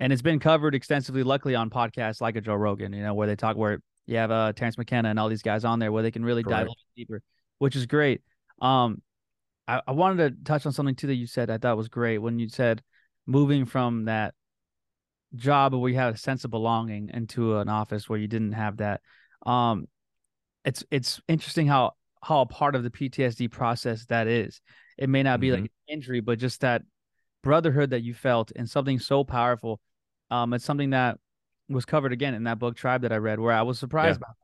and 0.00 0.12
it's 0.12 0.22
been 0.22 0.40
covered 0.40 0.74
extensively, 0.74 1.22
luckily, 1.22 1.54
on 1.54 1.70
podcasts 1.70 2.20
like 2.20 2.36
a 2.36 2.40
Joe 2.40 2.56
Rogan, 2.56 2.92
you 2.92 3.02
know, 3.02 3.14
where 3.14 3.26
they 3.26 3.36
talk 3.36 3.56
where 3.56 3.78
you 4.06 4.16
have 4.16 4.30
uh 4.30 4.52
Terence 4.52 4.76
McKenna 4.76 5.08
and 5.08 5.18
all 5.18 5.28
these 5.28 5.42
guys 5.42 5.64
on 5.64 5.78
there 5.78 5.92
where 5.92 6.02
they 6.02 6.10
can 6.10 6.24
really 6.24 6.42
Correct. 6.42 6.66
dive 6.66 6.74
deeper, 6.96 7.22
which 7.58 7.76
is 7.76 7.86
great. 7.86 8.20
Um, 8.60 9.00
I, 9.66 9.80
I 9.86 9.92
wanted 9.92 10.38
to 10.38 10.44
touch 10.44 10.66
on 10.66 10.72
something 10.72 10.94
too 10.94 11.06
that 11.06 11.14
you 11.14 11.26
said 11.26 11.50
I 11.50 11.58
thought 11.58 11.76
was 11.76 11.88
great 11.88 12.18
when 12.18 12.38
you 12.38 12.48
said 12.48 12.82
moving 13.26 13.64
from 13.64 14.04
that 14.06 14.34
job 15.34 15.74
where 15.74 15.90
you 15.90 15.96
had 15.96 16.14
a 16.14 16.18
sense 16.18 16.44
of 16.44 16.50
belonging 16.50 17.10
into 17.12 17.58
an 17.58 17.68
office 17.68 18.08
where 18.08 18.18
you 18.18 18.28
didn't 18.28 18.52
have 18.52 18.78
that. 18.78 19.00
Um, 19.46 19.86
it's 20.64 20.84
it's 20.90 21.20
interesting 21.28 21.66
how 21.66 21.92
how 22.22 22.40
a 22.40 22.46
part 22.46 22.74
of 22.74 22.82
the 22.82 22.90
PTSD 22.90 23.50
process 23.50 24.06
that 24.06 24.26
is. 24.26 24.60
it 24.96 25.08
may 25.08 25.22
not 25.22 25.40
be 25.40 25.48
mm-hmm. 25.48 25.62
like 25.62 25.72
injury, 25.88 26.20
but 26.20 26.38
just 26.38 26.60
that 26.62 26.82
brotherhood 27.42 27.90
that 27.90 28.02
you 28.02 28.14
felt 28.14 28.52
and 28.56 28.68
something 28.68 28.98
so 28.98 29.24
powerful. 29.24 29.80
Um, 30.30 30.54
it's 30.54 30.64
something 30.64 30.90
that 30.90 31.18
was 31.68 31.84
covered 31.84 32.12
again 32.12 32.34
in 32.34 32.44
that 32.44 32.58
book 32.58 32.76
Tribe 32.76 33.02
that 33.02 33.12
I 33.12 33.16
read, 33.16 33.38
where 33.38 33.52
I 33.52 33.62
was 33.62 33.78
surprised 33.78 34.20
yeah. 34.20 34.26
about. 34.26 34.36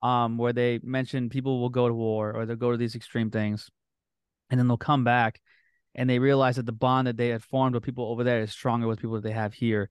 Um, 0.00 0.38
where 0.38 0.52
they 0.52 0.78
mentioned 0.84 1.32
people 1.32 1.60
will 1.60 1.70
go 1.70 1.88
to 1.88 1.94
war 1.94 2.32
or 2.32 2.46
they'll 2.46 2.54
go 2.54 2.70
to 2.70 2.76
these 2.76 2.94
extreme 2.94 3.32
things, 3.32 3.68
and 4.50 4.58
then 4.58 4.68
they'll 4.68 4.76
come 4.76 5.04
back, 5.04 5.40
and 5.94 6.08
they 6.08 6.18
realize 6.18 6.56
that 6.56 6.66
the 6.66 6.72
bond 6.72 7.06
that 7.06 7.16
they 7.16 7.28
had 7.28 7.42
formed 7.42 7.74
with 7.74 7.84
people 7.84 8.06
over 8.06 8.24
there 8.24 8.40
is 8.40 8.52
stronger 8.52 8.86
with 8.86 9.00
people 9.00 9.16
that 9.16 9.24
they 9.24 9.32
have 9.32 9.54
here, 9.54 9.90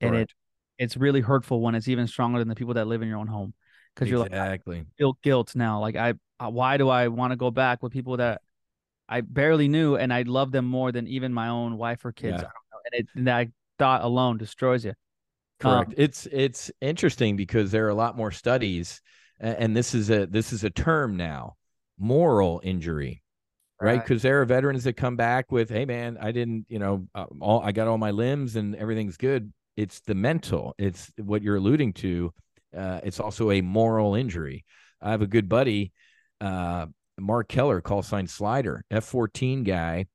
and 0.00 0.14
it 0.14 0.32
it's 0.78 0.96
really 0.96 1.20
hurtful 1.20 1.60
when 1.60 1.74
it's 1.74 1.88
even 1.88 2.06
stronger 2.06 2.38
than 2.38 2.48
the 2.48 2.54
people 2.54 2.74
that 2.74 2.86
live 2.86 3.02
in 3.02 3.08
your 3.08 3.18
own 3.18 3.26
home 3.26 3.54
because 3.94 4.10
you're 4.10 4.18
like 4.18 4.28
exactly 4.28 4.84
feel 4.98 5.18
guilt 5.22 5.54
now. 5.56 5.80
Like 5.80 5.96
I, 5.96 6.14
why 6.38 6.76
do 6.76 6.88
I 6.88 7.08
want 7.08 7.32
to 7.32 7.36
go 7.36 7.50
back 7.50 7.82
with 7.82 7.92
people 7.92 8.18
that 8.18 8.42
I 9.08 9.22
barely 9.22 9.68
knew 9.68 9.96
and 9.96 10.12
I 10.12 10.22
love 10.22 10.52
them 10.52 10.66
more 10.66 10.92
than 10.92 11.06
even 11.06 11.32
my 11.32 11.48
own 11.48 11.78
wife 11.78 12.04
or 12.04 12.12
kids? 12.12 12.42
Yeah. 12.42 12.48
And, 12.92 13.00
it, 13.00 13.06
and 13.14 13.26
that 13.26 13.48
thought 13.78 14.04
alone 14.04 14.36
destroys 14.38 14.84
you. 14.84 14.92
Correct. 15.58 15.90
Um, 15.90 15.94
it's 15.96 16.26
it's 16.26 16.70
interesting 16.80 17.36
because 17.36 17.70
there 17.70 17.86
are 17.86 17.90
a 17.90 17.94
lot 17.94 18.16
more 18.16 18.30
studies, 18.30 19.00
and 19.40 19.74
this 19.74 19.94
is 19.94 20.10
a 20.10 20.26
this 20.26 20.52
is 20.52 20.64
a 20.64 20.70
term 20.70 21.16
now, 21.16 21.56
moral 21.98 22.60
injury, 22.62 23.22
right? 23.80 24.02
Because 24.02 24.24
right? 24.24 24.30
there 24.30 24.42
are 24.42 24.44
veterans 24.44 24.84
that 24.84 24.94
come 24.94 25.16
back 25.16 25.50
with, 25.52 25.68
"Hey, 25.68 25.84
man, 25.84 26.18
I 26.20 26.32
didn't, 26.32 26.66
you 26.68 26.78
know, 26.78 27.06
uh, 27.14 27.26
all 27.40 27.60
I 27.60 27.72
got 27.72 27.88
all 27.88 27.98
my 27.98 28.10
limbs 28.10 28.56
and 28.56 28.74
everything's 28.76 29.16
good." 29.16 29.52
It's 29.76 30.00
the 30.00 30.14
mental. 30.14 30.74
It's 30.78 31.12
what 31.18 31.42
you're 31.42 31.56
alluding 31.56 31.92
to. 31.94 32.32
Uh, 32.76 33.00
it's 33.04 33.20
also 33.20 33.50
a 33.50 33.60
moral 33.60 34.14
injury. 34.14 34.64
I 35.00 35.10
have 35.10 35.22
a 35.22 35.26
good 35.26 35.48
buddy, 35.48 35.92
uh, 36.40 36.86
Mark 37.18 37.48
Keller, 37.48 37.80
call 37.80 38.02
sign 38.02 38.26
Slider, 38.26 38.84
F 38.90 39.04
fourteen 39.04 39.62
guy. 39.62 40.06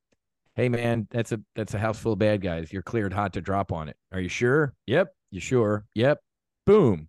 Hey 0.54 0.68
man, 0.68 1.06
that's 1.10 1.32
a 1.32 1.40
that's 1.54 1.74
a 1.74 1.78
house 1.78 1.98
full 1.98 2.12
of 2.12 2.18
bad 2.18 2.42
guys. 2.42 2.72
You're 2.72 2.82
cleared 2.82 3.12
hot 3.12 3.34
to 3.34 3.40
drop 3.40 3.72
on 3.72 3.88
it. 3.88 3.96
Are 4.12 4.20
you 4.20 4.28
sure? 4.28 4.74
Yep. 4.86 5.14
You 5.30 5.40
sure? 5.40 5.86
Yep. 5.94 6.20
Boom. 6.66 7.08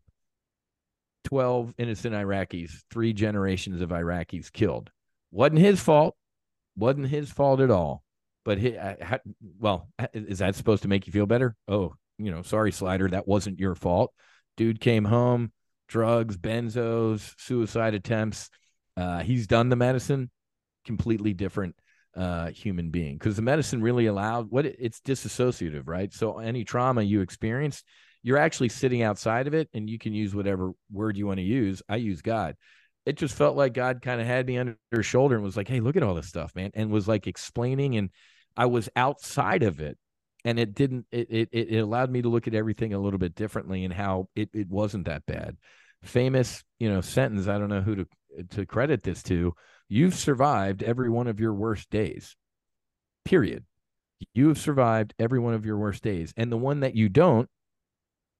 12 1.25 1.73
innocent 1.77 2.15
Iraqis, 2.15 2.71
three 2.89 3.13
generations 3.13 3.81
of 3.81 3.89
Iraqis 3.89 4.51
killed. 4.51 4.91
Wasn't 5.31 5.59
his 5.59 5.79
fault. 5.79 6.15
Wasn't 6.75 7.07
his 7.07 7.31
fault 7.31 7.59
at 7.59 7.71
all. 7.71 8.03
But 8.45 8.57
he, 8.57 8.77
uh, 8.77 9.19
well, 9.59 9.87
is 10.13 10.39
that 10.39 10.55
supposed 10.55 10.83
to 10.83 10.89
make 10.89 11.07
you 11.07 11.13
feel 11.13 11.25
better? 11.25 11.55
Oh, 11.67 11.93
you 12.17 12.31
know, 12.31 12.41
sorry, 12.41 12.71
Slider, 12.71 13.09
that 13.09 13.27
wasn't 13.27 13.59
your 13.59 13.75
fault. 13.75 14.13
Dude 14.57 14.81
came 14.81 15.05
home, 15.05 15.51
drugs, 15.87 16.37
benzos, 16.37 17.33
suicide 17.37 17.93
attempts. 17.93 18.49
Uh, 18.97 19.19
he's 19.19 19.47
done 19.47 19.69
the 19.69 19.75
medicine, 19.75 20.29
completely 20.85 21.33
different 21.33 21.75
uh, 22.15 22.49
human 22.49 22.89
being 22.89 23.17
because 23.17 23.35
the 23.35 23.41
medicine 23.41 23.81
really 23.81 24.05
allowed 24.05 24.51
what 24.51 24.65
it, 24.65 24.75
it's 24.79 24.99
disassociative, 24.99 25.83
right? 25.87 26.13
So 26.13 26.39
any 26.39 26.63
trauma 26.63 27.01
you 27.01 27.21
experienced, 27.21 27.85
you're 28.21 28.37
actually 28.37 28.69
sitting 28.69 29.01
outside 29.01 29.47
of 29.47 29.53
it, 29.53 29.69
and 29.73 29.89
you 29.89 29.97
can 29.97 30.13
use 30.13 30.35
whatever 30.35 30.71
word 30.91 31.17
you 31.17 31.27
want 31.27 31.39
to 31.39 31.43
use. 31.43 31.81
I 31.89 31.97
use 31.97 32.21
God. 32.21 32.55
It 33.05 33.17
just 33.17 33.35
felt 33.35 33.57
like 33.57 33.73
God 33.73 34.01
kind 34.01 34.21
of 34.21 34.27
had 34.27 34.47
me 34.47 34.57
under 34.57 34.77
his 34.91 35.05
shoulder 35.05 35.35
and 35.35 35.43
was 35.43 35.57
like, 35.57 35.67
"Hey, 35.67 35.79
look 35.79 35.95
at 35.97 36.03
all 36.03 36.15
this 36.15 36.27
stuff, 36.27 36.55
man," 36.55 36.71
and 36.73 36.89
was 36.89 37.07
like 37.07 37.27
explaining, 37.27 37.97
and 37.97 38.09
I 38.55 38.67
was 38.67 38.89
outside 38.95 39.63
of 39.63 39.79
it 39.81 39.97
and 40.45 40.59
it 40.59 40.73
didn't 40.75 41.05
it, 41.11 41.27
it 41.29 41.49
it 41.51 41.77
allowed 41.79 42.09
me 42.09 42.21
to 42.21 42.29
look 42.29 42.47
at 42.47 42.53
everything 42.55 42.93
a 42.93 42.99
little 42.99 43.19
bit 43.19 43.35
differently 43.35 43.85
and 43.85 43.93
how 43.93 44.27
it, 44.35 44.49
it 44.53 44.69
wasn't 44.69 45.05
that 45.05 45.25
bad. 45.25 45.57
Famous 46.03 46.63
you 46.79 46.89
know 46.89 46.99
sentence 47.01 47.47
i 47.47 47.57
don't 47.57 47.69
know 47.69 47.81
who 47.81 47.95
to 47.95 48.07
to 48.49 48.65
credit 48.65 49.03
this 49.03 49.23
to 49.23 49.53
you've 49.87 50.15
survived 50.15 50.83
every 50.83 51.09
one 51.09 51.27
of 51.27 51.39
your 51.39 51.53
worst 51.53 51.89
days 51.89 52.35
period. 53.25 53.63
You 54.33 54.49
have 54.49 54.57
survived 54.57 55.13
every 55.17 55.39
one 55.39 55.53
of 55.53 55.65
your 55.65 55.77
worst 55.77 56.03
days 56.03 56.33
and 56.35 56.51
the 56.51 56.57
one 56.57 56.81
that 56.81 56.95
you 56.95 57.09
don't 57.09 57.49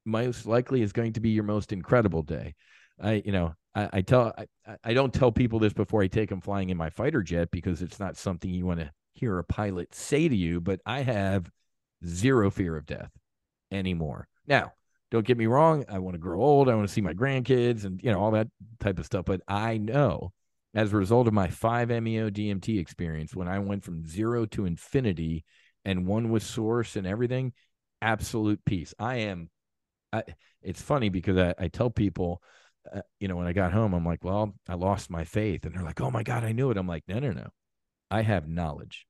most 0.06 0.46
likely 0.46 0.82
is 0.82 0.92
going 0.92 1.14
to 1.14 1.22
be 1.22 1.30
your 1.30 1.44
most 1.44 1.72
incredible 1.72 2.22
day. 2.22 2.56
I 3.02 3.22
you 3.26 3.32
know 3.32 3.56
i, 3.76 3.90
I 3.94 4.02
tell 4.02 4.34
I, 4.38 4.76
I 4.84 4.94
don't 4.94 5.14
tell 5.14 5.32
people 5.32 5.60
this 5.60 5.74
before 5.74 6.02
i 6.04 6.08
take 6.08 6.30
them 6.30 6.42
flying 6.42 6.70
in 6.70 6.78
my 6.78 6.90
fighter 6.90 7.22
jet 7.22 7.52
because 7.52 7.82
it's 7.82 8.00
not 8.00 8.18
something 8.18 8.50
you 8.50 8.66
want 8.66 8.80
to 8.80 8.92
hear 9.14 9.38
a 9.40 9.44
pilot 9.44 9.94
say 9.94 10.28
to 10.28 10.36
you 10.36 10.60
but 10.62 10.80
i 10.86 11.02
have 11.02 11.52
zero 12.06 12.50
fear 12.52 12.76
of 12.76 12.86
death 12.86 13.12
anymore. 13.72 14.28
Now, 14.48 14.74
don't 15.12 15.26
get 15.26 15.38
me 15.38 15.46
wrong. 15.46 15.86
I 15.90 16.00
want 16.00 16.16
to 16.16 16.20
grow 16.20 16.42
old. 16.42 16.70
I 16.70 16.76
want 16.76 16.88
to 16.88 16.94
see 16.94 17.02
my 17.02 17.14
grandkids 17.14 17.86
and, 17.86 18.02
you 18.02 18.12
know, 18.12 18.20
all 18.20 18.32
that 18.32 18.48
type 18.80 19.00
of 19.00 19.06
stuff. 19.06 19.26
But 19.26 19.42
I 19.48 19.78
know 19.78 20.34
as 20.74 20.92
a 20.92 20.98
result 20.98 21.28
of 21.28 21.34
my 21.34 21.48
5-MeO 21.48 22.30
DMT 22.32 22.80
experience, 22.80 23.36
when 23.36 23.48
I 23.48 23.60
went 23.60 23.84
from 23.84 24.06
zero 24.06 24.46
to 24.48 24.66
infinity 24.66 25.46
and 25.86 26.08
one 26.08 26.30
with 26.30 26.44
source 26.44 26.96
and 26.96 27.06
everything, 27.06 27.54
absolute 28.02 28.60
peace. 28.66 28.94
I 28.98 29.18
am, 29.18 29.50
I, 30.12 30.24
it's 30.62 30.82
funny 30.82 31.10
because 31.10 31.38
I, 31.38 31.54
I 31.60 31.68
tell 31.68 31.90
people, 31.90 32.42
uh, 32.92 33.02
you 33.20 33.28
know, 33.28 33.36
when 33.36 33.48
I 33.48 33.54
got 33.54 33.74
home, 33.74 33.94
I'm 33.94 34.06
like, 34.06 34.24
well, 34.24 34.54
I 34.68 34.76
lost 34.76 35.10
my 35.10 35.24
faith. 35.24 35.66
And 35.66 35.74
they're 35.74 35.84
like, 35.84 36.02
oh 36.02 36.12
my 36.12 36.24
God, 36.24 36.44
I 36.44 36.52
knew 36.52 36.72
it. 36.72 36.78
I'm 36.78 36.88
like, 36.88 37.04
no, 37.08 37.20
no, 37.20 37.32
no. 37.32 37.48
I 38.12 38.22
have 38.22 38.48
knowledge. 38.48 39.08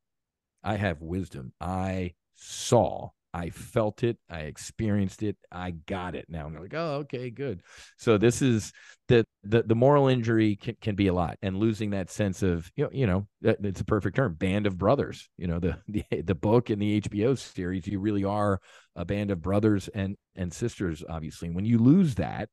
I 0.63 0.75
have 0.77 1.01
wisdom. 1.01 1.53
I 1.59 2.13
saw. 2.35 3.09
I 3.35 3.49
felt 3.49 4.03
it. 4.03 4.17
I 4.29 4.41
experienced 4.41 5.23
it. 5.23 5.35
I 5.51 5.71
got 5.71 6.13
it. 6.15 6.27
Now 6.29 6.45
I'm 6.45 6.55
like, 6.55 6.75
oh, 6.75 6.97
okay, 7.01 7.31
good. 7.31 7.63
So 7.97 8.19
this 8.19 8.43
is 8.43 8.71
the 9.07 9.25
the, 9.43 9.63
the 9.63 9.75
moral 9.75 10.07
injury 10.07 10.55
can, 10.55 10.77
can 10.79 10.95
be 10.95 11.07
a 11.07 11.13
lot, 11.13 11.37
and 11.41 11.57
losing 11.57 11.89
that 11.89 12.11
sense 12.11 12.43
of 12.43 12.71
you 12.75 12.83
know, 12.83 12.89
you 12.93 13.07
know, 13.07 13.27
it's 13.41 13.81
a 13.81 13.85
perfect 13.85 14.15
term, 14.15 14.35
band 14.35 14.67
of 14.67 14.77
brothers. 14.77 15.29
You 15.37 15.47
know, 15.47 15.59
the 15.59 15.79
the 15.87 16.03
the 16.21 16.35
book 16.35 16.69
and 16.69 16.79
the 16.79 17.01
HBO 17.01 17.37
series, 17.37 17.87
you 17.87 17.99
really 17.99 18.23
are 18.23 18.59
a 18.95 19.03
band 19.03 19.31
of 19.31 19.41
brothers 19.41 19.87
and 19.87 20.15
and 20.35 20.53
sisters. 20.53 21.03
Obviously, 21.09 21.49
when 21.49 21.65
you 21.65 21.79
lose 21.79 22.15
that, 22.15 22.49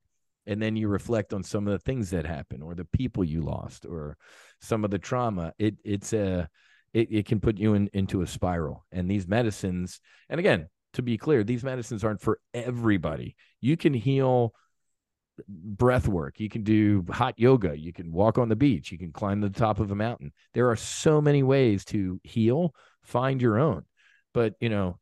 and 0.46 0.60
then 0.60 0.76
you 0.76 0.88
reflect 0.88 1.32
on 1.32 1.42
some 1.42 1.66
of 1.66 1.72
the 1.72 1.78
things 1.78 2.10
that 2.10 2.26
happened, 2.26 2.62
or 2.62 2.74
the 2.74 2.84
people 2.84 3.24
you 3.24 3.42
lost, 3.42 3.86
or 3.86 4.16
some 4.60 4.84
of 4.84 4.90
the 4.90 4.98
trauma, 4.98 5.52
it 5.58 5.76
it's 5.84 6.12
a 6.12 6.48
it, 6.92 7.08
it 7.10 7.26
can 7.26 7.40
put 7.40 7.58
you 7.58 7.74
in, 7.74 7.88
into 7.92 8.22
a 8.22 8.26
spiral. 8.26 8.84
And 8.92 9.10
these 9.10 9.28
medicines, 9.28 10.00
and 10.28 10.40
again, 10.40 10.68
to 10.94 11.02
be 11.02 11.18
clear, 11.18 11.44
these 11.44 11.64
medicines 11.64 12.04
aren't 12.04 12.20
for 12.20 12.40
everybody. 12.52 13.36
You 13.60 13.76
can 13.76 13.94
heal 13.94 14.54
breath 15.48 16.08
work. 16.08 16.38
You 16.40 16.48
can 16.48 16.64
do 16.64 17.04
hot 17.10 17.34
yoga. 17.38 17.78
You 17.78 17.92
can 17.92 18.12
walk 18.12 18.38
on 18.38 18.48
the 18.48 18.56
beach. 18.56 18.92
You 18.92 18.98
can 18.98 19.12
climb 19.12 19.40
the 19.40 19.50
top 19.50 19.80
of 19.80 19.90
a 19.90 19.94
mountain. 19.94 20.32
There 20.52 20.70
are 20.70 20.76
so 20.76 21.20
many 21.20 21.42
ways 21.42 21.84
to 21.86 22.20
heal. 22.24 22.74
Find 23.02 23.40
your 23.40 23.58
own. 23.58 23.84
But, 24.34 24.54
you 24.60 24.68
know, 24.68 24.98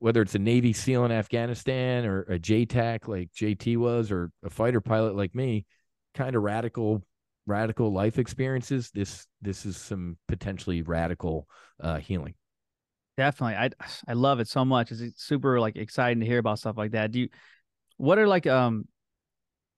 whether 0.00 0.20
it's 0.22 0.34
a 0.34 0.38
Navy 0.38 0.72
SEAL 0.72 1.04
in 1.04 1.12
Afghanistan 1.12 2.04
or 2.04 2.22
a 2.22 2.38
JTAC 2.38 3.06
like 3.06 3.30
JT 3.32 3.76
was, 3.76 4.10
or 4.10 4.30
a 4.44 4.50
fighter 4.50 4.80
pilot 4.80 5.14
like 5.14 5.34
me, 5.34 5.66
kind 6.14 6.34
of 6.34 6.42
radical 6.42 7.04
radical 7.46 7.92
life 7.92 8.18
experiences, 8.18 8.90
this 8.92 9.26
this 9.40 9.64
is 9.64 9.76
some 9.76 10.16
potentially 10.26 10.82
radical 10.82 11.46
uh, 11.80 11.98
healing. 11.98 12.34
Definitely, 13.16 13.56
I 13.56 13.70
I 14.08 14.14
love 14.14 14.40
it 14.40 14.48
so 14.48 14.64
much. 14.64 14.90
It's 14.90 15.22
super 15.22 15.60
like 15.60 15.76
exciting 15.76 16.20
to 16.20 16.26
hear 16.26 16.38
about 16.38 16.58
stuff 16.58 16.76
like 16.76 16.92
that. 16.92 17.12
Do 17.12 17.20
you? 17.20 17.28
What 17.98 18.18
are 18.18 18.26
like 18.26 18.46
um, 18.46 18.86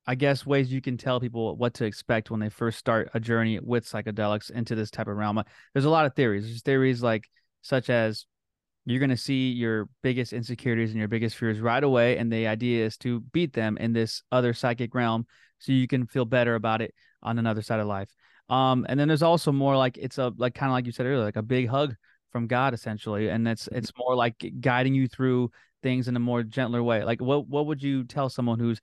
I 0.06 0.14
guess 0.14 0.46
ways 0.46 0.72
you 0.72 0.80
can 0.80 0.96
tell 0.96 1.20
people 1.20 1.56
what 1.56 1.74
to 1.74 1.84
expect 1.84 2.30
when 2.30 2.40
they 2.40 2.48
first 2.48 2.78
start 2.78 3.10
a 3.14 3.20
journey 3.20 3.58
with 3.60 3.84
psychedelics 3.84 4.50
into 4.50 4.74
this 4.74 4.90
type 4.90 5.08
of 5.08 5.16
realm? 5.16 5.42
There's 5.72 5.84
a 5.84 5.90
lot 5.90 6.06
of 6.06 6.14
theories. 6.14 6.44
There's 6.44 6.62
theories 6.62 7.02
like 7.02 7.28
such 7.62 7.90
as 7.90 8.26
you're 8.84 8.98
going 8.98 9.10
to 9.10 9.16
see 9.16 9.50
your 9.50 9.88
biggest 10.02 10.32
insecurities 10.32 10.90
and 10.90 10.98
your 10.98 11.08
biggest 11.08 11.36
fears 11.36 11.60
right 11.60 11.84
away 11.84 12.16
and 12.16 12.32
the 12.32 12.46
idea 12.46 12.84
is 12.84 12.96
to 12.98 13.20
beat 13.32 13.52
them 13.52 13.76
in 13.78 13.92
this 13.92 14.22
other 14.32 14.52
psychic 14.52 14.94
realm 14.94 15.26
so 15.58 15.72
you 15.72 15.86
can 15.86 16.06
feel 16.06 16.24
better 16.24 16.56
about 16.56 16.82
it 16.82 16.92
on 17.22 17.38
another 17.38 17.62
side 17.62 17.80
of 17.80 17.86
life. 17.86 18.10
Um, 18.48 18.84
and 18.88 18.98
then 18.98 19.08
there's 19.08 19.22
also 19.22 19.52
more 19.52 19.76
like 19.76 19.96
it's 19.96 20.18
a 20.18 20.32
like 20.36 20.54
kind 20.54 20.70
of 20.70 20.74
like 20.74 20.86
you 20.86 20.92
said 20.92 21.06
earlier, 21.06 21.24
like 21.24 21.36
a 21.36 21.42
big 21.42 21.68
hug 21.68 21.94
from 22.32 22.46
God 22.46 22.74
essentially, 22.74 23.28
and 23.28 23.46
it's 23.46 23.64
mm-hmm. 23.66 23.76
it's 23.76 23.92
more 23.96 24.16
like 24.16 24.52
guiding 24.60 24.94
you 24.94 25.08
through 25.08 25.50
things 25.82 26.08
in 26.08 26.16
a 26.16 26.20
more 26.20 26.42
gentler 26.42 26.82
way. 26.82 27.04
Like 27.04 27.20
what 27.20 27.46
what 27.48 27.66
would 27.66 27.82
you 27.82 28.04
tell 28.04 28.28
someone 28.28 28.58
who's 28.58 28.80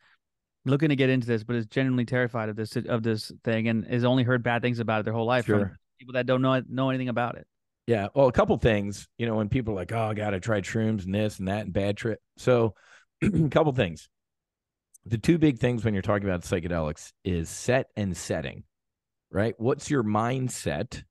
looking 0.65 0.89
to 0.89 0.95
get 0.95 1.09
into 1.09 1.27
this 1.27 1.43
but 1.43 1.55
is 1.55 1.65
genuinely 1.65 2.05
terrified 2.05 2.49
of 2.49 2.55
this 2.55 2.75
of 2.75 3.03
this 3.03 3.31
thing 3.43 3.67
and 3.67 3.85
has 3.85 4.03
only 4.03 4.23
heard 4.23 4.43
bad 4.43 4.61
things 4.61 4.79
about 4.79 5.01
it 5.01 5.03
their 5.03 5.13
whole 5.13 5.25
life 5.25 5.45
sure. 5.45 5.59
from 5.59 5.77
people 5.99 6.13
that 6.13 6.25
don't 6.25 6.41
know 6.41 6.61
know 6.67 6.89
anything 6.89 7.09
about 7.09 7.35
it? 7.35 7.45
Yeah, 7.89 8.09
well, 8.13 8.27
a 8.27 8.31
couple 8.31 8.55
things. 8.59 9.07
You 9.17 9.25
know, 9.25 9.33
when 9.33 9.49
people 9.49 9.73
are 9.73 9.77
like, 9.77 9.91
"Oh, 9.91 10.13
God, 10.13 10.35
I 10.35 10.37
tried 10.37 10.63
shrooms 10.63 11.05
and 11.05 11.15
this 11.15 11.39
and 11.39 11.47
that 11.47 11.61
and 11.65 11.73
bad 11.73 11.97
trip," 11.97 12.19
so 12.37 12.75
a 13.23 13.49
couple 13.49 13.71
things. 13.73 14.07
The 15.07 15.17
two 15.17 15.39
big 15.39 15.57
things 15.57 15.83
when 15.83 15.95
you're 15.95 16.03
talking 16.03 16.29
about 16.29 16.43
psychedelics 16.43 17.13
is 17.23 17.49
set 17.49 17.87
and 17.95 18.15
setting 18.15 18.63
right? 19.31 19.55
What's 19.57 19.89
your 19.89 20.03
mindset 20.03 21.03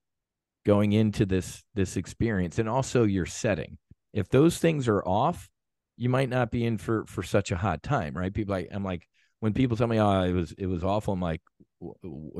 going 0.65 0.93
into 0.93 1.25
this 1.25 1.63
this 1.73 1.97
experience 1.97 2.59
and 2.59 2.69
also 2.69 3.03
your 3.03 3.25
setting? 3.25 3.77
If 4.13 4.29
those 4.29 4.57
things 4.57 4.87
are 4.87 5.03
off 5.03 5.49
you 5.97 6.07
might 6.07 6.29
not 6.29 6.49
be 6.49 6.65
in 6.65 6.77
for 6.77 7.05
for 7.07 7.23
such 7.23 7.51
a 7.51 7.57
hot 7.57 7.83
time 7.83 8.15
right? 8.15 8.33
People 8.33 8.55
like 8.55 8.69
i'm 8.71 8.85
like 8.85 9.05
when 9.41 9.53
people 9.53 9.75
tell 9.75 9.87
me 9.87 9.99
oh 9.99 10.23
it 10.23 10.31
was 10.31 10.53
it 10.57 10.67
was 10.67 10.85
awful 10.85 11.13
i'm 11.13 11.19
like 11.19 11.41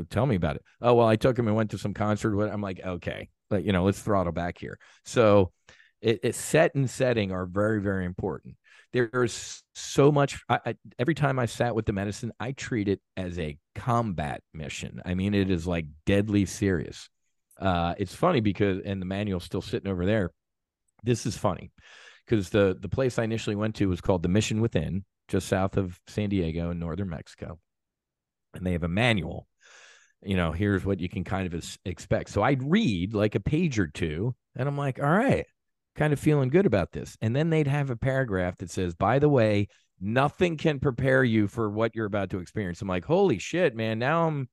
tell 0.09 0.25
me 0.25 0.35
about 0.35 0.55
it. 0.55 0.63
Oh 0.81 0.93
well 0.93 1.07
i 1.07 1.17
took 1.17 1.37
him 1.37 1.47
and 1.47 1.57
went 1.57 1.71
to 1.71 1.77
some 1.77 1.93
concert 1.93 2.39
i'm 2.49 2.61
like 2.61 2.79
okay 2.85 3.27
but 3.49 3.63
you 3.63 3.71
know, 3.71 3.83
let's 3.83 4.01
throttle 4.01 4.31
back 4.31 4.57
here. 4.57 4.77
So 5.05 5.51
it, 6.01 6.19
it 6.23 6.35
set 6.35 6.75
and 6.75 6.89
setting 6.89 7.31
are 7.31 7.45
very, 7.45 7.81
very 7.81 8.05
important. 8.05 8.55
There's 8.91 9.63
so 9.75 10.11
much. 10.11 10.41
I, 10.49 10.59
I, 10.65 10.75
every 10.97 11.13
time 11.13 11.37
I 11.37 11.45
sat 11.45 11.75
with 11.75 11.85
the 11.85 11.93
medicine, 11.93 12.31
I 12.39 12.53
treat 12.53 12.87
it 12.87 13.01
as 13.15 13.37
a 13.37 13.57
combat 13.75 14.41
mission. 14.53 15.01
I 15.05 15.13
mean, 15.13 15.33
it 15.33 15.51
is 15.51 15.67
like 15.67 15.85
deadly 16.05 16.45
serious. 16.45 17.09
Uh, 17.59 17.93
it's 17.97 18.15
funny 18.15 18.39
because, 18.39 18.79
and 18.83 19.01
the 19.01 19.05
manual's 19.05 19.43
still 19.43 19.61
sitting 19.61 19.91
over 19.91 20.05
there. 20.05 20.31
This 21.03 21.25
is 21.25 21.37
funny 21.37 21.71
because 22.25 22.49
the 22.49 22.77
the 22.79 22.89
place 22.89 23.19
I 23.19 23.23
initially 23.23 23.55
went 23.55 23.75
to 23.75 23.89
was 23.89 24.01
called 24.01 24.23
the 24.23 24.29
Mission 24.29 24.61
Within, 24.61 25.05
just 25.27 25.47
south 25.47 25.77
of 25.77 25.99
San 26.07 26.29
Diego 26.29 26.71
in 26.71 26.79
northern 26.79 27.09
Mexico, 27.09 27.59
and 28.53 28.65
they 28.65 28.71
have 28.71 28.83
a 28.83 28.89
manual. 28.89 29.47
You 30.23 30.35
know, 30.35 30.51
here's 30.51 30.83
what 30.85 30.99
you 30.99 31.07
can 31.07 31.23
kind 31.23 31.51
of 31.51 31.77
expect. 31.85 32.29
So 32.29 32.43
I'd 32.43 32.63
read 32.63 33.13
like 33.13 33.35
a 33.35 33.39
page 33.39 33.79
or 33.79 33.87
two, 33.87 34.35
and 34.55 34.67
I'm 34.67 34.77
like, 34.77 34.99
all 34.99 35.09
right, 35.09 35.45
kind 35.95 36.11
of 36.11 36.19
feeling 36.19 36.49
good 36.49 36.65
about 36.65 36.91
this. 36.91 37.17
And 37.21 37.35
then 37.35 37.49
they'd 37.49 37.67
have 37.67 37.89
a 37.89 37.95
paragraph 37.95 38.57
that 38.57 38.69
says, 38.69 38.95
by 38.95 39.19
the 39.19 39.29
way, 39.29 39.67
nothing 40.01 40.57
can 40.57 40.79
prepare 40.79 41.23
you 41.23 41.47
for 41.47 41.69
what 41.69 41.95
you're 41.95 42.05
about 42.05 42.31
to 42.31 42.39
experience. 42.39 42.81
I'm 42.81 42.87
like, 42.87 43.05
holy 43.05 43.39
shit, 43.39 43.75
man. 43.75 43.99
Now 43.99 44.27
I'm 44.27 44.49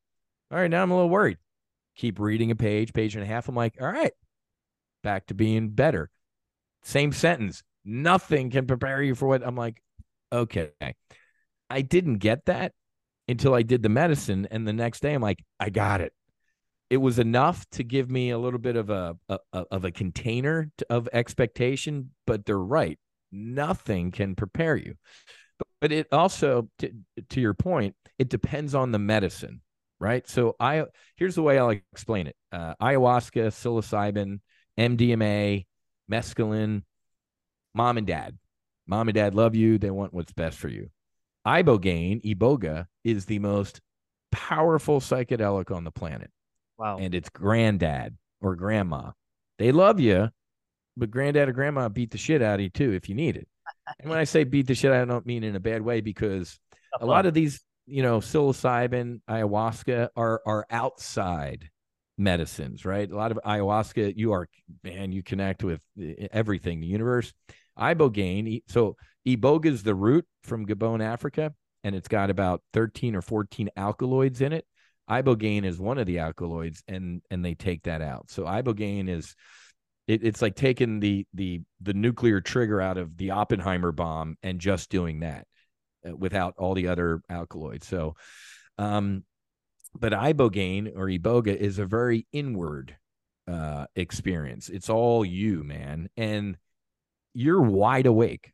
all 0.50 0.58
right. 0.58 0.70
Now 0.70 0.82
I'm 0.82 0.90
a 0.90 0.94
little 0.94 1.10
worried. 1.10 1.38
Keep 1.96 2.20
reading 2.20 2.50
a 2.50 2.56
page, 2.56 2.92
page 2.92 3.14
and 3.14 3.24
a 3.24 3.26
half. 3.26 3.48
I'm 3.48 3.54
like, 3.56 3.74
all 3.80 3.90
right, 3.90 4.12
back 5.02 5.26
to 5.26 5.34
being 5.34 5.70
better. 5.70 6.10
Same 6.84 7.10
sentence. 7.10 7.62
Nothing 7.84 8.50
can 8.50 8.66
prepare 8.66 9.02
you 9.02 9.14
for 9.14 9.26
what 9.26 9.44
I'm 9.44 9.56
like, 9.56 9.82
okay. 10.32 10.70
I 11.70 11.82
didn't 11.82 12.18
get 12.18 12.46
that 12.46 12.72
until 13.28 13.54
I 13.54 13.62
did 13.62 13.82
the 13.82 13.88
medicine. 13.88 14.46
And 14.50 14.66
the 14.66 14.72
next 14.72 15.00
day 15.00 15.14
I'm 15.14 15.22
like, 15.22 15.42
I 15.58 15.70
got 15.70 16.00
it. 16.00 16.12
It 16.88 16.98
was 16.98 17.18
enough 17.18 17.68
to 17.72 17.82
give 17.82 18.10
me 18.10 18.30
a 18.30 18.38
little 18.38 18.60
bit 18.60 18.76
of 18.76 18.90
a, 18.90 19.16
a 19.28 19.38
of 19.52 19.84
a 19.84 19.90
container 19.90 20.70
of 20.88 21.08
expectation 21.12 22.10
but 22.26 22.44
they're 22.44 22.58
right. 22.58 22.98
Nothing 23.32 24.12
can 24.12 24.36
prepare 24.36 24.76
you. 24.76 24.94
But, 25.58 25.68
but 25.80 25.92
it 25.92 26.06
also 26.12 26.68
to, 26.78 26.92
to 27.30 27.40
your 27.40 27.54
point 27.54 27.96
it 28.18 28.28
depends 28.28 28.74
on 28.74 28.92
the 28.92 28.98
medicine 28.98 29.60
right? 29.98 30.28
So 30.28 30.54
i 30.60 30.84
here's 31.16 31.34
the 31.34 31.42
way 31.42 31.58
i'll 31.58 31.70
explain 31.70 32.28
it. 32.28 32.36
Uh, 32.52 32.74
ayahuasca 32.80 33.48
psilocybin 33.48 34.40
mdma 34.78 35.66
mescaline 36.10 36.82
mom 37.74 37.98
and 37.98 38.06
dad. 38.06 38.38
Mom 38.86 39.08
and 39.08 39.14
dad 39.16 39.34
love 39.34 39.56
you. 39.56 39.78
They 39.78 39.90
want 39.90 40.14
what's 40.14 40.32
best 40.32 40.56
for 40.56 40.68
you 40.68 40.90
ibogaine 41.47 42.22
iboga 42.24 42.86
is 43.05 43.26
the 43.26 43.38
most 43.38 43.80
powerful 44.32 45.01
psychedelic 45.01 45.74
on 45.74 45.84
the 45.84 45.90
planet 45.90 46.30
Wow. 46.78 46.99
And 46.99 47.14
it's 47.14 47.28
granddad 47.28 48.16
or 48.40 48.55
grandma. 48.55 49.12
They 49.59 49.72
love 49.72 49.99
you, 49.99 50.28
but 50.97 51.11
granddad 51.11 51.49
or 51.49 51.53
grandma 51.53 51.88
beat 51.88 52.11
the 52.11 52.18
shit 52.18 52.42
out 52.42 52.57
of 52.57 52.61
you 52.61 52.68
too 52.68 52.92
if 52.92 53.09
you 53.09 53.14
need 53.14 53.36
it. 53.36 53.49
and 54.01 54.11
when 54.11 54.18
I 54.18 54.24
say 54.24 54.44
beat 54.44 54.66
the 54.66 54.74
shit, 54.74 54.92
I 54.92 55.05
don't 55.05 55.26
mean 55.26 55.44
in 55.44 55.57
a 55.57 55.61
bad 55.61 55.82
way 55.82 56.01
because 56.01 56.59
a 57.01 57.07
lot 57.07 57.26
of 57.26 57.34
these, 57.34 57.61
you 57.86 58.03
know, 58.03 58.18
psilocybin, 58.18 59.20
ayahuasca 59.28 60.09
are 60.16 60.42
are 60.47 60.66
outside 60.70 61.70
medicines, 62.18 62.84
right? 62.84 63.11
A 63.11 63.16
lot 63.16 63.30
of 63.30 63.38
ayahuasca, 63.44 64.16
you 64.16 64.32
are 64.32 64.49
man, 64.82 65.12
you 65.12 65.22
connect 65.22 65.64
with 65.64 65.80
eh, 66.01 66.28
everything, 66.30 66.80
the 66.80 66.86
universe. 66.86 67.32
Ibogaine, 67.78 68.62
so 68.68 68.97
iboga 69.26 69.66
is 69.66 69.82
the 69.82 69.94
root 69.94 70.24
from 70.42 70.66
Gabon, 70.66 71.02
Africa, 71.02 71.52
and 71.82 71.94
it's 71.94 72.08
got 72.08 72.30
about 72.30 72.62
13 72.72 73.14
or 73.14 73.22
14 73.22 73.70
alkaloids 73.76 74.40
in 74.40 74.52
it. 74.52 74.66
Ibogaine 75.10 75.64
is 75.64 75.78
one 75.78 75.98
of 75.98 76.06
the 76.06 76.18
alkaloids 76.18 76.82
and 76.88 77.22
and 77.30 77.44
they 77.44 77.54
take 77.54 77.84
that 77.84 78.02
out. 78.02 78.28
So 78.30 78.44
ibogaine 78.44 79.08
is 79.08 79.36
it, 80.08 80.24
it's 80.24 80.42
like 80.42 80.56
taking 80.56 80.98
the 80.98 81.26
the 81.32 81.62
the 81.80 81.94
nuclear 81.94 82.40
trigger 82.40 82.80
out 82.80 82.98
of 82.98 83.16
the 83.16 83.30
oppenheimer 83.30 83.92
bomb 83.92 84.36
and 84.42 84.60
just 84.60 84.90
doing 84.90 85.20
that 85.20 85.46
uh, 86.08 86.16
without 86.16 86.54
all 86.58 86.74
the 86.74 86.88
other 86.88 87.20
alkaloids. 87.30 87.86
So 87.86 88.16
um 88.78 89.22
but 89.94 90.12
ibogaine 90.12 90.92
or 90.96 91.06
iboga 91.06 91.54
is 91.54 91.78
a 91.78 91.86
very 91.86 92.26
inward 92.32 92.96
uh 93.46 93.86
experience. 93.94 94.68
It's 94.68 94.90
all 94.90 95.24
you 95.24 95.62
man. 95.62 96.08
And 96.16 96.56
you're 97.32 97.62
wide 97.62 98.06
awake 98.06 98.52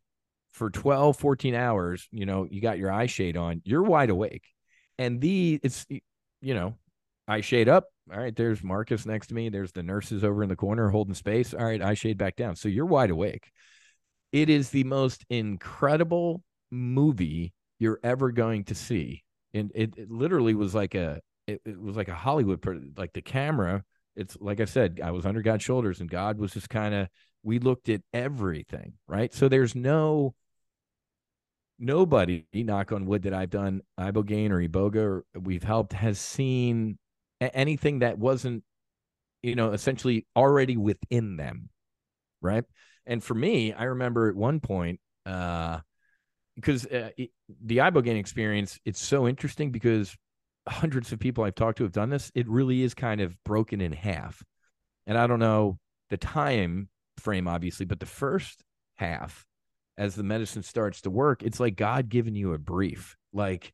for 0.53 0.71
12 0.71 1.17
14 1.17 1.55
hours 1.55 2.07
you 2.13 2.27
know 2.27 2.47
you 2.51 2.61
got 2.61 2.79
your 2.79 2.93
eye 2.93 3.07
shade 3.07 3.37
on 3.37 3.63
you're 3.65 3.83
wide 3.83 4.11
awake 4.11 4.45
and 4.99 5.21
the 5.21 5.59
it's 5.63 5.87
you 6.43 6.55
know, 6.55 6.75
eye 7.27 7.41
shade 7.41 7.69
up. 7.69 7.89
All 8.13 8.19
right, 8.19 8.35
there's 8.35 8.63
Marcus 8.63 9.07
next 9.07 9.29
to 9.29 9.35
me. 9.35 9.49
There's 9.49 9.73
the 9.73 9.83
nurses 9.83 10.25
over 10.25 10.43
in 10.43 10.49
the 10.49 10.57
corner 10.57 10.91
holding 10.91 11.15
space. 11.15 11.55
All 11.55 11.65
right, 11.65 11.81
eye 11.81 11.95
shade 11.95 12.19
back 12.19 12.37
down. 12.37 12.57
So 12.57 12.69
you're 12.69 12.85
wide 12.85 13.11
awake. 13.11 13.51
It 14.33 14.51
is 14.51 14.71
the 14.71 14.85
most 14.85 15.25
incredible 15.31 16.43
movie 16.71 17.53
you're 17.79 18.01
ever 18.03 18.33
going 18.33 18.65
to 18.65 18.75
see. 18.75 19.23
And 19.55 19.71
it, 19.75 19.95
it 19.97 20.11
literally 20.11 20.55
was 20.55 20.75
like 20.75 20.95
a 20.95 21.21
it, 21.47 21.61
it 21.65 21.81
was 21.81 21.97
like 21.97 22.09
a 22.09 22.15
Hollywood 22.15 22.95
like 22.97 23.13
the 23.13 23.23
camera. 23.23 23.85
It's 24.17 24.37
like 24.41 24.61
I 24.61 24.67
said, 24.67 25.01
I 25.03 25.13
was 25.13 25.25
under 25.25 25.43
God's 25.43 25.63
shoulders 25.63 26.01
and 26.01 26.11
God 26.11 26.39
was 26.39 26.53
just 26.53 26.69
kind 26.69 26.95
of 26.95 27.09
we 27.45 27.59
looked 27.59 27.89
at 27.89 28.03
everything, 28.13 28.95
right? 29.07 29.33
So 29.33 29.49
there's 29.49 29.75
no 29.75 30.35
nobody, 31.83 32.47
knock 32.55 32.93
on 32.93 33.07
wood, 33.07 33.25
that 33.25 33.35
I've 33.35 33.51
done 33.51 33.83
ibogaine 33.99 34.51
or 34.51 34.67
iboga 34.67 34.97
or 34.97 35.25
we've 35.39 35.65
helped 35.65 35.93
has 35.93 36.19
seen 36.19 36.99
anything 37.41 37.99
that 37.99 38.19
wasn't, 38.19 38.63
you 39.43 39.57
know, 39.57 39.73
essentially 39.73 40.27
already 40.37 40.77
within 40.77 41.37
them, 41.37 41.69
right? 42.41 42.65
And 43.05 43.23
for 43.23 43.35
me, 43.35 43.73
I 43.73 43.85
remember 43.85 44.29
at 44.29 44.37
one 44.37 44.61
point, 44.61 45.01
uh, 45.27 45.81
because 46.55 46.87
uh, 46.87 47.11
the 47.65 47.79
ibogaine 47.79 48.19
experience, 48.19 48.79
it's 48.85 49.03
so 49.03 49.27
interesting 49.27 49.73
because 49.73 50.17
hundreds 50.69 51.11
of 51.11 51.19
people 51.19 51.43
I've 51.43 51.57
talked 51.57 51.79
to 51.79 51.85
have 51.85 51.93
done 51.93 52.11
this. 52.11 52.31
It 52.35 52.49
really 52.49 52.83
is 52.83 52.95
kind 52.95 53.21
of 53.21 53.37
broken 53.45 53.81
in 53.81 53.93
half, 53.93 54.43
and 55.07 55.19
I 55.19 55.27
don't 55.27 55.41
know 55.41 55.79
the 56.11 56.17
time 56.17 56.89
frame, 57.19 57.49
obviously, 57.49 57.87
but 57.87 57.99
the 57.99 58.07
first 58.07 58.63
half 58.95 59.45
as 59.97 60.15
the 60.15 60.23
medicine 60.23 60.63
starts 60.63 61.03
to 61.03 61.11
work, 61.11 61.43
it's 61.43 61.61
like 61.61 61.77
God 61.77 62.09
giving 62.09 62.35
you 62.35 62.53
a 62.53 62.59
brief. 62.59 63.17
Like, 63.33 63.73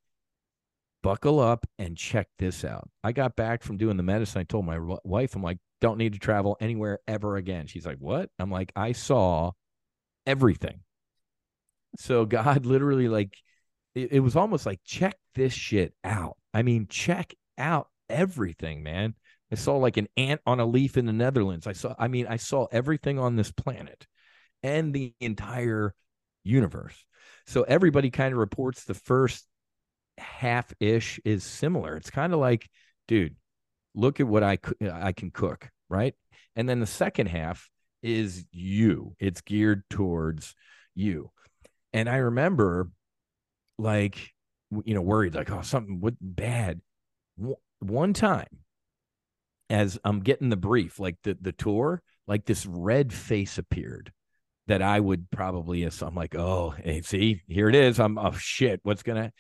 buckle 1.02 1.40
up 1.40 1.66
and 1.78 1.96
check 1.96 2.28
this 2.38 2.64
out. 2.64 2.88
I 3.04 3.12
got 3.12 3.36
back 3.36 3.62
from 3.62 3.76
doing 3.76 3.96
the 3.96 4.02
medicine. 4.02 4.40
I 4.40 4.44
told 4.44 4.66
my 4.66 4.78
wife, 5.04 5.34
I'm 5.34 5.42
like, 5.42 5.58
don't 5.80 5.98
need 5.98 6.14
to 6.14 6.18
travel 6.18 6.56
anywhere 6.60 6.98
ever 7.06 7.36
again. 7.36 7.66
She's 7.66 7.86
like, 7.86 7.98
what? 7.98 8.30
I'm 8.38 8.50
like, 8.50 8.72
I 8.74 8.92
saw 8.92 9.52
everything. 10.26 10.80
So 11.98 12.24
God 12.24 12.66
literally, 12.66 13.08
like, 13.08 13.36
it, 13.94 14.12
it 14.12 14.20
was 14.20 14.36
almost 14.36 14.66
like, 14.66 14.80
check 14.84 15.16
this 15.34 15.52
shit 15.52 15.94
out. 16.04 16.36
I 16.52 16.62
mean, 16.62 16.86
check 16.88 17.34
out 17.56 17.88
everything, 18.08 18.82
man. 18.82 19.14
I 19.50 19.54
saw 19.54 19.76
like 19.76 19.96
an 19.96 20.08
ant 20.16 20.40
on 20.46 20.60
a 20.60 20.66
leaf 20.66 20.96
in 20.96 21.06
the 21.06 21.12
Netherlands. 21.12 21.66
I 21.66 21.72
saw, 21.72 21.94
I 21.98 22.08
mean, 22.08 22.26
I 22.26 22.36
saw 22.36 22.66
everything 22.70 23.18
on 23.18 23.36
this 23.36 23.50
planet 23.50 24.06
and 24.62 24.92
the 24.92 25.14
entire 25.20 25.94
universe. 26.48 27.04
So 27.46 27.62
everybody 27.62 28.10
kind 28.10 28.32
of 28.32 28.38
reports 28.38 28.84
the 28.84 28.94
first 28.94 29.46
half 30.18 30.72
ish 30.80 31.20
is 31.24 31.44
similar. 31.44 31.96
It's 31.96 32.10
kind 32.10 32.32
of 32.32 32.40
like, 32.40 32.68
dude, 33.06 33.36
look 33.94 34.20
at 34.20 34.26
what 34.26 34.42
I 34.42 34.58
I 34.92 35.12
can 35.12 35.30
cook, 35.30 35.70
right? 35.88 36.14
And 36.56 36.68
then 36.68 36.80
the 36.80 36.86
second 36.86 37.26
half 37.26 37.68
is 38.02 38.44
you. 38.52 39.14
It's 39.18 39.40
geared 39.40 39.82
towards 39.90 40.54
you. 40.94 41.30
And 41.92 42.08
I 42.08 42.16
remember 42.16 42.90
like 43.78 44.34
you 44.84 44.94
know 44.94 45.00
worried 45.00 45.34
like 45.34 45.50
oh 45.50 45.62
something 45.62 46.00
would 46.00 46.16
bad 46.20 46.80
one 47.78 48.12
time 48.12 48.48
as 49.70 49.98
I'm 50.04 50.20
getting 50.20 50.48
the 50.48 50.56
brief 50.56 50.98
like 50.98 51.16
the 51.22 51.38
the 51.40 51.52
tour 51.52 52.02
like 52.26 52.44
this 52.44 52.66
red 52.66 53.12
face 53.12 53.56
appeared 53.56 54.12
that 54.68 54.82
I 54.82 55.00
would 55.00 55.30
probably 55.30 55.84
I'm 55.84 56.14
like, 56.14 56.34
oh, 56.34 56.74
hey, 56.82 57.02
see, 57.02 57.42
here 57.48 57.68
it 57.68 57.74
is. 57.74 57.98
I'm 57.98 58.18
oh 58.18 58.32
shit, 58.32 58.80
what's 58.82 59.02
gonna 59.02 59.32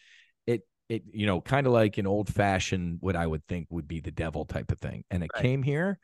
it 0.46 0.62
it 0.88 1.04
you 1.12 1.26
know, 1.26 1.40
kind 1.40 1.66
of 1.66 1.72
like 1.72 1.98
an 1.98 2.06
old 2.06 2.32
fashioned 2.32 2.98
what 3.00 3.16
I 3.16 3.26
would 3.26 3.46
think 3.46 3.68
would 3.70 3.86
be 3.86 4.00
the 4.00 4.10
devil 4.10 4.44
type 4.44 4.72
of 4.72 4.78
thing. 4.78 5.04
And 5.10 5.22
it 5.22 5.30
right. 5.34 5.42
came 5.42 5.62
here 5.62 5.98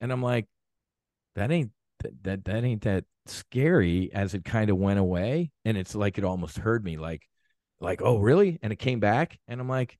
and 0.00 0.12
I'm 0.12 0.22
like, 0.22 0.46
that 1.34 1.50
ain't 1.50 1.72
that, 2.00 2.22
that 2.22 2.44
that 2.46 2.64
ain't 2.64 2.82
that 2.82 3.04
scary 3.26 4.10
as 4.12 4.34
it 4.34 4.44
kind 4.44 4.70
of 4.70 4.78
went 4.78 4.98
away. 4.98 5.50
And 5.64 5.76
it's 5.76 5.94
like 5.94 6.18
it 6.18 6.24
almost 6.24 6.58
heard 6.58 6.84
me 6.84 6.96
like, 6.96 7.22
like, 7.80 8.00
oh, 8.02 8.18
really? 8.18 8.58
And 8.62 8.72
it 8.72 8.78
came 8.78 9.00
back 9.00 9.38
and 9.48 9.60
I'm 9.60 9.68
like, 9.68 9.98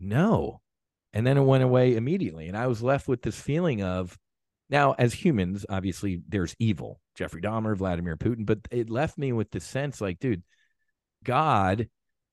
no. 0.00 0.60
And 1.12 1.26
then 1.26 1.36
it 1.36 1.42
went 1.42 1.62
away 1.62 1.96
immediately. 1.96 2.48
And 2.48 2.56
I 2.56 2.68
was 2.68 2.82
left 2.82 3.06
with 3.06 3.22
this 3.22 3.38
feeling 3.38 3.82
of 3.82 4.16
now, 4.70 4.92
as 4.92 5.12
humans, 5.12 5.66
obviously 5.68 6.22
there's 6.28 6.56
evil, 6.58 7.01
Jeffrey 7.14 7.42
Dahmer, 7.42 7.76
Vladimir 7.76 8.16
Putin, 8.16 8.46
but 8.46 8.60
it 8.70 8.90
left 8.90 9.18
me 9.18 9.32
with 9.32 9.50
the 9.50 9.60
sense 9.60 10.00
like, 10.00 10.18
dude, 10.18 10.42
God, 11.24 11.88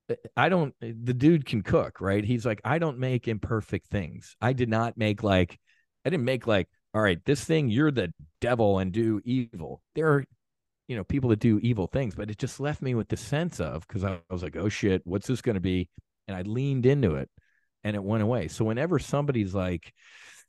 eh, 0.10 0.16
I 0.38 0.50
don't, 0.50 0.74
eh, 0.82 0.94
the 1.04 1.14
dude 1.14 1.46
can 1.46 1.62
cook, 1.62 2.02
right? 2.02 2.24
He's 2.24 2.46
like, 2.46 2.62
I 2.64 2.80
don't 2.80 3.00
make 3.00 3.28
imperfect 3.28 3.88
things. 3.88 4.36
I 4.42 4.54
did 4.54 4.70
not 4.70 4.98
make 4.98 5.24
like, 5.24 5.60
I 6.06 6.10
didn't 6.10 6.26
make 6.26 6.48
like 6.48 6.68
all 6.94 7.02
right, 7.02 7.24
this 7.26 7.44
thing, 7.44 7.70
you're 7.70 7.92
the 7.92 8.12
devil 8.42 8.80
and 8.80 8.92
do 8.92 9.22
evil. 9.24 9.82
There 9.94 10.12
are, 10.14 10.24
you 10.88 10.96
know, 10.96 11.04
people 11.04 11.30
that 11.30 11.40
do 11.40 11.60
evil 11.60 11.88
things, 11.88 12.16
but 12.16 12.32
it 12.32 12.38
just 12.38 12.60
left 12.60 12.82
me 12.82 12.96
with 12.96 13.10
the 13.10 13.18
sense 13.18 13.60
of 13.60 13.88
because 13.88 14.04
I 14.04 14.20
was 14.30 14.42
like, 14.42 14.56
oh 14.56 14.70
shit, 14.70 15.02
what's 15.06 15.28
this 15.28 15.42
going 15.42 15.56
to 15.56 15.62
be? 15.62 15.88
And 16.28 16.36
I 16.36 16.42
leaned 16.42 16.86
into 16.86 17.16
it 17.16 17.30
and 17.84 17.96
it 17.96 18.04
went 18.04 18.24
away. 18.24 18.48
So 18.48 18.66
whenever 18.66 18.98
somebody's 18.98 19.54
like, 19.54 19.94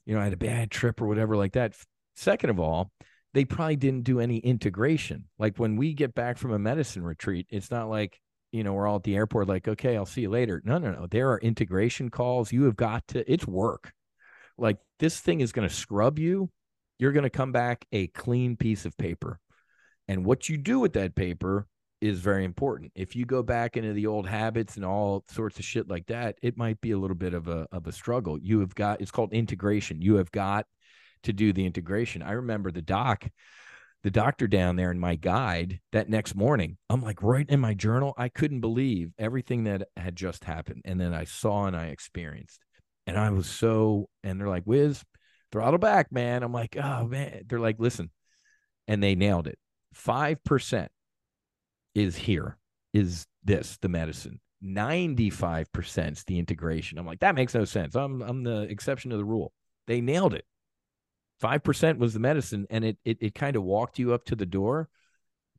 you 0.07 0.15
know, 0.15 0.21
I 0.21 0.25
had 0.25 0.33
a 0.33 0.39
bad 0.39 0.71
trip 0.71 1.01
or 1.03 1.07
whatever 1.07 1.37
like 1.37 1.53
that, 1.53 1.75
second 2.17 2.51
of 2.51 2.59
all, 2.59 2.91
they 3.35 3.45
probably 3.45 3.77
didn't 3.77 4.05
do 4.05 4.21
any 4.21 4.39
integration. 4.39 5.25
Like 5.39 5.57
when 5.57 5.77
we 5.77 5.95
get 5.95 6.15
back 6.15 6.39
from 6.39 6.53
a 6.53 6.59
medicine 6.59 7.05
retreat, 7.05 7.47
it's 7.51 7.71
not 7.71 7.89
like, 7.89 8.21
you 8.53 8.65
know, 8.65 8.73
we're 8.73 8.89
all 8.89 8.97
at 8.97 9.05
the 9.05 9.15
airport, 9.15 9.47
like, 9.47 9.69
okay, 9.69 9.97
I'll 9.97 10.07
see 10.07 10.23
you 10.23 10.31
later. 10.31 10.61
No, 10.65 10.79
no, 10.79 10.91
no. 10.91 11.07
There 11.07 11.31
are 11.31 11.39
integration 11.39 12.11
calls. 12.11 12.53
You 12.53 12.65
have 12.65 12.77
got 12.77 13.07
to, 13.09 13.33
it's 13.33 13.47
work. 13.47 13.93
Like 14.59 14.79
this 14.99 15.21
thing 15.21 15.41
is 15.41 15.53
going 15.53 15.69
to 15.69 15.75
scrub 15.75 16.19
you. 16.19 16.51
You're 16.99 17.13
going 17.13 17.25
to 17.25 17.31
come 17.31 17.53
back 17.53 17.87
a 17.93 18.09
clean 18.09 18.57
piece 18.57 18.85
of 18.85 18.97
paper. 18.99 19.39
And 20.09 20.25
what 20.25 20.49
you 20.49 20.59
do 20.59 20.81
with 20.81 20.95
that 20.95 21.15
paper 21.15 21.67
is 22.01 22.19
very 22.19 22.45
important. 22.45 22.93
If 22.95 23.15
you 23.15 23.25
go 23.25 23.43
back 23.43 23.77
into 23.77 23.93
the 23.93 24.07
old 24.07 24.27
habits 24.27 24.77
and 24.77 24.85
all 24.85 25.25
sorts 25.29 25.59
of 25.59 25.65
shit 25.65 25.89
like 25.89 26.07
that, 26.07 26.37
it 26.43 26.57
might 26.57 26.81
be 26.81 26.91
a 26.93 26.99
little 26.99 27.17
bit 27.17 27.35
of 27.35 27.47
a 27.49 27.67
of 27.73 27.87
a 27.87 27.93
struggle. 27.93 28.39
You 28.39 28.61
have 28.61 28.75
got 28.75 29.01
it's 29.01 29.11
called 29.11 29.33
integration. 29.33 30.03
You 30.03 30.17
have 30.17 30.33
got 30.33 30.67
to 31.25 31.33
do 31.33 31.53
the 31.53 31.67
integration. 31.67 32.23
I 32.23 32.33
remember 32.33 32.71
the 32.71 32.83
doc, 32.83 33.29
the 34.03 34.11
doctor 34.11 34.47
down 34.47 34.77
there 34.77 34.91
and 34.91 35.01
my 35.01 35.15
guide 35.17 35.81
that 35.93 36.09
next 36.09 36.35
morning. 36.35 36.79
I'm 36.89 37.03
like 37.03 37.23
right 37.23 37.49
in 37.49 37.61
my 37.61 37.75
journal. 37.75 38.15
I 38.17 38.29
couldn't 38.29 38.61
believe 38.61 39.13
everything 39.19 39.65
that 39.65 39.89
had 39.97 40.17
just 40.17 40.45
happened. 40.45 40.83
And 40.85 41.01
then 41.01 41.13
I 41.13 41.25
saw 41.25 41.67
and 41.67 41.77
I 41.77 41.87
experienced. 41.87 42.61
And 43.07 43.19
I 43.19 43.31
was 43.31 43.47
so, 43.47 44.09
and 44.23 44.41
they're 44.41 44.49
like, 44.49 44.65
Whiz, 44.65 45.03
throttle 45.53 45.79
back, 45.79 46.13
man. 46.13 46.43
I'm 46.43 46.53
like, 46.53 46.77
oh 46.77 47.07
man. 47.07 47.43
They're 47.47 47.59
like, 47.61 47.77
listen. 47.79 48.11
And 48.89 49.03
they 49.03 49.15
nailed 49.15 49.47
it. 49.47 49.59
Five 49.93 50.43
percent 50.45 50.91
is 51.95 52.17
here, 52.17 52.57
is 52.93 53.27
this 53.45 53.79
the 53.81 53.89
medicine. 53.89 54.41
95% 54.63 56.13
is 56.13 56.25
the 56.25 56.39
integration. 56.39 56.99
I'm 56.99 57.07
like, 57.07 57.21
that 57.21 57.35
makes 57.35 57.55
no 57.55 57.65
sense. 57.65 57.95
I'm 57.95 58.23
I'm 58.23 58.43
the 58.45 58.63
exception 58.63 59.11
to 59.11 59.17
the 59.17 59.25
rule. 59.25 59.53
They 59.87 60.01
nailed 60.01 60.35
it. 60.35 60.45
5% 61.43 61.99
was 61.99 62.15
the 62.15 62.21
medicine 62.21 62.67
and 62.71 62.85
it 62.85 62.99
it, 63.05 63.19
it 63.21 63.35
kind 63.35 63.57
of 63.57 63.63
walked 63.63 63.99
you 63.99 64.13
up 64.13 64.25
to 64.27 64.37
the 64.37 64.47
door. 64.47 64.89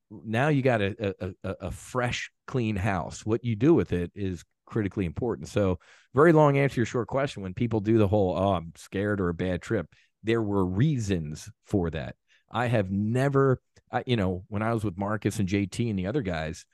Now 0.09 0.49
you 0.49 0.61
got 0.61 0.81
a, 0.81 1.15
a, 1.43 1.55
a 1.61 1.71
fresh 1.71 2.31
clean 2.45 2.75
house. 2.75 3.25
What 3.25 3.45
you 3.45 3.55
do 3.55 3.73
with 3.73 3.93
it 3.93 4.11
is 4.13 4.43
critically 4.65 5.05
important. 5.05 5.47
So 5.47 5.79
very 6.13 6.33
long 6.33 6.57
answer 6.57 6.75
to 6.75 6.79
your 6.81 6.85
short 6.85 7.07
question. 7.07 7.43
When 7.43 7.53
people 7.53 7.79
do 7.79 7.97
the 7.97 8.07
whole 8.07 8.37
oh 8.37 8.53
i'm 8.53 8.73
scared 8.75 9.21
or 9.21 9.29
a 9.29 9.33
bad 9.33 9.61
trip 9.61 9.87
there 10.23 10.41
were 10.41 10.65
reasons 10.65 11.49
for 11.65 11.89
that. 11.89 12.15
I 12.51 12.67
have 12.67 12.91
never 12.91 13.61
I, 13.91 14.03
you 14.05 14.15
know 14.15 14.43
when 14.47 14.61
i 14.61 14.73
was 14.73 14.83
with 14.83 14.97
marcus 14.97 15.39
and 15.39 15.49
jt 15.49 15.89
and 15.89 15.97
the 15.97 16.07
other 16.07 16.21
guys 16.21 16.65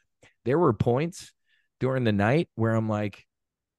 there 0.46 0.60
were 0.60 0.74
points 0.74 1.34
during 1.80 2.04
the 2.04 2.12
night 2.12 2.50
where 2.56 2.74
i'm 2.74 2.90
like 2.90 3.26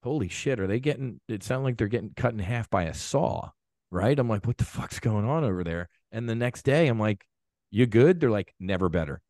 holy 0.02 0.28
shit 0.28 0.60
are 0.60 0.66
they 0.66 0.80
getting 0.80 1.20
it 1.28 1.42
sounded 1.42 1.64
like 1.64 1.76
they're 1.76 1.88
getting 1.88 2.12
cut 2.16 2.32
in 2.32 2.38
half 2.38 2.70
by 2.70 2.84
a 2.84 2.94
saw 2.94 3.50
right? 3.90 4.18
I'm 4.18 4.28
like, 4.28 4.46
what 4.46 4.58
the 4.58 4.64
fuck's 4.64 5.00
going 5.00 5.24
on 5.24 5.44
over 5.44 5.64
there? 5.64 5.88
And 6.12 6.28
the 6.28 6.34
next 6.34 6.62
day, 6.62 6.88
I'm 6.88 6.98
like, 6.98 7.24
you 7.70 7.86
good? 7.86 8.20
They're 8.20 8.30
like, 8.30 8.54
never 8.58 8.88
better. 8.88 9.20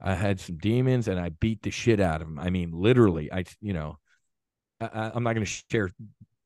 I 0.00 0.14
had 0.14 0.40
some 0.40 0.56
demons 0.56 1.08
and 1.08 1.20
I 1.20 1.28
beat 1.28 1.62
the 1.62 1.70
shit 1.70 2.00
out 2.00 2.22
of 2.22 2.28
them. 2.28 2.38
I 2.38 2.50
mean, 2.50 2.72
literally, 2.72 3.30
I, 3.32 3.44
you 3.60 3.72
know, 3.72 3.98
I, 4.80 5.12
am 5.14 5.22
not 5.22 5.34
going 5.34 5.44
to 5.44 5.62
share 5.70 5.90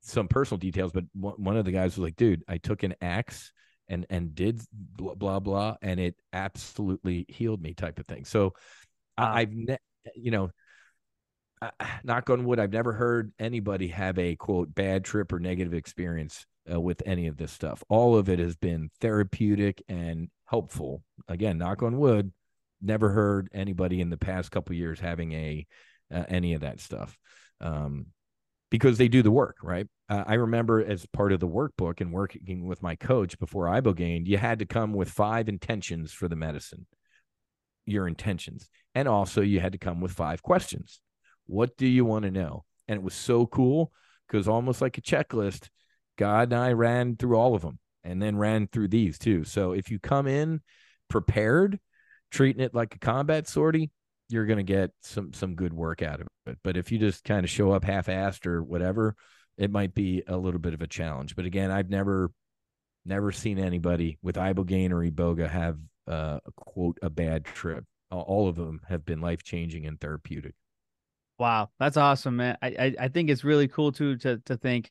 some 0.01 0.27
personal 0.27 0.59
details, 0.59 0.91
but 0.91 1.05
one 1.13 1.57
of 1.57 1.65
the 1.65 1.71
guys 1.71 1.97
was 1.97 2.03
like, 2.03 2.15
dude, 2.15 2.43
I 2.47 2.57
took 2.57 2.83
an 2.83 2.95
axe 3.01 3.51
and 3.87 4.05
and 4.09 4.33
did 4.33 4.61
blah 4.73 5.13
blah 5.13 5.39
blah, 5.39 5.75
and 5.81 5.99
it 5.99 6.15
absolutely 6.33 7.25
healed 7.29 7.61
me, 7.61 7.73
type 7.73 7.99
of 7.99 8.07
thing. 8.07 8.25
So 8.25 8.53
I, 9.17 9.41
I've, 9.41 9.53
ne- 9.53 9.77
you 10.15 10.31
know, 10.31 10.49
knock 12.03 12.29
on 12.29 12.45
wood, 12.45 12.59
I've 12.59 12.73
never 12.73 12.93
heard 12.93 13.31
anybody 13.39 13.87
have 13.89 14.17
a 14.19 14.35
quote 14.35 14.73
bad 14.73 15.05
trip 15.05 15.31
or 15.31 15.39
negative 15.39 15.73
experience 15.73 16.45
uh, 16.71 16.79
with 16.79 17.01
any 17.05 17.27
of 17.27 17.37
this 17.37 17.51
stuff. 17.51 17.83
All 17.89 18.17
of 18.17 18.29
it 18.29 18.39
has 18.39 18.55
been 18.55 18.89
therapeutic 18.99 19.83
and 19.87 20.29
helpful. 20.45 21.03
Again, 21.27 21.57
knock 21.57 21.83
on 21.83 21.97
wood. 21.97 22.31
Never 22.81 23.09
heard 23.09 23.49
anybody 23.53 24.01
in 24.01 24.09
the 24.09 24.17
past 24.17 24.51
couple 24.51 24.75
years 24.75 24.99
having 24.99 25.31
a 25.33 25.65
uh, 26.13 26.23
any 26.27 26.53
of 26.53 26.61
that 26.61 26.79
stuff 26.79 27.17
um, 27.61 28.07
because 28.69 28.97
they 28.97 29.07
do 29.07 29.21
the 29.21 29.31
work, 29.31 29.57
right? 29.63 29.87
Uh, 30.09 30.23
I 30.27 30.35
remember 30.35 30.83
as 30.85 31.05
part 31.07 31.31
of 31.31 31.39
the 31.39 31.47
workbook 31.47 32.01
and 32.01 32.13
working 32.13 32.67
with 32.67 32.83
my 32.83 32.95
coach 32.95 33.39
before 33.39 33.65
ibogaine, 33.65 34.27
you 34.27 34.37
had 34.37 34.59
to 34.59 34.65
come 34.65 34.93
with 34.93 35.09
five 35.09 35.49
intentions 35.49 36.11
for 36.11 36.27
the 36.27 36.35
medicine, 36.35 36.85
your 37.85 38.07
intentions, 38.07 38.69
and 38.93 39.07
also 39.07 39.41
you 39.41 39.59
had 39.59 39.71
to 39.71 39.77
come 39.77 39.99
with 39.99 40.11
five 40.11 40.43
questions. 40.43 40.99
What 41.47 41.77
do 41.77 41.87
you 41.87 42.05
want 42.05 42.23
to 42.25 42.31
know? 42.31 42.65
And 42.87 42.97
it 42.97 43.03
was 43.03 43.15
so 43.15 43.47
cool 43.47 43.91
because 44.27 44.47
almost 44.47 44.81
like 44.81 44.97
a 44.97 45.01
checklist, 45.01 45.69
God 46.17 46.51
and 46.51 46.61
I 46.61 46.73
ran 46.73 47.15
through 47.15 47.37
all 47.37 47.55
of 47.55 47.61
them 47.61 47.79
and 48.03 48.21
then 48.21 48.37
ran 48.37 48.67
through 48.67 48.89
these 48.89 49.17
too. 49.17 49.43
So 49.43 49.71
if 49.71 49.89
you 49.89 49.99
come 49.99 50.27
in 50.27 50.61
prepared, 51.09 51.79
treating 52.31 52.63
it 52.63 52.73
like 52.73 52.95
a 52.95 52.99
combat 52.99 53.47
sortie, 53.47 53.91
you're 54.29 54.45
going 54.45 54.57
to 54.57 54.63
get 54.63 54.91
some 55.01 55.33
some 55.33 55.55
good 55.55 55.73
work 55.73 56.01
out 56.01 56.21
of 56.21 56.27
it. 56.47 56.57
But 56.63 56.77
if 56.77 56.91
you 56.91 56.97
just 56.97 57.23
kind 57.23 57.43
of 57.43 57.49
show 57.49 57.71
up 57.71 57.83
half-assed 57.83 58.47
or 58.47 58.63
whatever, 58.63 59.15
it 59.57 59.71
might 59.71 59.93
be 59.93 60.23
a 60.27 60.35
little 60.35 60.59
bit 60.59 60.73
of 60.73 60.81
a 60.81 60.87
challenge. 60.87 61.35
But 61.35 61.45
again, 61.45 61.71
I've 61.71 61.89
never 61.89 62.31
never 63.05 63.31
seen 63.31 63.59
anybody 63.59 64.17
with 64.23 64.35
ibogaine 64.35 64.91
or 64.91 65.09
iboga 65.09 65.47
have 65.49 65.77
uh, 66.07 66.39
quote 66.55 66.97
a 67.01 67.09
bad 67.09 67.45
trip. 67.45 67.85
All 68.11 68.47
of 68.47 68.55
them 68.55 68.81
have 68.87 69.05
been 69.05 69.21
life 69.21 69.43
changing 69.43 69.85
and 69.85 69.99
therapeutic. 69.99 70.55
Wow, 71.37 71.69
that's 71.79 71.97
awesome, 71.97 72.37
man. 72.37 72.57
I, 72.61 72.67
I 72.67 72.95
I 73.01 73.07
think 73.09 73.29
it's 73.29 73.43
really 73.43 73.67
cool 73.67 73.91
too 73.91 74.17
to 74.17 74.37
to 74.45 74.57
think 74.57 74.89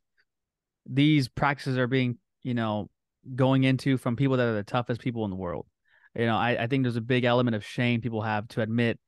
these 0.86 1.28
practices 1.28 1.78
are 1.78 1.86
being, 1.86 2.18
you 2.42 2.54
know, 2.54 2.90
going 3.34 3.64
into 3.64 3.96
from 3.96 4.16
people 4.16 4.36
that 4.36 4.46
are 4.46 4.54
the 4.54 4.62
toughest 4.62 5.00
people 5.00 5.24
in 5.24 5.30
the 5.30 5.36
world. 5.36 5.66
You 6.14 6.26
know, 6.26 6.36
I, 6.36 6.62
I 6.62 6.66
think 6.66 6.84
there's 6.84 6.96
a 6.96 7.00
big 7.00 7.24
element 7.24 7.56
of 7.56 7.64
shame 7.64 8.00
people 8.00 8.22
have 8.22 8.46
to 8.48 8.60
admit 8.60 8.98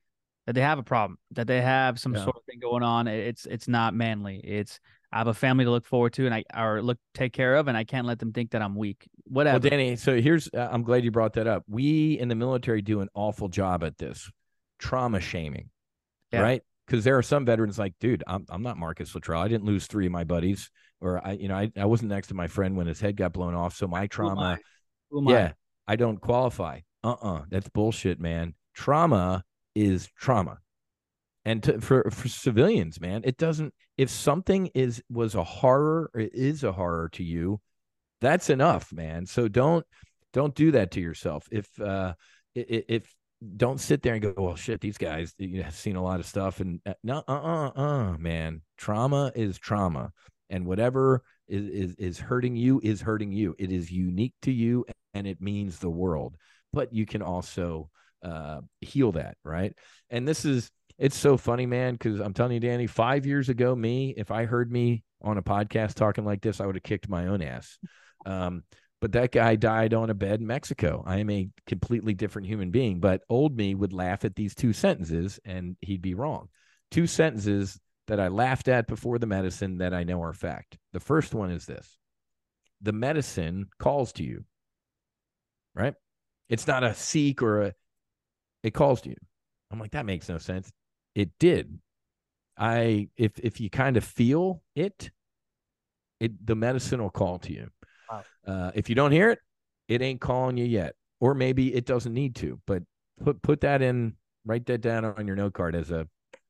that 0.47 0.55
they 0.55 0.61
have 0.61 0.79
a 0.79 0.83
problem, 0.83 1.19
that 1.33 1.47
they 1.47 1.61
have 1.61 1.99
some 1.99 2.15
yeah. 2.15 2.25
sort 2.25 2.37
of 2.37 2.43
thing 2.45 2.59
going 2.61 2.83
on. 2.83 3.07
It's 3.09 3.47
it's 3.47 3.69
not 3.69 3.95
manly. 3.95 4.41
It's 4.43 4.81
I 5.13 5.19
have 5.19 5.27
a 5.29 5.35
family 5.35 5.65
to 5.65 5.71
look 5.71 5.87
forward 5.87 6.13
to 6.15 6.27
and 6.27 6.35
I 6.35 6.45
or 6.57 6.83
look 6.83 6.99
take 7.15 7.33
care 7.33 7.57
of, 7.57 7.69
and 7.69 7.77
I 7.77 7.85
can't 7.85 8.07
let 8.07 8.19
them 8.19 8.33
think 8.33 8.51
that 8.53 8.63
I'm 8.63 8.75
weak. 8.75 9.09
Whatever. 9.25 9.59
Well, 9.61 9.71
Danny, 9.71 9.97
so 9.97 10.21
here's 10.21 10.49
uh, 10.55 10.69
I'm 10.71 10.83
glad 10.83 11.05
you 11.05 11.11
brought 11.11 11.35
that 11.35 11.47
up. 11.47 11.65
We 11.69 12.19
in 12.19 12.29
the 12.29 12.35
military 12.35 12.83
do 12.83 13.01
an 13.01 13.09
awful 13.15 13.49
job 13.49 13.85
at 13.85 13.99
this 13.99 14.31
trauma 14.79 15.21
shaming, 15.21 15.71
yeah. 16.33 16.41
right? 16.41 16.63
Because 16.87 17.05
there 17.05 17.19
are 17.19 17.23
some 17.23 17.45
veterans 17.45 17.79
like, 17.79 17.95
dude, 18.01 18.25
I'm 18.27 18.47
I'm 18.49 18.63
not 18.63 18.79
Marcus 18.79 19.15
Luttrell. 19.15 19.43
I 19.43 19.49
didn't 19.49 19.65
lose 19.65 19.87
three 19.87 20.07
of 20.07 20.13
my 20.13 20.25
buddies 20.25 20.71
or 21.01 21.25
I, 21.25 21.33
you 21.33 21.49
know, 21.49 21.57
I, 21.57 21.71
I 21.77 21.85
wasn't 21.87 22.11
next 22.11 22.29
to 22.29 22.35
my 22.35 22.47
friend 22.47 22.77
when 22.77 22.87
his 22.87 23.01
head 23.01 23.17
got 23.17 23.33
blown 23.33 23.55
off. 23.55 23.77
So 23.77 23.87
my 23.87 24.07
trauma, 24.07 24.59
Who 25.11 25.31
yeah, 25.31 25.53
I? 25.87 25.93
I 25.93 25.97
don't 25.97 26.21
qualify. 26.21 26.81
Uh 27.05 27.11
uh-uh, 27.11 27.35
uh, 27.35 27.43
that's 27.51 27.69
bullshit, 27.69 28.21
man. 28.21 28.55
Trauma 28.75 29.45
is 29.75 30.09
trauma. 30.19 30.59
And 31.45 31.63
to, 31.63 31.81
for 31.81 32.11
for 32.11 32.29
civilians, 32.29 33.01
man, 33.01 33.23
it 33.25 33.37
doesn't. 33.37 33.73
If 33.97 34.11
something 34.11 34.71
is 34.75 35.03
was 35.09 35.35
a 35.35 35.45
horror, 35.45 36.11
or 36.13 36.21
is 36.21 36.65
a 36.65 36.73
horror 36.73 37.09
to 37.11 37.23
you, 37.23 37.61
that's 38.21 38.51
enough, 38.51 38.93
man. 38.93 39.27
So 39.27 39.47
don't 39.47 39.87
don't 40.33 40.55
do 40.55 40.73
that 40.73 40.91
to 40.93 41.01
yourself. 41.01 41.47
If 41.53 41.69
uh 41.81 42.15
if 42.55 43.15
don't 43.57 43.79
sit 43.79 44.03
there 44.03 44.15
and 44.15 44.23
go, 44.23 44.35
well, 44.37 44.57
shit, 44.57 44.81
these 44.81 44.99
guys 44.99 45.35
you 45.39 45.63
have 45.63 45.75
seen 45.75 45.95
a 45.95 46.03
lot 46.03 46.19
of 46.19 46.27
stuff, 46.27 46.61
and 46.61 46.81
uh, 46.85 46.95
no, 47.05 47.23
uh, 47.29 47.33
uh, 47.33 47.71
uh, 47.77 48.19
man, 48.19 48.63
trauma 48.77 49.31
is 49.35 49.59
trauma 49.59 50.13
and 50.51 50.67
whatever 50.67 51.23
is, 51.49 51.69
is 51.69 51.95
is 51.97 52.19
hurting 52.19 52.57
you 52.57 52.81
is 52.83 53.01
hurting 53.01 53.33
you. 53.33 53.55
It 53.59 53.71
is 53.73 53.91
unique 53.91 54.35
to 54.43 54.53
you 54.53 54.85
and 55.15 55.27
it 55.27 55.41
means 55.41 55.79
the 55.79 55.91
world. 55.91 56.37
But 56.73 56.93
you 56.93 57.07
can 57.07 57.23
also 57.23 57.91
uh, 58.23 58.61
heal 58.81 59.13
that 59.13 59.37
right? 59.45 59.73
And 60.11 60.27
this 60.27 60.45
is 60.45 60.71
it's 60.99 61.17
so 61.17 61.37
funny 61.37 61.67
man 61.67 61.95
because 61.95 62.21
i'm 62.21 62.33
telling 62.33 62.53
you 62.53 62.61
danny 62.61 62.87
five 62.87 63.27
years 63.27 63.49
ago 63.49 63.75
me 63.75 64.15
if 64.17 64.31
i 64.31 64.45
heard 64.45 64.71
me 64.71 65.03
on 65.23 65.39
a 65.39 65.43
podcast 65.43 65.95
talking 65.95 66.25
like 66.25 66.41
this 66.41 66.61
i 66.61 66.67
would 66.67 66.75
have 66.77 66.83
kicked 66.83 67.09
my 67.09 67.27
own 67.27 67.43
ass. 67.43 67.79
Um, 68.25 68.65
but 69.01 69.13
that 69.13 69.31
guy 69.31 69.57
died 69.57 69.95
on 69.95 70.11
a 70.11 70.15
bed 70.15 70.41
in 70.41 70.47
mexico. 70.47 71.05
I 71.07 71.19
am 71.19 71.31
a 71.31 71.49
completely 71.67 72.15
different 72.15 72.49
human 72.49 72.71
being 72.71 72.99
but 72.99 73.23
old 73.29 73.57
me 73.57 73.75
would 73.75 73.93
laugh 73.93 74.25
at 74.25 74.35
these 74.35 74.55
two 74.55 74.73
sentences 74.73 75.39
and 75.45 75.77
he'd 75.81 76.03
be 76.03 76.15
wrong. 76.15 76.49
Two 76.91 77.07
sentences 77.07 77.79
that 78.07 78.21
I 78.21 78.29
laughed 78.29 78.69
at 78.69 78.87
before 78.87 79.19
the 79.19 79.27
medicine 79.27 79.79
that 79.79 79.93
I 79.93 80.05
know 80.05 80.23
are 80.23 80.33
fact. 80.33 80.79
The 80.93 81.01
first 81.01 81.35
one 81.35 81.51
is 81.51 81.67
this 81.67 81.99
the 82.81 82.93
medicine 82.93 83.69
calls 83.79 84.13
to 84.15 84.23
you, 84.23 84.45
right? 85.75 85.95
It's 86.49 86.67
not 86.67 86.85
a 86.85 86.95
seek 86.95 87.43
or 87.43 87.63
a, 87.63 87.73
it 88.63 88.75
calls 88.75 89.01
to 89.03 89.11
you. 89.11 89.17
I'm 89.71 89.81
like, 89.81 89.93
that 89.93 90.07
makes 90.07 90.29
no 90.29 90.39
sense. 90.39 90.71
It 91.15 91.31
did. 91.41 91.79
I, 92.59 93.09
if, 93.17 93.39
if 93.39 93.61
you 93.61 93.71
kind 93.71 93.97
of 93.97 94.05
feel 94.05 94.63
it, 94.75 95.11
it, 96.21 96.47
the 96.47 96.55
medicine 96.55 97.03
will 97.03 97.11
call 97.11 97.39
to 97.41 97.53
you. 97.53 97.69
Wow. 98.11 98.25
Uh, 98.47 98.71
if 98.75 98.89
you 98.89 98.95
don't 98.95 99.13
hear 99.13 99.31
it, 99.31 99.39
it 99.89 100.03
ain't 100.03 100.21
calling 100.21 100.57
you 100.57 100.65
yet. 100.65 100.95
Or 101.19 101.35
maybe 101.35 101.75
it 101.75 101.87
doesn't 101.87 102.13
need 102.13 102.37
to, 102.37 102.61
but 102.67 102.83
put 103.25 103.41
put 103.41 103.63
that 103.63 103.81
in, 103.81 104.17
write 104.45 104.67
that 104.67 104.83
down 104.83 105.07
on 105.07 105.27
your 105.27 105.35
note 105.35 105.55
card 105.55 105.75
as 105.75 105.91
a 105.91 106.07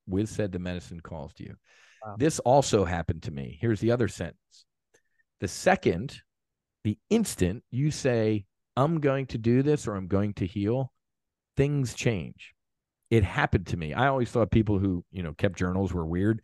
Whiz 0.06 0.30
said 0.30 0.52
the 0.52 0.58
medicine 0.58 1.00
calls 1.00 1.32
to 1.34 1.44
you. 1.44 1.54
Wow. 2.04 2.16
This 2.18 2.38
also 2.40 2.84
happened 2.84 3.22
to 3.24 3.30
me. 3.30 3.58
Here's 3.60 3.80
the 3.80 3.90
other 3.90 4.08
sentence. 4.08 4.64
The 5.40 5.48
second, 5.48 6.20
the 6.84 6.98
instant 7.10 7.64
you 7.70 7.90
say, 7.90 8.44
I'm 8.76 9.00
going 9.00 9.26
to 9.26 9.38
do 9.38 9.62
this 9.62 9.86
or 9.86 9.94
I'm 9.94 10.06
going 10.06 10.34
to 10.34 10.46
heal, 10.46 10.92
things 11.56 11.94
change. 11.94 12.54
It 13.10 13.24
happened 13.24 13.68
to 13.68 13.76
me. 13.76 13.94
I 13.94 14.08
always 14.08 14.30
thought 14.30 14.50
people 14.50 14.78
who, 14.78 15.04
you 15.12 15.22
know, 15.22 15.32
kept 15.32 15.58
journals 15.58 15.92
were 15.92 16.06
weird. 16.06 16.42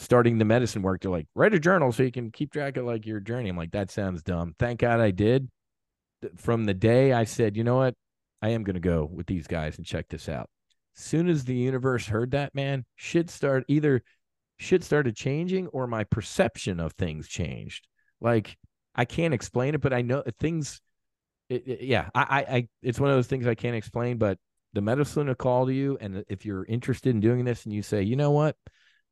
Starting 0.00 0.38
the 0.38 0.44
medicine 0.44 0.82
work, 0.82 1.00
they're 1.00 1.10
like, 1.10 1.26
write 1.34 1.54
a 1.54 1.58
journal 1.58 1.90
so 1.90 2.04
you 2.04 2.12
can 2.12 2.30
keep 2.30 2.52
track 2.52 2.76
of 2.76 2.84
like 2.84 3.04
your 3.04 3.18
journey. 3.18 3.48
I'm 3.48 3.56
like, 3.56 3.72
that 3.72 3.90
sounds 3.90 4.22
dumb. 4.22 4.54
Thank 4.58 4.80
God 4.80 5.00
I 5.00 5.10
did. 5.10 5.48
From 6.36 6.64
the 6.64 6.74
day 6.74 7.12
I 7.12 7.24
said, 7.24 7.56
you 7.56 7.64
know 7.64 7.76
what, 7.76 7.94
I 8.40 8.50
am 8.50 8.62
going 8.62 8.74
to 8.74 8.80
go 8.80 9.08
with 9.10 9.26
these 9.26 9.48
guys 9.48 9.76
and 9.76 9.84
check 9.84 10.06
this 10.08 10.28
out. 10.28 10.48
Soon 11.00 11.28
as 11.28 11.44
the 11.44 11.54
universe 11.54 12.06
heard 12.06 12.32
that, 12.32 12.54
man, 12.54 12.84
shit 12.96 13.30
started 13.30 13.64
either 13.68 14.02
shit 14.56 14.82
started 14.82 15.14
changing 15.14 15.68
or 15.68 15.86
my 15.86 16.02
perception 16.02 16.80
of 16.80 16.92
things 16.94 17.28
changed. 17.28 17.86
Like 18.20 18.56
I 18.96 19.04
can't 19.04 19.32
explain 19.32 19.76
it, 19.76 19.80
but 19.80 19.92
I 19.92 20.02
know 20.02 20.24
things. 20.40 20.80
It, 21.48 21.68
it, 21.68 21.82
yeah, 21.82 22.08
I, 22.14 22.20
I, 22.20 22.56
I, 22.56 22.68
it's 22.82 22.98
one 22.98 23.10
of 23.10 23.16
those 23.16 23.28
things 23.28 23.46
I 23.46 23.54
can't 23.54 23.76
explain, 23.76 24.18
but 24.18 24.38
the 24.72 24.80
medicine 24.80 25.28
will 25.28 25.34
call 25.36 25.66
to 25.66 25.72
you, 25.72 25.96
and 26.00 26.24
if 26.28 26.44
you're 26.44 26.64
interested 26.64 27.14
in 27.14 27.20
doing 27.20 27.44
this, 27.44 27.64
and 27.64 27.72
you 27.72 27.82
say, 27.82 28.02
you 28.02 28.16
know 28.16 28.32
what, 28.32 28.56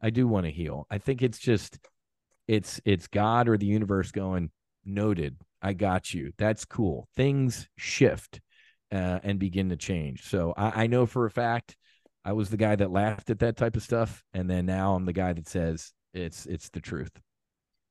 I 0.03 0.11
do 0.11 0.26
want 0.28 0.45
to 0.45 0.53
heal. 0.53 0.87
I 0.91 0.99
think 0.99 1.22
it's 1.22 1.39
just, 1.39 1.78
it's, 2.47 2.80
it's 2.84 3.07
God 3.07 3.49
or 3.49 3.57
the 3.57 3.66
universe 3.66 4.11
going, 4.11 4.51
noted. 4.84 5.37
I 5.62 5.72
got 5.72 6.12
you. 6.12 6.32
That's 6.37 6.64
cool. 6.66 7.09
Things 7.16 7.68
shift 7.78 8.41
uh, 8.93 9.20
and 9.22 9.39
begin 9.39 9.70
to 9.70 9.76
change. 9.76 10.24
So 10.24 10.55
I, 10.57 10.84
I 10.84 10.87
know 10.87 11.07
for 11.07 11.26
a 11.26 11.30
fact 11.30 11.76
I 12.24 12.32
was 12.32 12.51
the 12.51 12.57
guy 12.57 12.76
that 12.76 12.91
laughed 12.91 13.30
at 13.30 13.39
that 13.41 13.57
type 13.57 13.76
of 13.76 13.82
stuff, 13.82 14.24
and 14.34 14.51
then 14.51 14.66
now 14.66 14.95
I'm 14.95 15.05
the 15.05 15.12
guy 15.12 15.32
that 15.32 15.49
says 15.49 15.93
it's 16.12 16.47
it's 16.47 16.68
the 16.70 16.80
truth. 16.80 17.12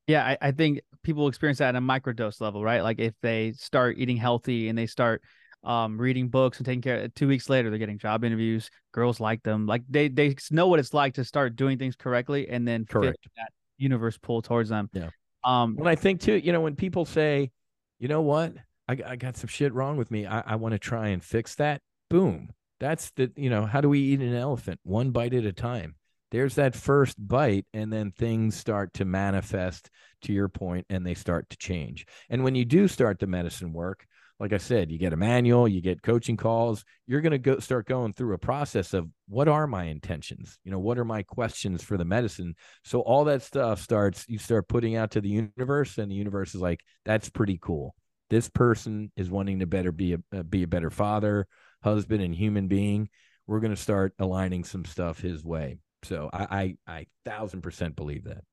Yeah, 0.07 0.23
I, 0.23 0.37
I 0.41 0.51
think 0.51 0.81
people 1.03 1.27
experience 1.27 1.59
that 1.59 1.69
at 1.69 1.75
a 1.75 1.81
microdose 1.81 2.39
level, 2.39 2.63
right? 2.63 2.81
Like 2.81 2.99
if 2.99 3.13
they 3.21 3.53
start 3.53 3.97
eating 3.97 4.17
healthy 4.17 4.69
and 4.69 4.77
they 4.77 4.85
start 4.85 5.23
um, 5.65 5.97
reading 5.97 6.29
books 6.29 6.57
and 6.57 6.65
taking 6.65 6.81
care. 6.81 7.07
Two 7.09 7.27
weeks 7.27 7.49
later, 7.49 7.69
they're 7.69 7.79
getting 7.79 7.97
job 7.97 8.23
interviews. 8.23 8.69
Girls 8.93 9.19
like 9.19 9.41
them. 9.43 9.65
Like 9.65 9.81
they 9.89 10.07
they 10.07 10.35
know 10.51 10.67
what 10.67 10.79
it's 10.79 10.93
like 10.93 11.15
to 11.15 11.25
start 11.25 11.55
doing 11.55 11.77
things 11.77 11.95
correctly 11.95 12.47
and 12.47 12.67
then 12.67 12.85
correct 12.85 13.17
that 13.35 13.49
universe 13.77 14.17
pull 14.17 14.41
towards 14.41 14.69
them. 14.69 14.89
Yeah. 14.93 15.09
Um. 15.43 15.75
When 15.75 15.87
I 15.87 15.95
think 15.95 16.21
too, 16.21 16.35
you 16.35 16.53
know, 16.53 16.61
when 16.61 16.75
people 16.75 17.05
say, 17.05 17.51
you 17.99 18.07
know 18.07 18.21
what, 18.21 18.53
I 18.87 18.97
I 19.05 19.15
got 19.15 19.37
some 19.37 19.47
shit 19.47 19.73
wrong 19.73 19.97
with 19.97 20.11
me. 20.11 20.25
I 20.25 20.41
I 20.41 20.55
want 20.55 20.73
to 20.73 20.79
try 20.79 21.09
and 21.09 21.23
fix 21.23 21.55
that. 21.55 21.81
Boom. 22.09 22.49
That's 22.79 23.11
the 23.11 23.31
you 23.35 23.49
know 23.49 23.65
how 23.65 23.81
do 23.81 23.89
we 23.89 23.99
eat 23.99 24.19
an 24.19 24.35
elephant 24.35 24.79
one 24.83 25.11
bite 25.11 25.33
at 25.33 25.45
a 25.45 25.53
time 25.53 25.95
there's 26.31 26.55
that 26.55 26.75
first 26.75 27.15
bite 27.25 27.65
and 27.73 27.93
then 27.93 28.11
things 28.11 28.55
start 28.55 28.93
to 28.93 29.05
manifest 29.05 29.89
to 30.21 30.33
your 30.33 30.49
point 30.49 30.85
and 30.89 31.05
they 31.05 31.13
start 31.13 31.49
to 31.49 31.57
change 31.57 32.05
and 32.29 32.43
when 32.43 32.55
you 32.55 32.65
do 32.65 32.87
start 32.87 33.19
the 33.19 33.27
medicine 33.27 33.71
work 33.71 34.05
like 34.39 34.51
i 34.51 34.57
said 34.57 34.91
you 34.91 34.97
get 34.97 35.13
a 35.13 35.17
manual 35.17 35.65
you 35.65 35.81
get 35.81 36.01
coaching 36.01 36.35
calls 36.35 36.83
you're 37.07 37.21
going 37.21 37.31
to 37.31 37.37
go 37.37 37.59
start 37.59 37.87
going 37.87 38.11
through 38.11 38.33
a 38.33 38.37
process 38.37 38.93
of 38.93 39.07
what 39.29 39.47
are 39.47 39.67
my 39.67 39.85
intentions 39.85 40.57
you 40.63 40.71
know 40.71 40.79
what 40.79 40.97
are 40.97 41.05
my 41.05 41.23
questions 41.23 41.81
for 41.81 41.95
the 41.95 42.03
medicine 42.03 42.53
so 42.83 42.99
all 42.99 43.23
that 43.23 43.41
stuff 43.41 43.79
starts 43.79 44.25
you 44.27 44.37
start 44.37 44.67
putting 44.67 44.95
out 44.95 45.11
to 45.11 45.21
the 45.21 45.29
universe 45.29 45.97
and 45.97 46.11
the 46.11 46.15
universe 46.15 46.53
is 46.53 46.61
like 46.61 46.81
that's 47.05 47.29
pretty 47.29 47.57
cool 47.61 47.95
this 48.29 48.49
person 48.49 49.11
is 49.15 49.29
wanting 49.29 49.59
to 49.59 49.67
better 49.67 49.91
be 49.91 50.17
a 50.31 50.43
be 50.43 50.63
a 50.63 50.67
better 50.67 50.89
father 50.89 51.47
husband 51.83 52.21
and 52.21 52.35
human 52.35 52.67
being 52.67 53.09
we're 53.47 53.59
going 53.59 53.75
to 53.75 53.81
start 53.81 54.13
aligning 54.19 54.63
some 54.63 54.85
stuff 54.85 55.19
his 55.19 55.43
way 55.43 55.77
so 56.05 56.29
I, 56.31 56.43
I, 56.87 56.93
I 56.99 57.05
thousand 57.25 57.61
percent 57.61 57.95
believe 57.95 58.25
that. 58.25 58.43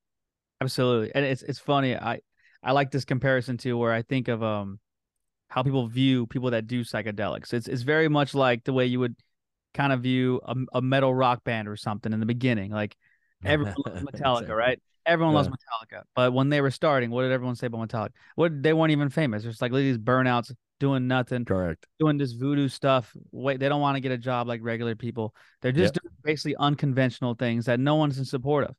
Absolutely, 0.61 1.13
and 1.15 1.25
it's 1.25 1.43
it's 1.43 1.59
funny. 1.59 1.95
I 1.95 2.21
I 2.63 2.73
like 2.73 2.91
this 2.91 3.05
comparison 3.05 3.59
too, 3.59 3.77
where 3.77 3.93
I 3.93 4.03
think 4.03 4.29
of 4.29 4.43
um 4.43 4.81
how 5.49 5.63
people 5.63 5.87
view 5.87 6.27
people 6.27 6.51
that 6.53 6.67
do 6.67 6.83
psychedelics. 6.83 7.53
It's 7.53 7.69
it's 7.69 7.83
very 7.83 8.09
much 8.09 8.35
like 8.35 8.65
the 8.65 8.73
way 8.73 8.87
you 8.87 9.01
would 9.01 9.17
kind 9.75 9.93
of 9.93 10.01
view 10.01 10.41
a, 10.45 10.55
a 10.75 10.83
metal 10.83 11.15
rock 11.15 11.45
band 11.45 11.69
or 11.69 11.77
something 11.77 12.13
in 12.13 12.21
the 12.21 12.27
beginning. 12.27 12.71
Like 12.71 12.97
everyone 13.45 13.75
Metallica, 13.87 14.43
exactly. 14.43 14.55
right? 14.55 14.83
Everyone 15.07 15.33
yeah. 15.35 15.39
loves 15.39 15.49
Metallica. 15.49 16.03
But 16.15 16.33
when 16.33 16.49
they 16.49 16.61
were 16.61 16.71
starting, 16.71 17.11
what 17.11 17.23
did 17.23 17.33
everyone 17.33 17.57
say 17.57 17.67
about 17.67 17.89
Metallica? 17.89 18.11
What 18.37 18.63
they 18.63 18.73
weren't 18.73 18.93
even 18.93 19.09
famous. 19.09 19.45
It's 19.45 19.61
like 19.61 19.73
these 19.73 19.99
burnouts 19.99 20.53
doing 20.79 21.07
nothing. 21.07 21.45
Correct. 21.45 21.87
Doing 22.01 22.19
this 22.19 22.33
voodoo 22.33 22.69
stuff. 22.69 23.13
Wait, 23.31 23.61
they 23.61 23.69
don't 23.69 23.81
want 23.81 23.97
to 23.97 24.01
get 24.01 24.13
a 24.13 24.19
job 24.19 24.49
like 24.49 24.61
regular 24.63 24.95
people. 24.95 25.35
They're 25.61 25.73
just 25.73 25.95
doing 25.95 26.13
basically 26.23 26.57
unconventional 26.57 27.35
things 27.35 27.67
that 27.67 27.81
no 27.81 27.97
one's 27.97 28.19
in 28.19 28.25
support 28.25 28.65
of. 28.65 28.77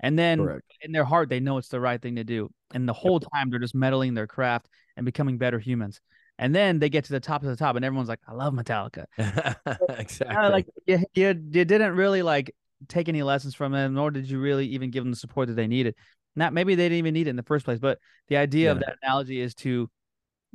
And 0.00 0.18
then 0.18 0.38
Correct. 0.38 0.64
in 0.82 0.92
their 0.92 1.04
heart, 1.04 1.30
they 1.30 1.40
know 1.40 1.56
it's 1.56 1.68
the 1.68 1.80
right 1.80 2.00
thing 2.00 2.16
to 2.16 2.24
do. 2.24 2.50
And 2.74 2.88
the 2.88 2.92
whole 2.92 3.20
yep. 3.22 3.30
time, 3.32 3.50
they're 3.50 3.58
just 3.58 3.74
meddling 3.74 4.14
their 4.14 4.26
craft 4.26 4.68
and 4.96 5.06
becoming 5.06 5.38
better 5.38 5.58
humans. 5.58 6.00
And 6.38 6.54
then 6.54 6.78
they 6.78 6.90
get 6.90 7.04
to 7.06 7.12
the 7.12 7.20
top 7.20 7.42
of 7.42 7.48
the 7.48 7.56
top, 7.56 7.76
and 7.76 7.84
everyone's 7.84 8.10
like, 8.10 8.20
"I 8.28 8.34
love 8.34 8.52
Metallica." 8.52 9.06
exactly. 9.98 10.36
like 10.36 10.66
you, 10.86 10.98
you, 11.14 11.28
you 11.28 11.64
didn't 11.64 11.96
really 11.96 12.20
like 12.20 12.54
take 12.88 13.08
any 13.08 13.22
lessons 13.22 13.54
from 13.54 13.72
them, 13.72 13.94
nor 13.94 14.10
did 14.10 14.28
you 14.28 14.38
really 14.38 14.66
even 14.68 14.90
give 14.90 15.04
them 15.04 15.10
the 15.10 15.16
support 15.16 15.48
that 15.48 15.54
they 15.54 15.66
needed. 15.66 15.94
Not 16.34 16.52
maybe 16.52 16.74
they 16.74 16.84
didn't 16.84 16.98
even 16.98 17.14
need 17.14 17.26
it 17.26 17.30
in 17.30 17.36
the 17.36 17.42
first 17.42 17.64
place, 17.64 17.78
but 17.78 17.98
the 18.28 18.36
idea 18.36 18.66
yeah. 18.66 18.72
of 18.72 18.80
that 18.80 18.96
analogy 19.02 19.40
is 19.40 19.54
to 19.56 19.88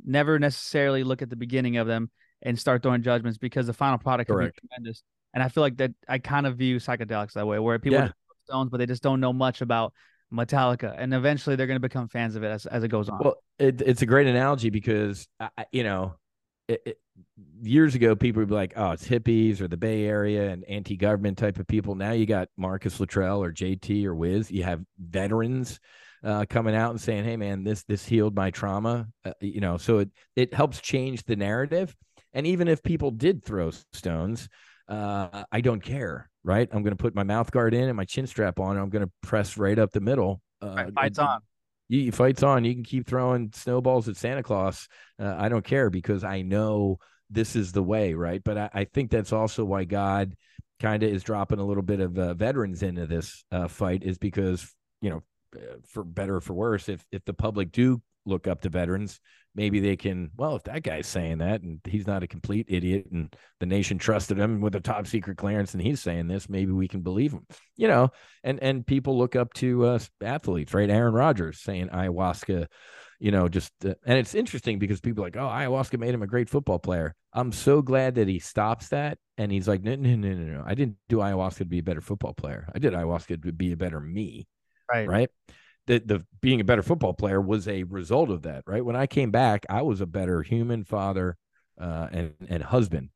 never 0.04 0.38
necessarily 0.38 1.04
look 1.04 1.22
at 1.22 1.30
the 1.30 1.36
beginning 1.36 1.76
of 1.76 1.86
them 1.86 2.10
and 2.42 2.58
start 2.58 2.82
throwing 2.82 3.02
judgments 3.02 3.38
because 3.38 3.66
the 3.66 3.72
final 3.72 3.98
product 3.98 4.28
can 4.28 4.38
be 4.38 4.50
tremendous. 4.68 5.02
And 5.34 5.42
I 5.42 5.48
feel 5.48 5.62
like 5.62 5.76
that 5.78 5.92
I 6.08 6.18
kind 6.18 6.46
of 6.46 6.56
view 6.56 6.76
psychedelics 6.76 7.32
that 7.32 7.46
way, 7.46 7.58
where 7.58 7.78
people 7.78 7.98
yeah. 7.98 8.10
stones, 8.44 8.70
but 8.70 8.78
they 8.78 8.86
just 8.86 9.02
don't 9.02 9.20
know 9.20 9.32
much 9.32 9.60
about 9.60 9.92
Metallica, 10.32 10.94
and 10.96 11.12
eventually 11.12 11.56
they're 11.56 11.66
going 11.66 11.76
to 11.76 11.88
become 11.88 12.08
fans 12.08 12.36
of 12.36 12.42
it 12.42 12.48
as, 12.48 12.66
as 12.66 12.82
it 12.82 12.88
goes 12.88 13.08
on. 13.08 13.18
Well, 13.22 13.36
it, 13.58 13.82
it's 13.82 14.02
a 14.02 14.06
great 14.06 14.26
analogy 14.26 14.70
because 14.70 15.28
I, 15.38 15.66
you 15.72 15.84
know, 15.84 16.14
it, 16.72 16.82
it, 16.86 16.98
years 17.60 17.94
ago 17.94 18.14
people 18.14 18.40
would 18.40 18.48
be 18.48 18.54
like, 18.54 18.74
"Oh, 18.76 18.90
it's 18.92 19.06
hippies 19.06 19.60
or 19.60 19.68
the 19.68 19.76
Bay 19.76 20.04
Area 20.04 20.50
and 20.50 20.64
anti-government 20.64 21.38
type 21.38 21.58
of 21.58 21.66
people." 21.66 21.94
Now 21.94 22.12
you 22.12 22.26
got 22.26 22.48
Marcus 22.56 22.98
Luttrell 23.00 23.42
or 23.42 23.52
JT 23.52 24.04
or 24.04 24.14
Whiz. 24.14 24.50
You 24.50 24.64
have 24.64 24.82
veterans 24.98 25.80
uh, 26.24 26.46
coming 26.48 26.74
out 26.74 26.90
and 26.90 27.00
saying, 27.00 27.24
"Hey, 27.24 27.36
man, 27.36 27.64
this 27.64 27.84
this 27.84 28.04
healed 28.04 28.34
my 28.34 28.50
trauma." 28.50 29.08
Uh, 29.24 29.32
you 29.40 29.60
know, 29.60 29.76
so 29.76 29.98
it 29.98 30.10
it 30.36 30.54
helps 30.54 30.80
change 30.80 31.24
the 31.24 31.36
narrative. 31.36 31.94
And 32.32 32.46
even 32.46 32.66
if 32.68 32.82
people 32.82 33.10
did 33.10 33.44
throw 33.44 33.70
stones, 33.92 34.48
uh, 34.88 35.44
I 35.52 35.60
don't 35.60 35.82
care. 35.82 36.30
Right? 36.44 36.68
I'm 36.72 36.82
going 36.82 36.96
to 36.96 37.00
put 37.02 37.14
my 37.14 37.22
mouth 37.22 37.52
guard 37.52 37.72
in 37.72 37.84
and 37.84 37.96
my 37.96 38.04
chin 38.04 38.26
strap 38.26 38.58
on. 38.58 38.76
I'm 38.76 38.90
going 38.90 39.04
to 39.04 39.12
press 39.22 39.56
right 39.56 39.78
up 39.78 39.92
the 39.92 40.00
middle. 40.00 40.40
Uh, 40.60 40.90
fights 40.94 41.18
on. 41.18 41.40
You, 41.92 42.10
fights 42.10 42.42
on. 42.42 42.64
You 42.64 42.72
can 42.72 42.84
keep 42.84 43.06
throwing 43.06 43.50
snowballs 43.54 44.08
at 44.08 44.16
Santa 44.16 44.42
Claus. 44.42 44.88
Uh, 45.20 45.34
I 45.36 45.50
don't 45.50 45.64
care 45.64 45.90
because 45.90 46.24
I 46.24 46.40
know 46.40 46.98
this 47.28 47.54
is 47.54 47.72
the 47.72 47.82
way, 47.82 48.14
right? 48.14 48.42
But 48.42 48.56
I, 48.56 48.70
I 48.72 48.84
think 48.84 49.10
that's 49.10 49.32
also 49.32 49.62
why 49.62 49.84
God 49.84 50.34
kind 50.80 51.02
of 51.02 51.12
is 51.12 51.22
dropping 51.22 51.58
a 51.58 51.64
little 51.64 51.82
bit 51.82 52.00
of 52.00 52.18
uh, 52.18 52.32
veterans 52.32 52.82
into 52.82 53.06
this 53.06 53.44
uh, 53.52 53.68
fight, 53.68 54.04
is 54.04 54.16
because 54.16 54.72
you 55.02 55.10
know 55.10 55.22
for 55.86 56.02
better 56.02 56.36
or 56.36 56.40
for 56.40 56.54
worse, 56.54 56.88
if 56.88 57.04
if 57.12 57.26
the 57.26 57.34
public 57.34 57.72
do 57.72 58.00
look 58.24 58.46
up 58.46 58.62
to 58.62 58.70
veterans, 58.70 59.20
maybe 59.54 59.80
they 59.80 59.96
can. 59.96 60.30
Well, 60.36 60.56
if 60.56 60.64
that 60.64 60.82
guy's 60.82 61.06
saying 61.06 61.38
that 61.38 61.62
and 61.62 61.80
he's 61.84 62.06
not 62.06 62.22
a 62.22 62.26
complete 62.26 62.66
idiot, 62.68 63.06
and 63.12 63.34
the 63.60 63.66
nation 63.66 63.98
trusted 63.98 64.38
him 64.38 64.60
with 64.60 64.74
a 64.74 64.80
top 64.80 65.06
secret 65.06 65.36
clearance, 65.36 65.74
and 65.74 65.82
he's 65.82 66.00
saying 66.00 66.28
this, 66.28 66.48
maybe 66.48 66.72
we 66.72 66.88
can 66.88 67.00
believe 67.00 67.32
him. 67.32 67.46
You 67.76 67.88
know, 67.88 68.10
and 68.44 68.62
and 68.62 68.86
people 68.86 69.18
look 69.18 69.36
up 69.36 69.52
to 69.54 69.86
uh, 69.86 69.98
athletes, 70.22 70.74
right? 70.74 70.90
Aaron 70.90 71.14
Rodgers 71.14 71.60
saying 71.60 71.88
ayahuasca. 71.88 72.66
You 73.18 73.30
know, 73.30 73.48
just 73.48 73.72
uh, 73.84 73.94
and 74.04 74.18
it's 74.18 74.34
interesting 74.34 74.80
because 74.80 75.00
people 75.00 75.22
like, 75.22 75.36
oh, 75.36 75.48
ayahuasca 75.48 75.98
made 75.98 76.12
him 76.12 76.22
a 76.22 76.26
great 76.26 76.50
football 76.50 76.80
player. 76.80 77.14
I'm 77.32 77.52
so 77.52 77.80
glad 77.80 78.16
that 78.16 78.26
he 78.26 78.40
stops 78.40 78.88
that 78.88 79.16
and 79.38 79.52
he's 79.52 79.68
like, 79.68 79.82
no, 79.82 79.94
no, 79.94 80.16
no, 80.16 80.32
no, 80.34 80.54
no. 80.58 80.64
I 80.66 80.74
didn't 80.74 80.96
do 81.08 81.18
ayahuasca 81.18 81.58
to 81.58 81.64
be 81.64 81.78
a 81.78 81.82
better 81.84 82.00
football 82.00 82.34
player. 82.34 82.68
I 82.74 82.80
did 82.80 82.94
ayahuasca 82.94 83.40
to 83.42 83.52
be 83.52 83.70
a 83.70 83.76
better 83.76 84.00
me 84.00 84.48
Right. 84.92 85.08
Right. 85.08 85.30
The, 85.86 85.98
the 85.98 86.24
being 86.40 86.60
a 86.60 86.64
better 86.64 86.82
football 86.82 87.12
player 87.12 87.40
was 87.40 87.66
a 87.66 87.82
result 87.84 88.30
of 88.30 88.42
that. 88.42 88.64
Right. 88.66 88.84
When 88.84 88.96
I 88.96 89.06
came 89.06 89.30
back, 89.30 89.66
I 89.68 89.82
was 89.82 90.00
a 90.00 90.06
better 90.06 90.42
human 90.42 90.84
father 90.84 91.36
uh, 91.80 92.08
and, 92.12 92.34
and 92.48 92.62
husband. 92.62 93.10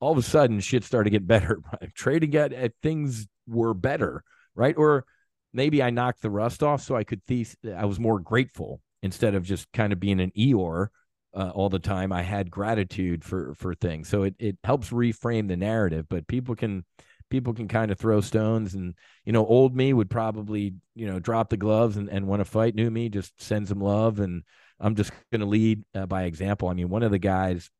All 0.00 0.12
of 0.12 0.18
a 0.18 0.22
sudden, 0.22 0.60
shit 0.60 0.84
started 0.84 1.10
to 1.10 1.18
get 1.18 1.26
better. 1.26 1.60
Trading 1.94 2.34
at, 2.36 2.52
at 2.52 2.72
things 2.82 3.26
were 3.46 3.74
better. 3.74 4.22
Right. 4.54 4.76
Or 4.76 5.04
maybe 5.52 5.82
I 5.82 5.90
knocked 5.90 6.22
the 6.22 6.30
rust 6.30 6.62
off 6.62 6.82
so 6.82 6.96
I 6.96 7.04
could, 7.04 7.22
see 7.28 7.46
I 7.74 7.86
was 7.86 7.98
more 7.98 8.20
grateful 8.20 8.80
instead 9.02 9.34
of 9.34 9.44
just 9.44 9.70
kind 9.72 9.92
of 9.92 10.00
being 10.00 10.20
an 10.20 10.32
Eeyore 10.36 10.88
uh, 11.34 11.50
all 11.54 11.68
the 11.68 11.78
time. 11.78 12.12
I 12.12 12.22
had 12.22 12.50
gratitude 12.50 13.24
for 13.24 13.54
for 13.54 13.74
things, 13.74 14.08
so 14.08 14.24
it 14.24 14.34
it 14.38 14.58
helps 14.64 14.90
reframe 14.90 15.48
the 15.48 15.56
narrative. 15.56 16.06
But 16.08 16.26
people 16.26 16.54
can 16.54 16.84
people 17.30 17.54
can 17.54 17.68
kind 17.68 17.90
of 17.90 17.98
throw 17.98 18.20
stones 18.20 18.74
and 18.74 18.94
you 19.24 19.32
know 19.32 19.46
old 19.46 19.74
me 19.74 19.92
would 19.92 20.10
probably 20.10 20.74
you 20.94 21.06
know 21.06 21.18
drop 21.18 21.48
the 21.48 21.56
gloves 21.56 21.96
and, 21.96 22.08
and 22.10 22.26
want 22.26 22.40
to 22.40 22.44
fight 22.44 22.74
new 22.74 22.90
me 22.90 23.08
just 23.08 23.40
sends 23.40 23.68
them 23.68 23.80
love 23.80 24.20
and 24.20 24.42
I'm 24.80 24.94
just 24.94 25.12
going 25.30 25.40
to 25.40 25.46
lead 25.46 25.84
uh, 25.94 26.06
by 26.06 26.24
example. 26.24 26.68
I 26.68 26.74
mean, 26.74 26.88
one 26.88 27.02
of 27.02 27.10
the 27.10 27.18
guys 27.18 27.70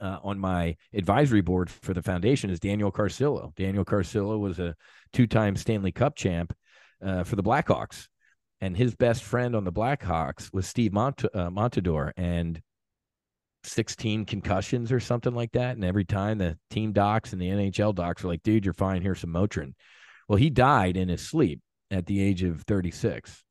uh, 0.00 0.18
on 0.22 0.38
my 0.38 0.76
advisory 0.92 1.40
board 1.40 1.70
for 1.70 1.94
the 1.94 2.02
foundation 2.02 2.50
is 2.50 2.58
Daniel 2.58 2.90
Carcillo. 2.90 3.54
Daniel 3.54 3.84
Carcillo 3.84 4.38
was 4.38 4.58
a 4.58 4.74
two-time 5.12 5.54
Stanley 5.56 5.92
Cup 5.92 6.16
champ 6.16 6.52
uh, 7.04 7.22
for 7.22 7.36
the 7.36 7.42
Blackhawks, 7.42 8.08
and 8.60 8.76
his 8.76 8.96
best 8.96 9.22
friend 9.22 9.54
on 9.54 9.64
the 9.64 9.72
Blackhawks 9.72 10.52
was 10.52 10.66
Steve 10.66 10.92
Mont- 10.92 11.24
uh, 11.24 11.50
Montador, 11.50 12.10
and 12.16 12.60
16 13.66 14.24
concussions 14.26 14.92
or 14.92 15.00
something 15.00 15.34
like 15.34 15.52
that. 15.52 15.76
And 15.76 15.84
every 15.84 16.04
time 16.04 16.38
the 16.38 16.58
team 16.70 16.92
docs 16.92 17.32
and 17.32 17.40
the 17.40 17.48
NHL 17.48 17.94
docs 17.94 18.24
are 18.24 18.28
like, 18.28 18.42
"Dude, 18.42 18.64
you're 18.64 18.74
fine. 18.74 19.02
Here's 19.02 19.20
some 19.20 19.32
Motrin." 19.32 19.74
Well, 20.28 20.38
he 20.38 20.50
died 20.50 20.96
in 20.96 21.08
his 21.08 21.26
sleep 21.26 21.60
at 21.90 22.06
the 22.06 22.20
age 22.20 22.42
of 22.42 22.62
36, 22.62 23.44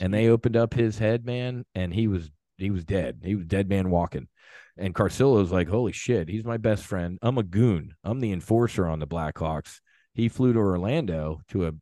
and 0.00 0.12
they 0.12 0.28
opened 0.28 0.56
up 0.56 0.74
his 0.74 0.98
head, 0.98 1.24
man, 1.24 1.64
and 1.74 1.92
he 1.92 2.08
was 2.08 2.30
he 2.58 2.70
was 2.70 2.84
dead. 2.84 3.20
He 3.24 3.34
was 3.34 3.46
dead 3.46 3.68
man 3.68 3.90
walking. 3.90 4.28
And 4.76 4.94
Carcillo's 4.94 5.52
like, 5.52 5.68
holy 5.68 5.92
shit, 5.92 6.28
he's 6.28 6.44
my 6.44 6.56
best 6.56 6.84
friend. 6.84 7.18
I'm 7.20 7.38
a 7.38 7.42
goon. 7.42 7.94
I'm 8.04 8.20
the 8.20 8.32
enforcer 8.32 8.86
on 8.86 9.00
the 9.00 9.06
Blackhawks. 9.06 9.80
He 10.14 10.28
flew 10.28 10.52
to 10.52 10.58
Orlando 10.58 11.40
to 11.48 11.66
a 11.66 11.72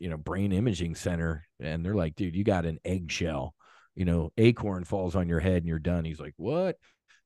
you 0.00 0.08
know 0.08 0.16
brain 0.16 0.52
imaging 0.52 0.94
center, 0.94 1.46
and 1.60 1.84
they're 1.84 1.94
like, 1.94 2.16
dude, 2.16 2.34
you 2.34 2.44
got 2.44 2.66
an 2.66 2.78
eggshell. 2.84 3.54
You 3.94 4.04
know, 4.04 4.32
acorn 4.38 4.84
falls 4.84 5.14
on 5.14 5.28
your 5.28 5.40
head 5.40 5.58
and 5.58 5.66
you're 5.66 5.78
done. 5.78 6.04
He's 6.04 6.20
like, 6.20 6.34
what? 6.36 6.76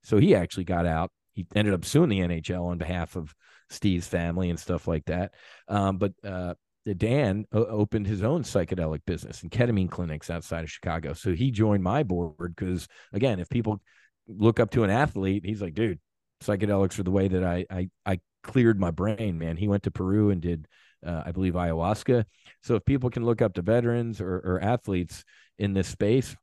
So 0.05 0.19
he 0.19 0.35
actually 0.35 0.65
got 0.65 0.87
out. 0.87 1.11
He 1.33 1.47
ended 1.55 1.75
up 1.75 1.85
suing 1.85 2.09
the 2.09 2.21
NHL 2.21 2.67
on 2.67 2.79
behalf 2.79 3.17
of 3.17 3.35
Steve's 3.71 4.07
family 4.07 4.51
and 4.51 4.59
stuff 4.59 4.87
like 4.87 5.05
that. 5.07 5.33
Um, 5.69 5.99
but 5.99 6.13
uh, 6.23 6.55
Dan 6.97 7.47
o- 7.53 7.67
opened 7.67 8.07
his 8.07 8.23
own 8.23 8.43
psychedelic 8.43 9.01
business 9.07 9.43
and 9.43 9.51
ketamine 9.51 9.91
clinics 9.91 10.31
outside 10.31 10.65
of 10.65 10.71
Chicago. 10.71 11.15
So 11.15 11.33
he 11.33 11.51
joined 11.51 11.83
my 11.83 12.03
board 12.03 12.55
because, 12.55 12.87
again, 13.13 13.41
if 13.41 13.49
people 13.49 13.81
look 14.29 14.61
up 14.61 14.71
to 14.73 14.85
an 14.85 14.91
athlete, 14.91 15.45
he's 15.45 15.63
like, 15.63 15.75
dude, 15.75 15.99
psychedelics 16.43 16.99
are 16.99 17.05
the 17.05 17.11
way 17.11 17.29
that 17.29 17.43
I 17.45 17.67
I 17.71 17.89
I 18.05 18.21
cleared 18.43 18.79
my 18.79 18.91
brain, 18.91 19.39
man. 19.39 19.57
He 19.57 19.69
went 19.69 19.85
to 19.85 19.91
Peru 19.91 20.31
and 20.31 20.41
did, 20.41 20.69
uh, 21.05 21.23
I 21.25 21.33
believe, 21.33 21.55
ayahuasca. 21.55 22.25
So 22.63 22.75
if 22.77 22.85
people 22.85 23.11
can 23.11 23.25
look 23.25 23.41
up 23.41 23.55
to 23.55 23.63
veterans 23.63 24.21
or, 24.21 24.37
or 24.37 24.61
athletes 24.63 25.25
in 25.59 25.73
this 25.73 25.89
space, 25.89 26.37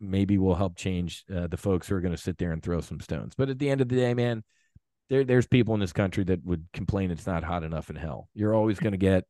maybe 0.00 0.38
we'll 0.38 0.54
help 0.54 0.76
change 0.76 1.24
uh, 1.34 1.46
the 1.46 1.56
folks 1.56 1.88
who 1.88 1.94
are 1.94 2.00
going 2.00 2.14
to 2.14 2.20
sit 2.20 2.38
there 2.38 2.52
and 2.52 2.62
throw 2.62 2.80
some 2.80 3.00
stones. 3.00 3.34
But 3.36 3.50
at 3.50 3.58
the 3.58 3.70
end 3.70 3.80
of 3.80 3.88
the 3.88 3.96
day, 3.96 4.14
man, 4.14 4.42
there 5.10 5.24
there's 5.24 5.46
people 5.46 5.74
in 5.74 5.80
this 5.80 5.92
country 5.92 6.24
that 6.24 6.44
would 6.44 6.66
complain 6.72 7.10
it's 7.10 7.26
not 7.26 7.44
hot 7.44 7.62
enough 7.62 7.90
in 7.90 7.96
hell. 7.96 8.28
You're 8.34 8.54
always 8.54 8.78
going 8.78 8.92
to 8.92 8.98
get, 8.98 9.24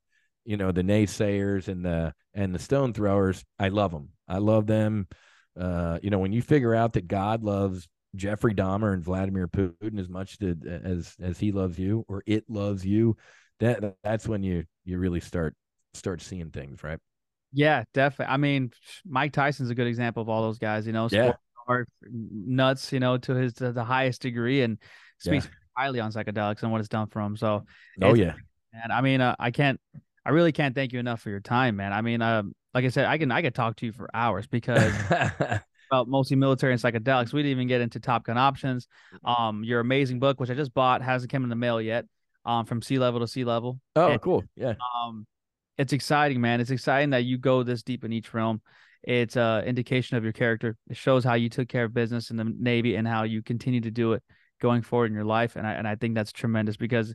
you 0.45 0.57
know, 0.57 0.72
the 0.72 0.82
naysayers 0.82 1.68
and 1.68 1.84
the 1.84 2.14
and 2.34 2.55
the 2.55 2.59
stone 2.59 2.93
throwers. 2.93 3.45
I 3.59 3.68
love 3.68 3.91
them. 3.91 4.11
I 4.26 4.39
love 4.39 4.66
them. 4.66 5.09
Uh, 5.59 5.99
you 6.03 6.11
know, 6.11 6.18
when 6.18 6.32
you 6.32 6.43
figure 6.43 6.74
out 6.74 6.93
that 6.93 7.09
God 7.09 7.43
loves 7.43 7.89
Jeffrey 8.14 8.55
Dahmer 8.55 8.93
and 8.93 9.03
Vladimir 9.03 9.49
Putin 9.49 9.99
as 9.99 10.09
much 10.09 10.39
to, 10.39 10.57
as 10.84 11.14
as 11.20 11.39
he 11.39 11.53
loves 11.53 11.78
you 11.78 12.05
or 12.09 12.22
it 12.26 12.45
loves 12.49 12.84
you, 12.84 13.16
that 13.61 13.97
that's 14.03 14.28
when 14.28 14.43
you 14.43 14.64
you 14.84 14.99
really 14.99 15.20
start 15.20 15.55
start 15.95 16.20
seeing 16.22 16.51
things, 16.51 16.82
right? 16.82 16.99
Yeah, 17.53 17.84
definitely. 17.94 18.32
I 18.32 18.36
mean, 18.36 18.70
Mike 19.07 19.32
Tyson's 19.32 19.70
a 19.70 19.74
good 19.74 19.86
example 19.86 20.22
of 20.22 20.28
all 20.28 20.42
those 20.42 20.59
guys. 20.59 20.86
You 20.86 20.92
know, 20.92 21.09
yeah. 21.11 21.32
nuts. 22.11 22.92
You 22.92 23.01
know, 23.01 23.18
to 23.18 23.34
his 23.34 23.55
to 23.55 23.72
the 23.72 23.84
highest 23.84 24.22
degree, 24.22 24.62
and 24.62 24.78
speaks 25.18 25.46
yeah. 25.46 25.51
highly 25.76 26.01
on 26.01 26.12
psychedelics 26.12 26.62
and 26.62 26.72
what 26.72 26.80
it's 26.80 26.88
done 26.88 27.09
for 27.09 27.20
him. 27.20 27.36
So, 27.36 27.64
oh 28.03 28.14
yeah, 28.14 28.34
and 28.72 28.92
I 28.92 29.01
mean, 29.01 29.20
uh, 29.20 29.34
I 29.38 29.51
can't, 29.51 29.80
I 30.24 30.30
really 30.30 30.53
can't 30.53 30.74
thank 30.74 30.92
you 30.92 30.99
enough 30.99 31.20
for 31.20 31.30
your 31.30 31.40
time, 31.40 31.76
man. 31.76 31.92
I 31.92 32.03
mean, 32.03 32.22
uh, 32.22 32.42
like 32.74 32.84
I 32.84 32.88
said, 32.88 33.07
I 33.07 33.18
can 33.18 33.30
I 33.32 33.42
could 33.42 33.55
talk 33.55 33.76
to 33.76 33.86
you 33.86 33.92
for 33.92 34.09
hours 34.14 34.46
because 34.46 34.92
about 35.90 36.09
mostly 36.09 36.36
military 36.36 36.72
and 36.72 36.82
psychedelics. 36.82 37.32
We 37.32 37.42
didn't 37.42 37.53
even 37.53 37.68
get 37.68 37.80
into 37.80 38.01
Top 38.01 38.24
Gun 38.24 38.38
options. 38.38 38.86
Um, 39.24 39.64
your 39.64 39.80
amazing 39.80 40.18
book, 40.18 40.38
which 40.40 40.51
I 40.51 40.55
just 40.55 40.74
bought, 40.74 41.03
hasn't 41.03 41.32
come 41.32 41.44
in 41.44 41.49
the 41.49 41.57
mail 41.57 41.80
yet. 41.80 42.05
Um, 42.44 42.64
from 42.64 42.80
sea 42.80 42.99
level 42.99 43.20
to 43.20 43.28
sea 43.28 43.44
level. 43.44 43.78
Oh, 43.94 44.12
and, 44.12 44.20
cool. 44.22 44.42
Yeah. 44.57 44.74
Um, 45.05 45.26
it's 45.79 45.93
exciting, 45.93 46.41
man. 46.41 46.61
It's 46.61 46.70
exciting 46.70 47.11
that 47.11 47.24
you 47.24 47.39
go 47.39 47.62
this 47.62 47.83
deep 47.83 48.05
in 48.05 48.12
each 48.12 48.35
realm. 48.35 48.61
It's 49.05 49.37
a 49.37 49.62
indication 49.64 50.16
of 50.16 50.24
your 50.24 50.33
character. 50.33 50.76
It 50.91 50.97
shows 50.97 51.24
how 51.24 51.35
you 51.35 51.49
took 51.49 51.68
care 51.68 51.85
of 51.85 51.95
business 51.95 52.31
in 52.31 52.37
the 52.37 52.45
Navy 52.45 52.97
and 52.97 53.07
how 53.07 53.22
you 53.22 53.43
continue 53.43 53.81
to 53.83 53.91
do 53.91 54.12
it 54.12 54.22
going 54.61 54.83
forward 54.83 55.07
in 55.07 55.14
your 55.14 55.24
life. 55.24 55.55
And 55.55 55.66
I 55.66 55.72
and 55.74 55.87
I 55.87 55.95
think 55.95 56.14
that's 56.14 56.33
tremendous 56.33 56.76
because 56.76 57.14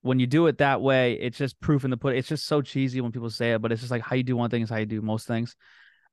when 0.00 0.18
you 0.18 0.26
do 0.26 0.46
it 0.46 0.58
that 0.58 0.80
way, 0.80 1.14
it's 1.14 1.36
just 1.36 1.60
proof 1.60 1.84
in 1.84 1.90
the 1.90 1.96
put. 1.96 2.16
It's 2.16 2.28
just 2.28 2.46
so 2.46 2.62
cheesy 2.62 3.00
when 3.00 3.12
people 3.12 3.28
say 3.28 3.52
it, 3.52 3.60
but 3.60 3.72
it's 3.72 3.82
just 3.82 3.90
like 3.90 4.02
how 4.02 4.16
you 4.16 4.22
do 4.22 4.36
one 4.36 4.48
thing 4.48 4.62
is 4.62 4.70
how 4.70 4.76
you 4.76 4.86
do 4.86 5.02
most 5.02 5.26
things. 5.26 5.54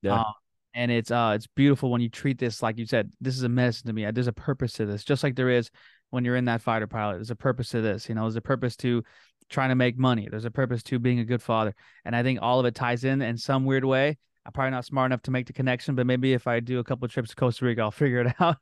Yeah. 0.01 0.19
Um, 0.19 0.33
and 0.73 0.91
it's 0.91 1.11
uh 1.11 1.33
it's 1.35 1.47
beautiful 1.47 1.91
when 1.91 2.01
you 2.01 2.09
treat 2.09 2.39
this 2.39 2.63
like 2.63 2.77
you 2.77 2.85
said 2.85 3.11
this 3.21 3.35
is 3.35 3.43
a 3.43 3.49
medicine 3.49 3.87
to 3.87 3.93
me 3.93 4.09
there's 4.11 4.27
a 4.27 4.33
purpose 4.33 4.73
to 4.73 4.85
this 4.85 5.03
just 5.03 5.23
like 5.23 5.35
there 5.35 5.49
is 5.49 5.69
when 6.09 6.25
you're 6.25 6.35
in 6.35 6.45
that 6.45 6.61
fighter 6.61 6.87
pilot 6.87 7.15
there's 7.15 7.31
a 7.31 7.35
purpose 7.35 7.69
to 7.69 7.81
this 7.81 8.09
you 8.09 8.15
know 8.15 8.21
there's 8.21 8.35
a 8.35 8.41
purpose 8.41 8.75
to 8.75 9.03
trying 9.49 9.69
to 9.69 9.75
make 9.75 9.97
money. 9.97 10.27
There's 10.29 10.45
a 10.45 10.51
purpose 10.51 10.83
to 10.83 10.99
being 10.99 11.19
a 11.19 11.25
good 11.25 11.41
father. 11.41 11.75
And 12.05 12.15
i 12.15 12.23
think 12.23 12.39
all 12.41 12.59
of 12.59 12.65
it 12.65 12.75
ties 12.75 13.03
in 13.03 13.21
in 13.21 13.37
some 13.37 13.65
weird 13.65 13.85
way. 13.85 14.17
I'm 14.45 14.51
probably 14.51 14.71
not 14.71 14.85
smart 14.85 15.11
enough 15.11 15.21
to 15.23 15.31
make 15.31 15.47
the 15.47 15.53
connection 15.53 15.95
but 15.95 16.05
maybe 16.05 16.33
if 16.33 16.47
i 16.47 16.59
do 16.59 16.79
a 16.79 16.83
couple 16.83 17.07
trips 17.07 17.29
to 17.29 17.35
costa 17.35 17.63
rica 17.63 17.81
i'll 17.81 17.91
figure 17.91 18.21
it 18.21 18.35
out. 18.39 18.57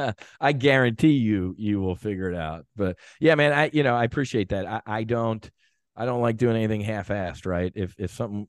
I 0.40 0.52
guarantee 0.52 1.14
you 1.14 1.54
you 1.58 1.80
will 1.80 1.96
figure 1.96 2.30
it 2.30 2.36
out. 2.36 2.66
But 2.76 2.96
yeah 3.20 3.34
man 3.34 3.52
i 3.52 3.70
you 3.72 3.82
know 3.82 3.94
i 3.94 4.04
appreciate 4.04 4.50
that. 4.50 4.66
I, 4.66 4.82
I 4.86 5.04
don't 5.04 5.48
i 5.96 6.04
don't 6.04 6.20
like 6.20 6.36
doing 6.36 6.56
anything 6.56 6.82
half-assed 6.82 7.46
right? 7.46 7.72
If 7.74 7.94
if 7.98 8.12
something 8.12 8.46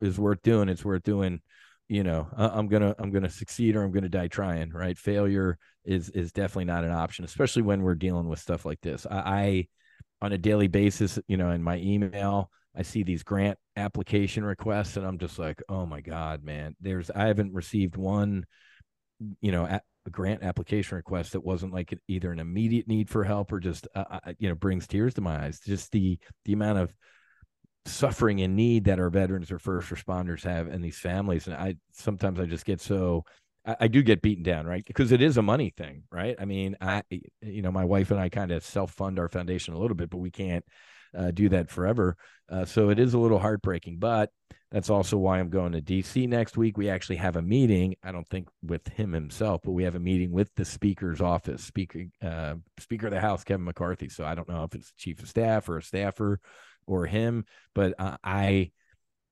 is 0.00 0.18
worth 0.18 0.42
doing 0.42 0.68
it's 0.68 0.84
worth 0.84 1.02
doing 1.02 1.40
you 1.88 2.02
know 2.02 2.26
i'm 2.36 2.66
gonna 2.66 2.96
i'm 2.98 3.12
gonna 3.12 3.30
succeed 3.30 3.76
or 3.76 3.84
i'm 3.84 3.92
gonna 3.92 4.08
die 4.08 4.28
trying 4.28 4.70
right? 4.70 4.98
Failure 4.98 5.56
is 5.84 6.10
is 6.10 6.32
definitely 6.32 6.64
not 6.64 6.82
an 6.82 6.90
option 6.90 7.24
especially 7.24 7.62
when 7.62 7.82
we're 7.82 7.94
dealing 7.94 8.28
with 8.28 8.40
stuff 8.40 8.64
like 8.64 8.80
this. 8.80 9.06
I, 9.08 9.18
I 9.18 9.66
on 10.26 10.32
a 10.32 10.38
daily 10.38 10.68
basis 10.68 11.18
you 11.28 11.36
know 11.36 11.50
in 11.50 11.62
my 11.62 11.78
email 11.78 12.50
i 12.76 12.82
see 12.82 13.02
these 13.02 13.22
grant 13.22 13.58
application 13.76 14.44
requests 14.44 14.96
and 14.96 15.06
i'm 15.06 15.18
just 15.18 15.38
like 15.38 15.62
oh 15.68 15.86
my 15.86 16.00
god 16.00 16.44
man 16.44 16.74
there's 16.80 17.10
i 17.12 17.26
haven't 17.26 17.54
received 17.54 17.96
one 17.96 18.44
you 19.40 19.52
know 19.52 19.64
a, 19.64 19.80
a 20.06 20.10
grant 20.10 20.42
application 20.42 20.96
request 20.96 21.32
that 21.32 21.44
wasn't 21.44 21.72
like 21.72 21.98
either 22.08 22.30
an 22.30 22.38
immediate 22.38 22.86
need 22.86 23.08
for 23.08 23.24
help 23.24 23.52
or 23.52 23.60
just 23.60 23.88
uh, 23.94 24.04
uh 24.10 24.32
you 24.38 24.48
know 24.48 24.54
brings 24.54 24.86
tears 24.86 25.14
to 25.14 25.20
my 25.20 25.46
eyes 25.46 25.60
just 25.60 25.90
the 25.92 26.18
the 26.44 26.52
amount 26.52 26.78
of 26.78 26.92
suffering 27.86 28.40
and 28.40 28.56
need 28.56 28.84
that 28.84 28.98
our 28.98 29.10
veterans 29.10 29.50
or 29.50 29.58
first 29.58 29.90
responders 29.90 30.42
have 30.42 30.66
and 30.66 30.84
these 30.84 30.98
families. 30.98 31.46
And 31.46 31.56
I 31.56 31.76
sometimes 31.92 32.40
I 32.40 32.44
just 32.44 32.64
get 32.64 32.80
so 32.80 33.24
I, 33.66 33.76
I 33.80 33.88
do 33.88 34.02
get 34.02 34.22
beaten 34.22 34.44
down, 34.44 34.66
right? 34.66 34.84
Because 34.86 35.12
it 35.12 35.20
is 35.20 35.36
a 35.36 35.42
money 35.42 35.72
thing, 35.76 36.04
right? 36.10 36.36
I 36.38 36.44
mean, 36.44 36.76
I 36.80 37.02
you 37.10 37.62
know, 37.62 37.72
my 37.72 37.84
wife 37.84 38.10
and 38.10 38.20
I 38.20 38.28
kind 38.28 38.52
of 38.52 38.64
self 38.64 38.92
fund 38.92 39.18
our 39.18 39.28
foundation 39.28 39.74
a 39.74 39.78
little 39.78 39.96
bit, 39.96 40.10
but 40.10 40.18
we 40.18 40.30
can't 40.30 40.64
uh, 41.16 41.30
do 41.30 41.48
that 41.48 41.70
forever. 41.70 42.16
Uh, 42.48 42.64
so 42.64 42.90
it 42.90 42.98
is 42.98 43.14
a 43.14 43.18
little 43.18 43.38
heartbreaking, 43.38 43.98
but 43.98 44.30
that's 44.70 44.90
also 44.90 45.16
why 45.16 45.38
I'm 45.38 45.48
going 45.48 45.72
to 45.72 45.80
DC 45.80 46.28
next 46.28 46.56
week. 46.56 46.76
We 46.76 46.90
actually 46.90 47.16
have 47.16 47.36
a 47.36 47.42
meeting. 47.42 47.96
I 48.02 48.12
don't 48.12 48.28
think 48.28 48.48
with 48.62 48.86
him 48.88 49.12
himself, 49.12 49.60
but 49.64 49.72
we 49.72 49.84
have 49.84 49.94
a 49.94 50.00
meeting 50.00 50.32
with 50.32 50.50
the 50.56 50.64
speaker's 50.64 51.20
office, 51.20 51.62
speaker, 51.62 52.04
uh, 52.22 52.54
Speaker 52.78 53.06
of 53.06 53.12
the 53.12 53.20
House, 53.20 53.44
Kevin 53.44 53.64
McCarthy. 53.64 54.08
So 54.08 54.24
I 54.24 54.34
don't 54.34 54.48
know 54.48 54.64
if 54.64 54.74
it's 54.74 54.92
chief 54.96 55.22
of 55.22 55.28
staff 55.28 55.68
or 55.68 55.78
a 55.78 55.82
staffer 55.82 56.40
or 56.86 57.06
him. 57.06 57.44
But 57.74 57.94
uh, 57.98 58.16
I, 58.24 58.72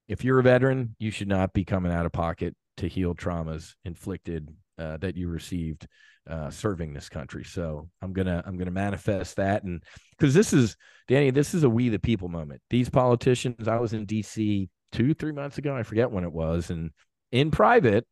if 0.06 0.24
you're 0.24 0.38
a 0.38 0.42
veteran, 0.42 0.94
you 0.98 1.10
should 1.10 1.28
not 1.28 1.52
be 1.52 1.64
coming 1.64 1.92
out 1.92 2.06
of 2.06 2.12
pocket 2.12 2.56
to 2.78 2.88
heal 2.88 3.14
traumas 3.14 3.74
inflicted 3.84 4.54
uh, 4.78 4.96
that 4.98 5.16
you 5.16 5.28
received 5.28 5.86
uh, 6.28 6.50
serving 6.50 6.92
this 6.92 7.08
country. 7.08 7.44
So 7.44 7.88
I'm 8.02 8.12
gonna 8.12 8.42
I'm 8.46 8.56
gonna 8.56 8.70
manifest 8.70 9.36
that, 9.36 9.62
and 9.64 9.82
because 10.16 10.34
this 10.34 10.52
is 10.52 10.76
Danny, 11.08 11.30
this 11.30 11.54
is 11.54 11.64
a 11.64 11.68
we 11.68 11.88
the 11.88 11.98
people 11.98 12.28
moment. 12.28 12.62
These 12.70 12.88
politicians, 12.88 13.68
I 13.68 13.78
was 13.78 13.92
in 13.92 14.06
D.C. 14.06 14.68
two 14.92 15.14
three 15.14 15.32
months 15.32 15.58
ago, 15.58 15.76
I 15.76 15.82
forget 15.82 16.10
when 16.10 16.24
it 16.24 16.32
was, 16.32 16.70
and 16.70 16.90
in 17.30 17.50
private, 17.50 18.06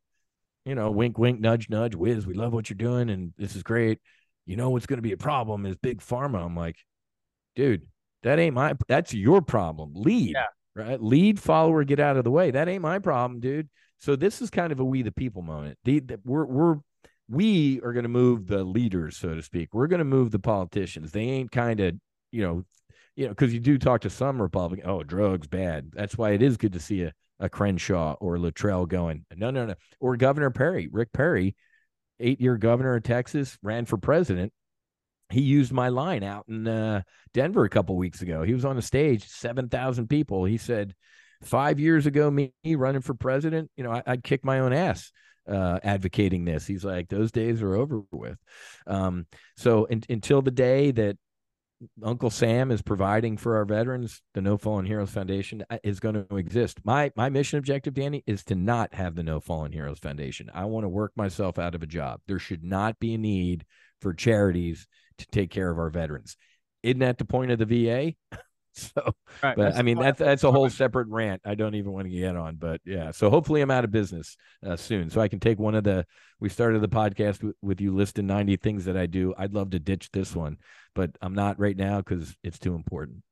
you 0.65 0.75
know, 0.75 0.91
wink 0.91 1.19
wink, 1.19 1.41
nudge 1.41 1.71
nudge, 1.71 1.95
whiz, 1.95 2.27
we 2.27 2.35
love 2.35 2.53
what 2.53 2.69
you're 2.69 2.77
doing, 2.77 3.11
and 3.11 3.33
this 3.39 3.57
is 3.57 3.63
great. 3.63 3.99
You 4.47 4.57
know 4.57 4.71
what's 4.71 4.87
going 4.87 4.99
to 4.99 5.03
be 5.03 5.13
a 5.13 5.17
problem 5.17 5.65
is 5.67 5.77
big 5.77 6.01
pharma. 6.01 6.45
I'm 6.45 6.57
like, 6.57 6.77
dude, 7.55 7.87
that 8.23 8.39
ain't 8.39 8.55
my 8.55 8.75
that's 8.89 9.15
your 9.15 9.41
problem. 9.41 9.93
Lead. 9.95 10.35
Yeah. 10.35 10.47
Right. 10.75 11.03
Lead 11.03 11.39
follower, 11.39 11.85
get 11.85 12.01
out 12.01 12.17
of 12.17 12.25
the 12.25 12.31
way. 12.31 12.51
That 12.51 12.67
ain't 12.67 12.83
my 12.83 12.99
problem, 12.99 13.41
dude. 13.41 13.69
So 14.03 14.17
this 14.17 14.43
is 14.43 14.51
kind 14.51 14.73
of 14.73 14.81
a 14.81 14.85
we 14.85 15.03
the 15.03 15.13
people 15.13 15.43
moment. 15.43 15.79
The, 15.85 16.01
the, 16.01 16.21
we're 16.25 16.45
we're 16.45 16.77
we 17.29 17.81
are 17.83 17.93
going 17.93 18.03
to 18.03 18.09
move 18.09 18.49
the 18.49 18.65
leaders, 18.65 19.17
so 19.17 19.35
to 19.35 19.43
speak. 19.43 19.73
We're 19.73 19.87
going 19.87 20.01
to 20.01 20.05
move 20.05 20.33
the 20.33 20.41
politicians. 20.41 21.13
They 21.13 21.23
ain't 21.23 21.53
kind 21.53 21.81
of, 21.81 21.95
you 22.33 22.43
know, 22.43 22.65
you 23.15 23.27
know, 23.27 23.31
because 23.31 23.55
you 23.55 23.61
do 23.61 23.79
talk 23.79 24.01
to 24.03 24.11
some 24.11 24.43
Republican. 24.43 24.89
Oh, 24.89 25.03
drugs 25.03 25.47
bad. 25.47 25.93
That's 25.93 26.19
why 26.19 26.31
it 26.33 26.43
is 26.43 26.57
good 26.57 26.73
to 26.73 26.81
see 26.81 27.03
a, 27.03 27.13
a 27.39 27.49
Crenshaw 27.49 28.17
or 28.21 28.39
Luttrell 28.39 28.87
going. 28.87 29.25
No, 29.37 29.51
no, 29.51 29.67
no. 29.67 29.75
Or 30.01 30.17
Governor 30.17 30.51
Perry, 30.51 30.89
Rick 30.91 31.13
Perry, 31.13 31.55
eight 32.19 32.41
year 32.41 32.57
governor 32.57 32.97
of 32.97 33.05
Texas, 33.05 33.57
ran 33.63 33.87
for 33.87 33.97
president 33.99 34.53
he 35.33 35.41
used 35.41 35.73
my 35.73 35.89
line 35.89 36.23
out 36.23 36.45
in 36.49 36.69
uh, 36.69 37.03
Denver 37.33 37.65
a 37.65 37.71
couple 37.71 37.97
weeks 37.97 38.21
ago. 38.21 38.43
He 38.43 38.53
was 38.55 38.65
on 38.65 38.77
the 38.77 38.83
stage, 38.83 39.27
7,000 39.29 40.07
people. 40.07 40.45
He 40.45 40.59
said, 40.59 40.95
Five 41.43 41.81
years 41.81 42.07
ago, 42.07 42.31
me 42.31 42.53
running 42.65 43.03
for 43.03 43.15
president, 43.15 43.71
you 43.77 43.85
know, 43.85 43.91
I, 43.93 44.03
would 44.07 44.25
kick 44.25 44.45
my 44.45 44.61
own 44.61 44.73
ass. 44.73 45.13
uh, 45.49 45.79
advocating 45.83 46.45
this. 46.45 46.67
He's 46.67 46.85
like, 46.85 47.09
those 47.09 47.33
days 47.33 47.63
are 47.63 47.75
over 47.75 48.03
with. 48.11 48.39
Um, 48.87 49.27
so 49.57 49.87
in, 49.87 50.03
until 50.09 50.43
the 50.43 50.51
day 50.51 50.91
that 50.93 51.17
Uncle 52.03 52.31
Sam 52.31 52.71
is 52.71 52.81
providing 52.81 53.37
for 53.37 53.57
our 53.57 53.65
veterans, 53.65 54.23
the 54.35 54.41
No 54.41 54.57
Fallen 54.57 54.87
Heroes 54.87 55.11
Foundation 55.11 55.65
uh, 55.69 55.79
is 55.83 55.99
going 55.99 56.15
to 56.15 56.37
exist. 56.37 56.79
My 56.85 57.11
my 57.17 57.29
mission 57.29 57.59
objective, 57.59 57.95
Danny, 57.95 58.23
is 58.27 58.45
to 58.45 58.55
not 58.55 58.95
have 58.95 59.17
the 59.17 59.25
No 59.25 59.41
Fallen 59.41 59.73
Heroes 59.73 59.99
Foundation. 59.99 60.49
I 60.55 60.67
want 60.67 60.85
to 60.85 60.89
work 60.89 61.13
myself 61.17 61.59
out 61.59 61.75
of 61.75 61.83
a 61.83 61.87
job. 61.87 62.21
There 62.29 62.39
should 62.39 62.63
not 62.63 63.01
be 63.01 63.15
a 63.15 63.19
need 63.19 63.65
for 64.01 64.15
charities 64.15 64.87
to 65.19 65.27
take 65.27 65.51
care 65.51 65.71
of 65.71 65.79
our 65.79 65.91
veterans. 65.91 66.37
Isn't 66.85 67.01
that 67.01 67.19
the 67.19 67.25
point 67.25 67.51
of 67.51 67.59
the 67.59 67.67
VA? 67.67 68.15
so, 68.75 69.15
right, 69.43 69.57
but 69.57 69.77
I 69.77 69.83
mean 69.83 69.99
that's 69.99 70.19
that's 70.19 70.45
a 70.45 70.53
whole 70.53 70.71
separate 70.71 71.09
rant. 71.09 71.43
I 71.45 71.55
don't 71.55 71.75
even 71.75 71.93
want 71.93 72.07
to 72.07 72.11
get 72.11 72.37
on, 72.37 72.57
but 72.57 72.81
yeah. 72.85 73.11
So 73.11 73.29
hopefully 73.29 73.61
I'm 73.61 73.71
out 73.71 73.85
of 73.85 73.91
business 73.91 74.37
uh, 74.67 74.77
soon, 74.77 75.11
so 75.11 75.21
I 75.21 75.29
can 75.29 75.41
take 75.41 75.59
one 75.59 75.75
of 75.75 75.85
the. 75.85 76.07
We 76.41 76.49
started 76.49 76.81
the 76.81 76.89
podcast 76.89 77.39
w- 77.39 77.55
with 77.63 77.81
you 77.81 77.95
listing 77.95 78.27
90 78.27 78.57
things 78.57 78.85
that 78.87 78.97
I 78.97 79.07
do. 79.07 79.35
I'd 79.37 79.55
love 79.55 79.71
to 79.71 79.79
ditch 79.79 80.11
this 80.13 80.35
one, 80.35 80.57
but 80.95 81.11
I'm 81.21 81.35
not 81.35 81.61
right 81.61 81.77
now 81.77 81.99
because 81.99 82.35
it's 82.43 82.59
too 82.59 82.75
important. 82.75 83.23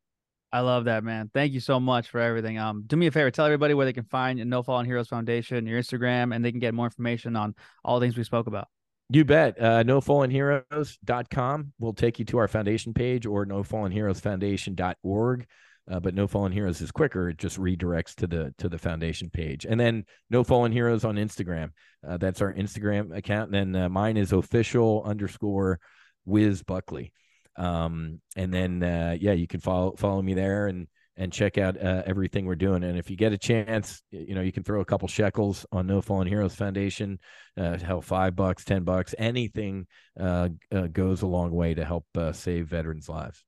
I 0.53 0.61
love 0.61 0.85
that, 0.87 1.05
man. 1.05 1.31
Thank 1.33 1.53
you 1.53 1.61
so 1.61 1.79
much 1.79 2.09
for 2.09 2.21
everything. 2.21 2.59
Um, 2.59 2.83
do 2.87 2.97
me 2.97 3.07
a 3.07 3.11
favor, 3.11 3.31
tell 3.31 3.47
everybody 3.47 3.73
where 3.75 3.87
they 3.87 3.93
can 3.93 4.05
find 4.05 4.45
No 4.51 4.63
Fallen 4.63 4.85
Heroes 4.85 5.09
Foundation, 5.09 5.67
your 5.67 5.81
Instagram, 5.81 6.35
and 6.35 6.45
they 6.45 6.51
can 6.51 6.61
get 6.61 6.75
more 6.75 6.87
information 6.87 7.37
on 7.37 7.55
all 7.85 7.99
the 7.99 8.05
things 8.05 8.17
we 8.17 8.25
spoke 8.25 8.49
about. 8.49 8.69
You 9.13 9.25
bet. 9.25 9.61
Uh, 9.61 9.83
NoFallenHeroes.com 9.83 11.73
will 11.81 11.95
take 11.95 12.21
you 12.21 12.25
to 12.27 12.39
our 12.39 12.47
foundation 12.47 12.95
page 12.95 13.27
or 13.27 13.45
NoFallenHeroesFoundation.org. 13.45 15.47
Uh, 15.91 15.99
but 15.99 16.15
No 16.15 16.29
Fallen 16.29 16.53
Heroes 16.53 16.81
is 16.81 16.93
quicker. 16.93 17.31
It 17.31 17.39
just 17.39 17.59
redirects 17.59 18.15
to 18.17 18.29
the 18.29 18.55
to 18.59 18.69
the 18.69 18.79
foundation 18.79 19.29
page. 19.29 19.67
And 19.67 19.81
then 19.81 20.05
No 20.29 20.45
Fallen 20.45 20.71
Heroes 20.71 21.05
on 21.05 21.17
Instagram. 21.17 21.71
Uh, 22.07 22.17
that's 22.17 22.41
our 22.41 22.55
Instagram 22.55 23.17
account. 23.17 23.53
And 23.53 23.75
then 23.75 23.83
uh, 23.83 23.89
mine 23.89 24.17
is 24.17 24.33
official 24.33 25.03
underscore 25.05 25.81
Whiz 26.25 26.63
Buckley. 26.63 27.13
Um, 27.57 28.21
and 28.37 28.55
then 28.55 28.85
uh, 28.85 29.17
yeah, 29.21 29.33
you 29.33 29.49
can 29.49 29.59
follow 29.59 29.97
follow 29.97 30.23
me 30.23 30.35
there 30.35 30.69
and 30.69 30.87
and 31.21 31.31
check 31.31 31.59
out 31.59 31.77
uh, 31.81 32.03
everything 32.07 32.47
we're 32.47 32.57
doing. 32.57 32.83
And 32.83 32.99
if 32.99 33.11
you 33.11 33.17
get 33.17 33.35
a 33.35 33.39
chance, 33.39 34.03
you 34.11 34.35
know, 34.35 34.41
you 34.41 34.53
can 34.53 34.65
throw 34.65 34.81
a 34.81 34.87
couple 34.87 35.07
shekels 35.07 35.67
on 35.71 35.87
No 35.87 36.01
Fallen 36.01 36.27
Heroes 36.27 36.55
Foundation. 36.55 37.19
Uh, 37.59 37.77
hell, 37.77 38.01
five 38.01 38.35
bucks, 38.35 38.65
ten 38.65 38.85
bucks, 38.85 39.15
anything 39.19 39.87
uh, 40.19 40.49
uh 40.75 40.87
goes 40.87 41.21
a 41.21 41.27
long 41.27 41.53
way 41.53 41.75
to 41.75 41.85
help 41.85 42.07
uh, 42.17 42.33
save 42.33 42.69
veterans' 42.69 43.07
lives. 43.07 43.45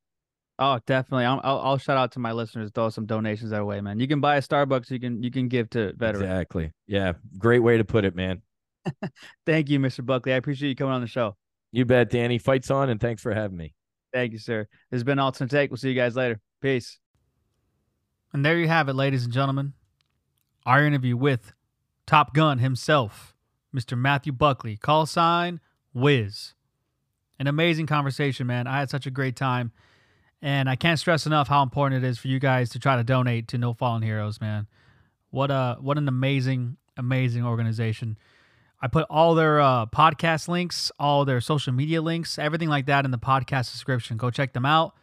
Oh, 0.59 0.79
definitely. 0.87 1.25
I'll, 1.25 1.41
I'll, 1.43 1.59
I'll 1.61 1.79
shout 1.79 1.97
out 1.97 2.13
to 2.13 2.19
my 2.19 2.33
listeners. 2.33 2.71
Throw 2.75 2.91
some 2.91 3.07
donations 3.07 3.51
that 3.51 3.65
way, 3.65 3.81
man. 3.81 3.99
You 3.99 4.07
can 4.07 4.21
buy 4.21 4.37
a 4.37 4.43
Starbucks. 4.43 4.91
You 4.91 5.01
can 5.01 5.23
you 5.23 5.31
can 5.31 5.49
give 5.49 5.71
to 5.71 5.95
veterans. 5.97 6.25
Exactly. 6.25 6.73
Yeah. 6.87 7.15
Great 7.39 7.61
way 7.61 7.79
to 7.79 7.85
put 7.85 8.05
it, 8.05 8.15
man. 8.15 8.43
Thank 9.47 9.71
you, 9.71 9.81
Mr. 9.81 10.05
Buckley. 10.05 10.35
I 10.35 10.37
appreciate 10.37 10.69
you 10.69 10.77
coming 10.77 10.93
on 10.93 11.01
the 11.01 11.07
show. 11.07 11.37
You 11.73 11.87
bet, 11.87 12.11
Danny. 12.11 12.37
Fights 12.37 12.71
on, 12.71 12.91
and 12.91 13.01
thanks 13.01 13.23
for 13.23 13.33
having 13.33 13.57
me. 13.57 13.73
Thank 14.13 14.33
you, 14.33 14.39
sir. 14.39 14.67
This 14.91 14.99
has 14.99 15.05
been 15.05 15.19
Alternate 15.19 15.51
Take. 15.51 15.71
We'll 15.71 15.79
see 15.79 15.89
you 15.89 15.95
guys 15.95 16.15
later. 16.15 16.39
Peace. 16.61 16.99
And 18.33 18.45
there 18.45 18.59
you 18.59 18.69
have 18.69 18.89
it, 18.89 18.95
ladies 18.95 19.25
and 19.25 19.33
gentlemen. 19.33 19.75
Our 20.65 20.85
interview 20.85 21.17
with 21.17 21.53
Top 22.07 22.35
Gun 22.35 22.59
himself, 22.59 23.35
Mr. 23.75 23.99
Matthew 23.99 24.33
Buckley, 24.33 24.77
call 24.77 25.07
sign 25.07 25.61
Whiz. 25.93 26.55
An 27.39 27.47
amazing 27.47 27.87
conversation, 27.87 28.47
man. 28.47 28.67
I 28.67 28.79
had 28.79 28.91
such 28.91 29.07
a 29.07 29.11
great 29.11 29.37
time. 29.37 29.73
And 30.41 30.69
I 30.69 30.77
can't 30.77 30.99
stress 30.99 31.27
enough 31.27 31.49
how 31.49 31.63
important 31.63 32.03
it 32.05 32.09
is 32.09 32.19
for 32.19 32.29
you 32.29 32.41
guys 32.41 32.71
to 32.71 32.79
try 32.79 32.97
to 32.97 33.05
donate 33.05 33.49
to 33.49 33.59
No 33.59 33.75
Fallen 33.75 34.03
Heroes, 34.03 34.41
man. 34.41 34.67
What 35.31 35.51
a 35.51 35.77
what 35.81 35.99
an 35.99 36.09
amazing, 36.09 36.77
amazing 36.97 37.45
organization. 37.45 38.19
I 38.81 38.89
put 38.89 39.07
all 39.09 39.37
their 39.37 39.61
uh, 39.61 39.87
podcast 39.87 40.49
links, 40.49 40.91
all 40.99 41.25
their 41.25 41.41
social 41.41 41.73
media 41.73 42.03
links, 42.03 42.39
everything 42.39 42.69
like 42.69 42.87
that 42.87 43.05
in 43.05 43.13
the 43.13 43.19
podcast 43.19 43.71
description. 43.71 44.17
Go 44.17 44.31
check 44.31 44.53
them 44.53 44.67
out. 44.67 44.95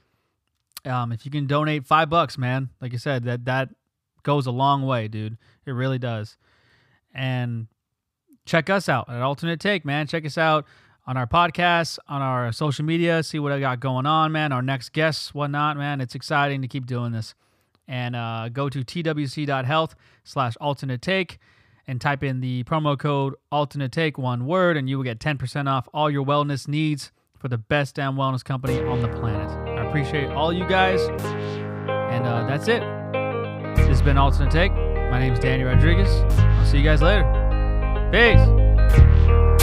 Um, 0.86 1.12
if 1.12 1.26
you 1.26 1.32
can 1.32 1.46
donate 1.48 1.86
five 1.86 2.10
bucks, 2.10 2.38
man, 2.38 2.70
like 2.82 2.94
I 2.94 2.98
said, 2.98 3.24
that 3.26 3.46
that 3.46 3.70
goes 4.24 4.46
a 4.46 4.52
long 4.52 4.86
way, 4.86 5.08
dude. 5.08 5.38
It 5.66 5.72
really 5.72 6.00
does. 6.00 6.38
And 7.14 7.68
check 8.46 8.70
us 8.70 8.88
out 8.90 9.10
at 9.10 9.22
Alternate 9.22 9.60
Take, 9.60 9.86
man. 9.86 10.08
Check 10.08 10.26
us 10.26 10.38
out 10.38 10.66
on 11.06 11.18
our 11.18 11.28
podcast, 11.28 12.00
on 12.08 12.22
our 12.22 12.52
social 12.52 12.86
media. 12.86 13.24
See 13.24 13.40
what 13.40 13.52
I 13.52 13.60
got 13.60 13.80
going 13.80 14.06
on, 14.06 14.32
man. 14.32 14.52
Our 14.52 14.62
next 14.62 14.90
guests, 14.94 15.34
whatnot, 15.34 15.78
man. 15.78 16.02
It's 16.02 16.16
exciting 16.16 16.62
to 16.62 16.68
keep 16.68 16.86
doing 16.86 17.12
this. 17.12 17.34
And 17.88 18.16
uh, 18.16 18.50
go 18.50 18.70
to 18.70 18.84
twc.health 18.84 19.96
slash 20.24 20.56
alternate 20.62 21.02
take 21.02 21.40
and 21.88 22.00
type 22.00 22.24
in 22.24 22.40
the 22.40 22.64
promo 22.66 22.98
code 22.98 23.34
alternate 23.52 23.92
take 23.92 24.20
one 24.20 24.46
word, 24.46 24.78
and 24.78 24.88
you 24.88 24.98
will 24.98 25.04
get 25.04 25.18
10% 25.18 25.68
off 25.68 25.90
all 25.92 26.10
your 26.10 26.24
wellness 26.24 26.68
needs 26.68 27.12
for 27.40 27.48
the 27.48 27.58
best 27.58 27.96
damn 27.96 28.16
wellness 28.16 28.44
company 28.44 28.80
on 28.82 29.02
the 29.02 29.08
planet 29.08 29.69
appreciate 29.90 30.30
all 30.30 30.54
you 30.54 30.68
guys. 30.68 31.02
And 31.02 32.26
uh, 32.26 32.46
that's 32.48 32.68
it. 32.68 32.82
This 33.76 33.88
has 33.88 34.02
been 34.02 34.18
Alternate 34.18 34.52
Take. 34.52 34.72
My 34.72 35.20
name 35.20 35.34
is 35.34 35.40
Danny 35.40 35.64
Rodriguez. 35.64 36.10
I'll 36.38 36.66
see 36.66 36.78
you 36.78 36.84
guys 36.84 37.02
later. 37.02 37.26
Peace. 38.12 39.59